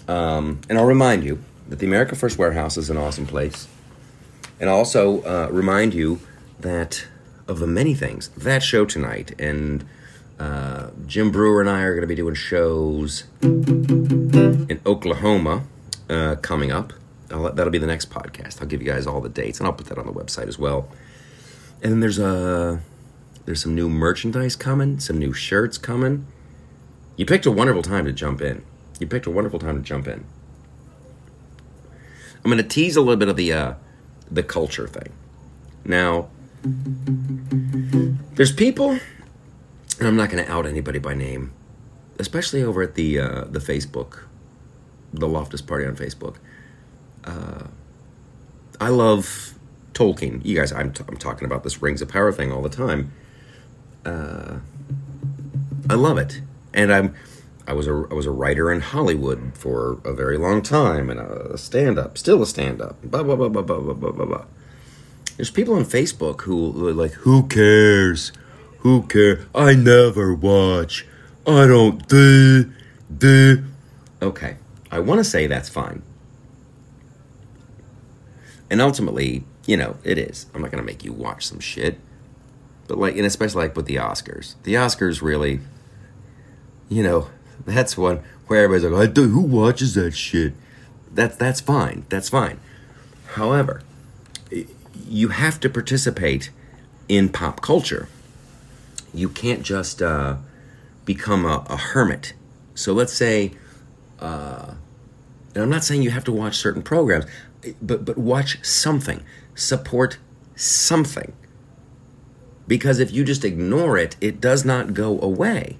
Um, 0.07 0.61
and 0.69 0.77
I'll 0.77 0.85
remind 0.85 1.23
you 1.23 1.43
that 1.69 1.79
the 1.79 1.85
America 1.85 2.15
First 2.15 2.37
Warehouse 2.37 2.77
is 2.77 2.89
an 2.89 2.97
awesome 2.97 3.25
place. 3.25 3.67
And 4.59 4.69
also 4.69 5.21
uh, 5.23 5.49
remind 5.51 5.93
you 5.93 6.19
that 6.59 7.05
of 7.47 7.59
the 7.59 7.67
many 7.67 7.93
things, 7.93 8.29
that 8.29 8.63
show 8.63 8.85
tonight, 8.85 9.39
and 9.39 9.85
uh, 10.39 10.89
Jim 11.05 11.31
Breuer 11.31 11.61
and 11.61 11.69
I 11.69 11.81
are 11.81 11.93
going 11.93 12.01
to 12.01 12.07
be 12.07 12.15
doing 12.15 12.35
shows 12.35 13.25
in 13.41 14.79
Oklahoma 14.85 15.63
uh, 16.09 16.35
coming 16.41 16.71
up. 16.71 16.93
I'll, 17.31 17.51
that'll 17.51 17.71
be 17.71 17.77
the 17.77 17.87
next 17.87 18.09
podcast. 18.09 18.61
I'll 18.61 18.67
give 18.67 18.81
you 18.81 18.87
guys 18.87 19.07
all 19.07 19.21
the 19.21 19.29
dates, 19.29 19.59
and 19.59 19.67
I'll 19.67 19.73
put 19.73 19.87
that 19.87 19.97
on 19.97 20.05
the 20.05 20.13
website 20.13 20.47
as 20.47 20.57
well. 20.57 20.89
And 21.81 21.91
then 21.91 21.99
there's 21.99 22.19
a 22.19 22.81
there's 23.45 23.61
some 23.61 23.75
new 23.75 23.89
merchandise 23.89 24.55
coming, 24.55 24.99
some 24.99 25.17
new 25.17 25.33
shirts 25.33 25.77
coming. 25.77 26.25
You 27.17 27.25
picked 27.25 27.45
a 27.45 27.51
wonderful 27.51 27.83
time 27.83 28.05
to 28.05 28.13
jump 28.13 28.41
in. 28.41 28.63
You 28.99 29.07
picked 29.07 29.25
a 29.25 29.31
wonderful 29.31 29.59
time 29.59 29.75
to 29.75 29.83
jump 29.83 30.07
in. 30.07 30.25
I'm 32.43 32.51
going 32.51 32.57
to 32.57 32.67
tease 32.67 32.95
a 32.95 33.01
little 33.01 33.17
bit 33.17 33.27
of 33.27 33.35
the 33.35 33.53
uh, 33.53 33.73
the 34.31 34.43
culture 34.43 34.87
thing. 34.87 35.11
Now, 35.85 36.29
there's 38.35 38.51
people, 38.51 38.91
and 38.91 40.07
I'm 40.07 40.15
not 40.15 40.29
going 40.29 40.43
to 40.43 40.51
out 40.51 40.65
anybody 40.65 40.99
by 40.99 41.13
name, 41.13 41.51
especially 42.19 42.63
over 42.63 42.81
at 42.81 42.95
the 42.95 43.19
uh, 43.19 43.43
the 43.45 43.59
Facebook, 43.59 44.19
the 45.13 45.27
Loftus 45.27 45.61
Party 45.61 45.85
on 45.85 45.95
Facebook. 45.95 46.37
Uh, 47.25 47.67
I 48.79 48.89
love 48.89 49.53
Tolkien. 49.93 50.43
You 50.43 50.55
guys, 50.55 50.71
I'm, 50.71 50.91
t- 50.91 51.03
I'm 51.07 51.17
talking 51.17 51.45
about 51.45 51.63
this 51.63 51.81
Rings 51.81 52.01
of 52.01 52.09
Power 52.09 52.31
thing 52.31 52.51
all 52.51 52.61
the 52.61 52.69
time. 52.69 53.11
Uh, 54.05 54.59
I 55.89 55.95
love 55.95 56.17
it, 56.17 56.41
and 56.73 56.93
I'm 56.93 57.13
I 57.67 57.73
was 57.73 57.87
a 57.87 58.07
I 58.09 58.13
was 58.13 58.25
a 58.25 58.31
writer 58.31 58.71
in 58.71 58.81
Hollywood 58.81 59.51
for 59.53 59.99
a 60.05 60.13
very 60.13 60.37
long 60.37 60.61
time, 60.61 61.09
and 61.09 61.19
a 61.19 61.57
stand 61.57 61.99
up, 61.99 62.17
still 62.17 62.41
a 62.41 62.45
stand 62.45 62.81
up. 62.81 63.01
Blah 63.03 63.23
blah 63.23 63.35
blah 63.35 63.49
blah 63.49 63.61
blah 63.63 63.79
blah 63.81 64.11
blah 64.11 64.25
blah. 64.25 64.45
There's 65.37 65.49
people 65.51 65.75
on 65.75 65.85
Facebook 65.85 66.41
who, 66.41 66.71
like, 66.91 67.13
"Who 67.13 67.43
cares? 67.47 68.31
Who 68.79 69.03
care? 69.03 69.45
I 69.55 69.73
never 69.73 70.33
watch. 70.33 71.07
I 71.47 71.65
don't 71.67 72.07
do 72.07 72.71
do." 73.15 73.63
Okay, 74.21 74.57
I 74.91 74.99
want 74.99 75.19
to 75.19 75.23
say 75.23 75.47
that's 75.47 75.69
fine, 75.69 76.01
and 78.69 78.79
ultimately, 78.81 79.43
you 79.65 79.75
know, 79.77 79.97
it 80.03 80.17
is. 80.17 80.45
I'm 80.53 80.61
not 80.61 80.71
gonna 80.71 80.83
make 80.83 81.03
you 81.03 81.11
watch 81.13 81.45
some 81.47 81.59
shit, 81.59 81.99
but 82.87 82.97
like, 82.97 83.15
and 83.17 83.25
especially 83.25 83.63
like 83.63 83.75
with 83.75 83.85
the 83.87 83.95
Oscars, 83.95 84.55
the 84.63 84.75
Oscars 84.75 85.21
really, 85.21 85.61
you 86.89 87.03
know, 87.03 87.27
that's 87.65 87.97
one 87.97 88.19
where 88.47 88.63
everybody's 88.63 88.89
like, 88.91 89.09
I 89.09 89.11
do, 89.11 89.29
"Who 89.29 89.41
watches 89.41 89.95
that 89.95 90.13
shit?" 90.13 90.53
That's 91.11 91.35
that's 91.35 91.59
fine. 91.61 92.05
That's 92.09 92.29
fine. 92.29 92.59
However, 93.35 93.81
you 95.13 95.27
have 95.27 95.59
to 95.59 95.69
participate 95.69 96.49
in 97.07 97.29
pop 97.29 97.61
culture. 97.61 98.09
You 99.13 99.29
can't 99.29 99.61
just 99.61 100.01
uh, 100.01 100.37
become 101.05 101.45
a, 101.45 101.63
a 101.69 101.77
hermit. 101.77 102.33
So 102.73 102.93
let's 102.93 103.13
say, 103.13 103.51
uh, 104.19 104.73
and 105.53 105.63
I'm 105.63 105.69
not 105.69 105.83
saying 105.83 106.01
you 106.01 106.09
have 106.09 106.23
to 106.23 106.31
watch 106.31 106.55
certain 106.57 106.81
programs, 106.81 107.25
but 107.79 108.03
but 108.03 108.17
watch 108.17 108.65
something, 108.65 109.23
support 109.53 110.17
something. 110.55 111.33
Because 112.67 112.97
if 112.97 113.11
you 113.11 113.23
just 113.23 113.45
ignore 113.45 113.99
it, 113.99 114.15
it 114.19 114.41
does 114.41 114.65
not 114.65 114.95
go 114.95 115.21
away. 115.21 115.77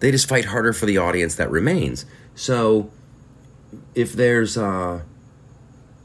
They 0.00 0.10
just 0.10 0.28
fight 0.28 0.46
harder 0.46 0.74
for 0.74 0.84
the 0.84 0.98
audience 0.98 1.34
that 1.36 1.50
remains. 1.50 2.04
So 2.34 2.90
if 3.94 4.12
there's 4.12 4.58
uh, 4.58 5.00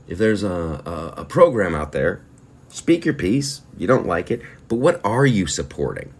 if 0.07 0.17
there's 0.17 0.43
a, 0.43 0.81
a, 0.85 1.21
a 1.21 1.25
program 1.25 1.75
out 1.75 1.91
there, 1.91 2.21
speak 2.69 3.05
your 3.05 3.13
piece. 3.13 3.61
You 3.77 3.87
don't 3.87 4.05
like 4.05 4.31
it, 4.31 4.41
but 4.67 4.75
what 4.75 5.01
are 5.03 5.25
you 5.25 5.47
supporting? 5.47 6.13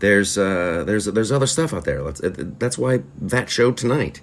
There's 0.00 0.36
uh, 0.36 0.82
there's 0.84 1.04
there's 1.04 1.30
other 1.30 1.46
stuff 1.46 1.72
out 1.72 1.84
there. 1.84 2.02
Let's, 2.02 2.20
uh, 2.20 2.34
that's 2.36 2.76
why 2.76 3.02
that 3.20 3.48
show 3.48 3.70
tonight. 3.70 4.20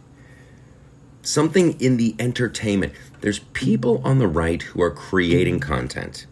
Something 1.22 1.80
in 1.80 1.98
the 1.98 2.16
entertainment. 2.20 2.94
There's 3.22 3.40
people 3.40 4.02
on 4.04 4.20
the 4.20 4.28
right 4.28 4.62
who 4.62 4.82
are 4.82 4.92
creating 4.92 5.60
content. 5.62 6.26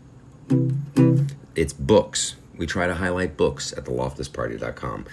It's 1.55 1.73
books. 1.73 2.35
We 2.57 2.65
try 2.65 2.87
to 2.87 2.95
highlight 2.95 3.37
books 3.37 3.71
at 3.73 3.85
theloftusparty.com. 3.85 5.05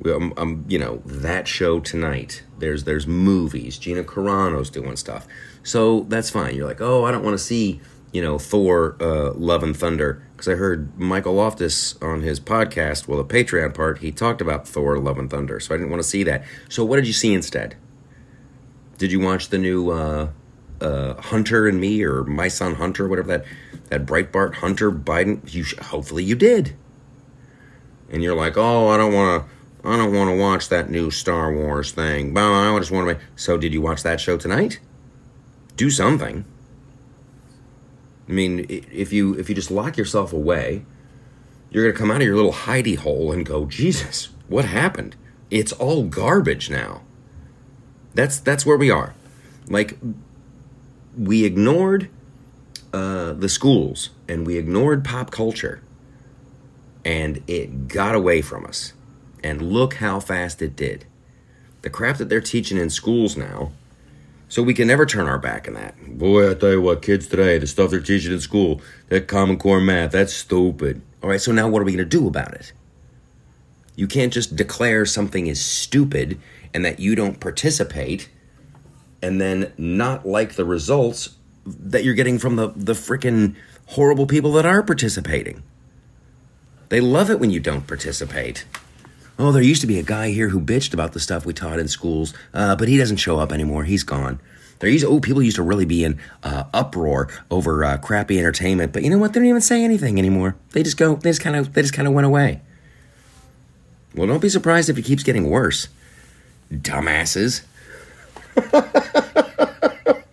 We, 0.00 0.12
um, 0.12 0.34
um, 0.36 0.64
you 0.68 0.78
know 0.78 1.02
that 1.04 1.48
show 1.48 1.80
tonight. 1.80 2.42
There's 2.58 2.84
there's 2.84 3.06
movies. 3.06 3.76
Gina 3.76 4.04
Carano's 4.04 4.70
doing 4.70 4.96
stuff. 4.96 5.26
So 5.62 6.00
that's 6.08 6.30
fine. 6.30 6.54
You're 6.54 6.66
like, 6.66 6.80
oh, 6.80 7.04
I 7.04 7.10
don't 7.10 7.24
want 7.24 7.34
to 7.34 7.42
see, 7.42 7.80
you 8.12 8.22
know, 8.22 8.38
Thor, 8.38 8.96
uh, 9.00 9.32
Love 9.32 9.62
and 9.62 9.76
Thunder, 9.76 10.22
because 10.32 10.48
I 10.48 10.54
heard 10.54 10.98
Michael 10.98 11.34
Loftus 11.34 12.00
on 12.02 12.22
his 12.22 12.40
podcast, 12.40 13.06
well, 13.06 13.22
the 13.22 13.24
Patreon 13.24 13.74
part, 13.74 13.98
he 13.98 14.10
talked 14.10 14.40
about 14.40 14.66
Thor, 14.66 14.98
Love 14.98 15.18
and 15.18 15.30
Thunder, 15.30 15.60
so 15.60 15.74
I 15.74 15.78
didn't 15.78 15.90
want 15.90 16.02
to 16.02 16.08
see 16.08 16.22
that. 16.24 16.44
So 16.68 16.84
what 16.84 16.96
did 16.96 17.06
you 17.06 17.12
see 17.12 17.34
instead? 17.34 17.76
Did 18.96 19.12
you 19.12 19.20
watch 19.20 19.48
the 19.48 19.58
new 19.58 19.90
uh, 19.90 20.30
uh, 20.80 21.14
Hunter 21.20 21.66
and 21.66 21.80
Me 21.80 22.02
or 22.02 22.24
My 22.24 22.48
Son 22.48 22.74
Hunter, 22.74 23.08
whatever 23.08 23.28
that 23.28 23.44
that 23.88 24.06
Breitbart 24.06 24.56
Hunter 24.56 24.92
Biden? 24.92 25.40
You 25.52 25.64
sh- 25.64 25.78
hopefully 25.78 26.22
you 26.24 26.34
did. 26.34 26.76
And 28.10 28.22
you're 28.22 28.34
like, 28.34 28.56
oh, 28.56 28.88
I 28.88 28.96
don't 28.96 29.12
want 29.12 29.44
to. 29.44 29.88
I 29.88 29.96
don't 29.96 30.12
want 30.12 30.28
to 30.28 30.36
watch 30.36 30.68
that 30.68 30.90
new 30.90 31.10
Star 31.10 31.50
Wars 31.54 31.92
thing. 31.92 32.34
But 32.34 32.42
I 32.42 32.78
just 32.78 32.90
want 32.90 33.08
to. 33.08 33.24
So, 33.36 33.56
did 33.56 33.72
you 33.72 33.80
watch 33.80 34.02
that 34.02 34.20
show 34.20 34.36
tonight? 34.36 34.80
Do 35.80 35.88
something. 35.88 36.44
I 38.28 38.32
mean, 38.32 38.66
if 38.68 39.14
you 39.14 39.32
if 39.34 39.48
you 39.48 39.54
just 39.54 39.70
lock 39.70 39.96
yourself 39.96 40.30
away, 40.30 40.84
you're 41.70 41.84
going 41.84 41.94
to 41.94 41.98
come 41.98 42.10
out 42.10 42.20
of 42.20 42.26
your 42.26 42.36
little 42.36 42.52
hidey 42.52 42.98
hole 42.98 43.32
and 43.32 43.46
go, 43.46 43.64
"Jesus, 43.64 44.28
what 44.46 44.66
happened? 44.66 45.16
It's 45.50 45.72
all 45.72 46.04
garbage 46.04 46.68
now." 46.68 47.00
That's 48.14 48.38
that's 48.38 48.66
where 48.66 48.76
we 48.76 48.90
are. 48.90 49.14
Like 49.68 49.96
we 51.16 51.44
ignored 51.46 52.10
uh, 52.92 53.32
the 53.32 53.48
schools 53.48 54.10
and 54.28 54.46
we 54.46 54.58
ignored 54.58 55.02
pop 55.02 55.30
culture, 55.30 55.80
and 57.06 57.42
it 57.46 57.88
got 57.88 58.14
away 58.14 58.42
from 58.42 58.66
us. 58.66 58.92
And 59.42 59.62
look 59.62 59.94
how 59.94 60.20
fast 60.20 60.60
it 60.60 60.76
did. 60.76 61.06
The 61.80 61.88
crap 61.88 62.18
that 62.18 62.28
they're 62.28 62.42
teaching 62.42 62.76
in 62.76 62.90
schools 62.90 63.34
now 63.34 63.72
so 64.50 64.64
we 64.64 64.74
can 64.74 64.88
never 64.88 65.06
turn 65.06 65.28
our 65.28 65.38
back 65.38 65.68
on 65.68 65.74
that. 65.74 65.94
Boy, 66.18 66.50
I 66.50 66.54
tell 66.54 66.72
you 66.72 66.82
what, 66.82 67.02
kids 67.02 67.28
today, 67.28 67.56
the 67.58 67.68
stuff 67.68 67.90
they're 67.90 68.00
teaching 68.00 68.32
in 68.32 68.40
school, 68.40 68.82
that 69.08 69.28
Common 69.28 69.56
Core 69.56 69.80
math, 69.80 70.10
that's 70.10 70.34
stupid. 70.34 71.00
All 71.22 71.30
right, 71.30 71.40
so 71.40 71.52
now 71.52 71.68
what 71.68 71.80
are 71.80 71.84
we 71.84 71.92
going 71.92 72.04
to 72.04 72.18
do 72.18 72.26
about 72.26 72.52
it? 72.54 72.72
You 73.94 74.08
can't 74.08 74.32
just 74.32 74.56
declare 74.56 75.06
something 75.06 75.46
is 75.46 75.64
stupid 75.64 76.40
and 76.74 76.84
that 76.84 76.98
you 76.98 77.14
don't 77.14 77.38
participate 77.38 78.28
and 79.22 79.40
then 79.40 79.72
not 79.78 80.26
like 80.26 80.54
the 80.54 80.64
results 80.64 81.36
that 81.64 82.02
you're 82.02 82.14
getting 82.14 82.38
from 82.38 82.56
the, 82.56 82.72
the 82.74 82.94
freaking 82.94 83.54
horrible 83.86 84.26
people 84.26 84.52
that 84.52 84.66
are 84.66 84.82
participating. 84.82 85.62
They 86.88 87.00
love 87.00 87.30
it 87.30 87.38
when 87.38 87.50
you 87.50 87.60
don't 87.60 87.86
participate. 87.86 88.64
Oh, 89.42 89.52
there 89.52 89.62
used 89.62 89.80
to 89.80 89.86
be 89.86 89.98
a 89.98 90.02
guy 90.02 90.32
here 90.32 90.50
who 90.50 90.60
bitched 90.60 90.92
about 90.92 91.14
the 91.14 91.18
stuff 91.18 91.46
we 91.46 91.54
taught 91.54 91.78
in 91.78 91.88
schools, 91.88 92.34
uh, 92.52 92.76
but 92.76 92.88
he 92.88 92.98
doesn't 92.98 93.16
show 93.16 93.38
up 93.38 93.52
anymore. 93.52 93.84
He's 93.84 94.02
gone. 94.02 94.38
There 94.80 94.90
used 94.90 95.06
oh 95.06 95.18
people 95.18 95.42
used 95.42 95.56
to 95.56 95.62
really 95.62 95.86
be 95.86 96.04
in 96.04 96.20
uh, 96.42 96.64
uproar 96.74 97.30
over 97.50 97.82
uh, 97.82 97.96
crappy 97.96 98.38
entertainment, 98.38 98.92
but 98.92 99.02
you 99.02 99.08
know 99.08 99.16
what? 99.16 99.32
They 99.32 99.40
don't 99.40 99.48
even 99.48 99.62
say 99.62 99.82
anything 99.82 100.18
anymore. 100.18 100.56
They 100.72 100.82
just 100.82 100.98
go. 100.98 101.14
They 101.14 101.30
just 101.30 101.40
kind 101.40 101.56
of. 101.56 101.72
They 101.72 101.80
just 101.80 101.94
kind 101.94 102.06
of 102.06 102.12
went 102.12 102.26
away. 102.26 102.60
Well, 104.14 104.26
don't 104.26 104.42
be 104.42 104.50
surprised 104.50 104.90
if 104.90 104.98
it 104.98 105.06
keeps 105.06 105.22
getting 105.22 105.48
worse. 105.48 105.88
Dumbasses. 106.70 107.62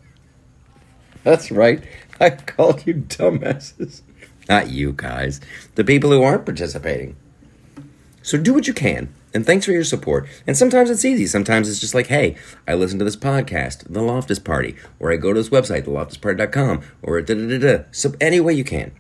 That's 1.24 1.50
right. 1.50 1.82
I 2.20 2.32
called 2.32 2.86
you 2.86 2.96
dumbasses. 2.96 4.02
Not 4.50 4.70
you 4.70 4.92
guys. 4.92 5.40
The 5.76 5.86
people 5.86 6.12
who 6.12 6.24
aren't 6.24 6.44
participating. 6.44 7.16
So 8.28 8.38
do 8.38 8.54
what 8.54 8.68
you 8.68 8.74
can. 8.74 9.08
And 9.34 9.46
thanks 9.46 9.66
for 9.66 9.72
your 9.72 9.86
support. 9.86 10.28
And 10.46 10.58
sometimes 10.58 10.90
it's 10.90 11.06
easy. 11.06 11.28
Sometimes 11.28 11.70
it's 11.70 11.80
just 11.80 11.96
like, 11.96 12.08
hey, 12.08 12.36
I 12.68 12.74
listen 12.74 13.00
to 13.00 13.06
this 13.06 13.16
podcast, 13.16 13.86
The 13.90 14.02
Loftus 14.02 14.38
Party, 14.38 14.76
or 15.00 15.14
I 15.14 15.16
go 15.16 15.32
to 15.32 15.40
this 15.40 15.48
website, 15.48 15.84
theloftusparty.com, 15.84 16.82
or 17.02 17.22
da 17.22 17.34
da 17.34 17.48
da 17.48 17.58
da. 17.58 17.84
So 17.92 18.16
any 18.20 18.42
way 18.42 18.52
you 18.52 18.66
can. 18.66 18.92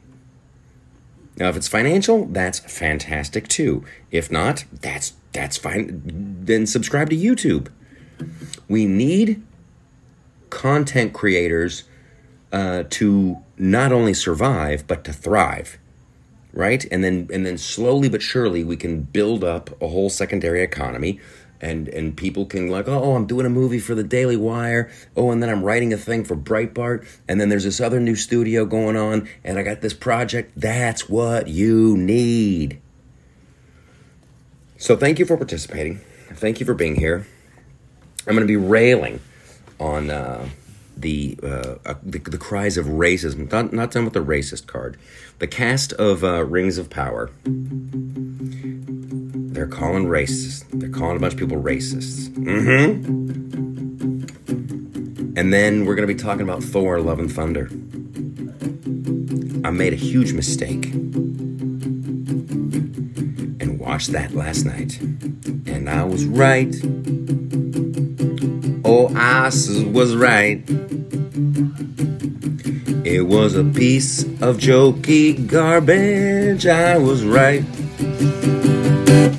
Now, 1.36 1.50
if 1.50 1.58
it's 1.58 1.68
financial, 1.68 2.24
that's 2.28 2.60
fantastic 2.60 3.50
too. 3.50 3.84
If 4.12 4.32
not, 4.32 4.64
that's 4.72 5.12
that's 5.34 5.58
fine. 5.58 6.04
Then 6.46 6.66
subscribe 6.66 7.10
to 7.10 7.18
YouTube. 7.18 7.68
We 8.70 8.86
need 8.86 9.44
content 10.50 11.12
creators 11.12 11.84
uh, 12.54 12.86
to 12.92 13.40
not 13.58 13.92
only 13.92 14.14
survive 14.14 14.88
but 14.88 15.04
to 15.04 15.12
thrive 15.12 15.78
right? 16.58 16.84
And 16.92 17.04
then 17.04 17.30
and 17.32 17.46
then 17.46 17.58
slowly 17.58 18.10
but 18.10 18.22
surely 18.22 18.64
we 18.64 18.76
can 18.76 19.02
build 19.02 19.44
up 19.44 19.70
a 19.82 19.88
whole 19.88 20.10
secondary 20.10 20.64
economy 20.64 21.20
and 21.62 21.88
and 21.90 22.18
people 22.18 22.46
can 22.46 22.68
like 22.68 22.88
oh 22.88 23.16
I'm 23.16 23.28
doing 23.28 23.46
a 23.46 23.50
movie 23.50 23.80
for 23.80 23.94
the 23.94 24.04
Daily 24.04 24.36
Wire. 24.36 24.92
Oh 25.16 25.32
and 25.32 25.42
then 25.42 25.50
I'm 25.50 25.64
writing 25.64 25.94
a 25.94 25.98
thing 25.98 26.26
for 26.26 26.36
Breitbart. 26.36 27.08
And 27.28 27.40
then 27.40 27.50
there's 27.50 27.64
this 27.64 27.80
other 27.80 28.00
new 28.00 28.16
studio 28.16 28.66
going 28.66 28.98
on 28.98 29.30
and 29.44 29.60
I 29.60 29.64
got 29.64 29.82
this 29.82 29.94
project. 29.94 30.52
That's 30.60 31.08
what 31.08 31.48
you 31.48 31.96
need. 31.96 32.82
So 34.78 34.98
thank 34.98 35.20
you 35.20 35.26
for 35.26 35.38
participating. 35.38 36.02
Thank 36.34 36.60
you 36.60 36.66
for 36.66 36.74
being 36.74 36.96
here. 36.96 37.26
I'm 38.28 38.36
going 38.36 38.46
to 38.46 38.52
be 38.52 38.58
railing 38.58 39.22
on 39.80 40.10
uh, 40.10 40.50
the, 41.00 41.38
uh, 41.44 41.76
uh, 41.86 41.94
the, 42.04 42.20
the 42.20 42.38
cries 42.38 42.78
of 42.78 42.86
racism. 42.88 43.52
Not 43.52 43.74
not 43.74 43.92
done 43.92 44.04
with 44.04 44.14
the 44.14 44.24
racist 44.24 44.68
card. 44.68 44.98
The 45.40 45.48
cast 45.48 45.94
of 45.94 46.24
uh, 46.24 46.44
Rings 46.46 46.78
of 46.78 46.90
Power. 46.90 47.30
They're 49.58 49.68
calling 49.68 50.06
racists. 50.06 50.66
They're 50.72 50.90
calling 50.90 51.18
a 51.18 51.20
bunch 51.20 51.34
of 51.34 51.40
people 51.40 51.62
racists. 51.62 52.30
Mm-hmm. 52.30 53.28
And 55.38 55.54
then 55.54 55.86
we're 55.86 55.96
to 56.08 56.14
be 56.14 56.16
talking 56.16 56.42
about 56.42 56.64
Thor 56.64 57.00
Love 57.00 57.20
and 57.20 57.32
Thunder. 57.32 57.70
I 59.64 59.70
made 59.72 59.94
a 59.94 59.98
huge 59.98 60.34
mistake 60.34 60.86
and 63.60 63.80
watched 63.80 64.12
that 64.14 64.34
last 64.34 64.66
night. 64.66 65.00
And 65.00 65.90
I 65.90 66.04
was 66.04 66.26
right. 66.26 66.74
I 69.20 69.46
was 69.46 70.16
right. 70.16 70.64
It 73.04 73.26
was 73.26 73.56
a 73.56 73.64
piece 73.64 74.24
of 74.24 74.58
jokey 74.58 75.48
garbage. 75.48 76.68
I 76.68 77.00
was 77.00 77.26
right. 77.26 77.64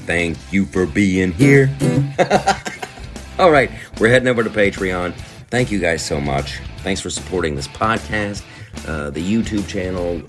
Thank 0.05 0.37
you 0.53 0.67
for 0.67 0.85
being 0.85 1.31
here. 1.31 1.73
All 3.39 3.53
right, 3.53 3.71
we're 4.01 4.09
heading 4.09 4.27
over 4.27 4.43
to 4.43 4.51
Patreon. 4.51 5.15
Thank 5.49 5.71
you 5.71 5.79
guys 5.79 6.05
so 6.05 6.21
much. 6.21 6.59
Thanks 6.79 7.01
for 7.01 7.11
supporting 7.11 7.55
this 7.55 7.69
podcast, 7.69 8.43
uh, 8.89 9.11
the 9.11 9.23
YouTube 9.23 9.69
channel, 9.69 10.21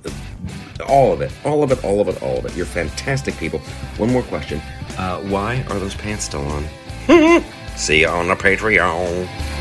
all 0.87 1.11
of 1.11 1.21
it, 1.21 1.31
all 1.43 1.63
of 1.63 1.71
it, 1.71 1.83
all 1.83 2.01
of 2.01 2.07
it, 2.07 2.21
all 2.21 2.37
of 2.37 2.45
it. 2.45 2.55
You're 2.55 2.67
fantastic 2.67 3.35
people. 3.37 3.59
One 3.97 4.11
more 4.11 4.23
question 4.23 4.61
uh, 4.99 5.19
Why 5.21 5.63
are 5.69 5.79
those 5.79 5.95
pants 5.95 6.25
still 6.25 6.45
on? 6.45 6.65
See 7.79 8.01
you 8.01 8.09
on 8.09 8.27
the 8.27 8.35
Patreon. 8.35 9.58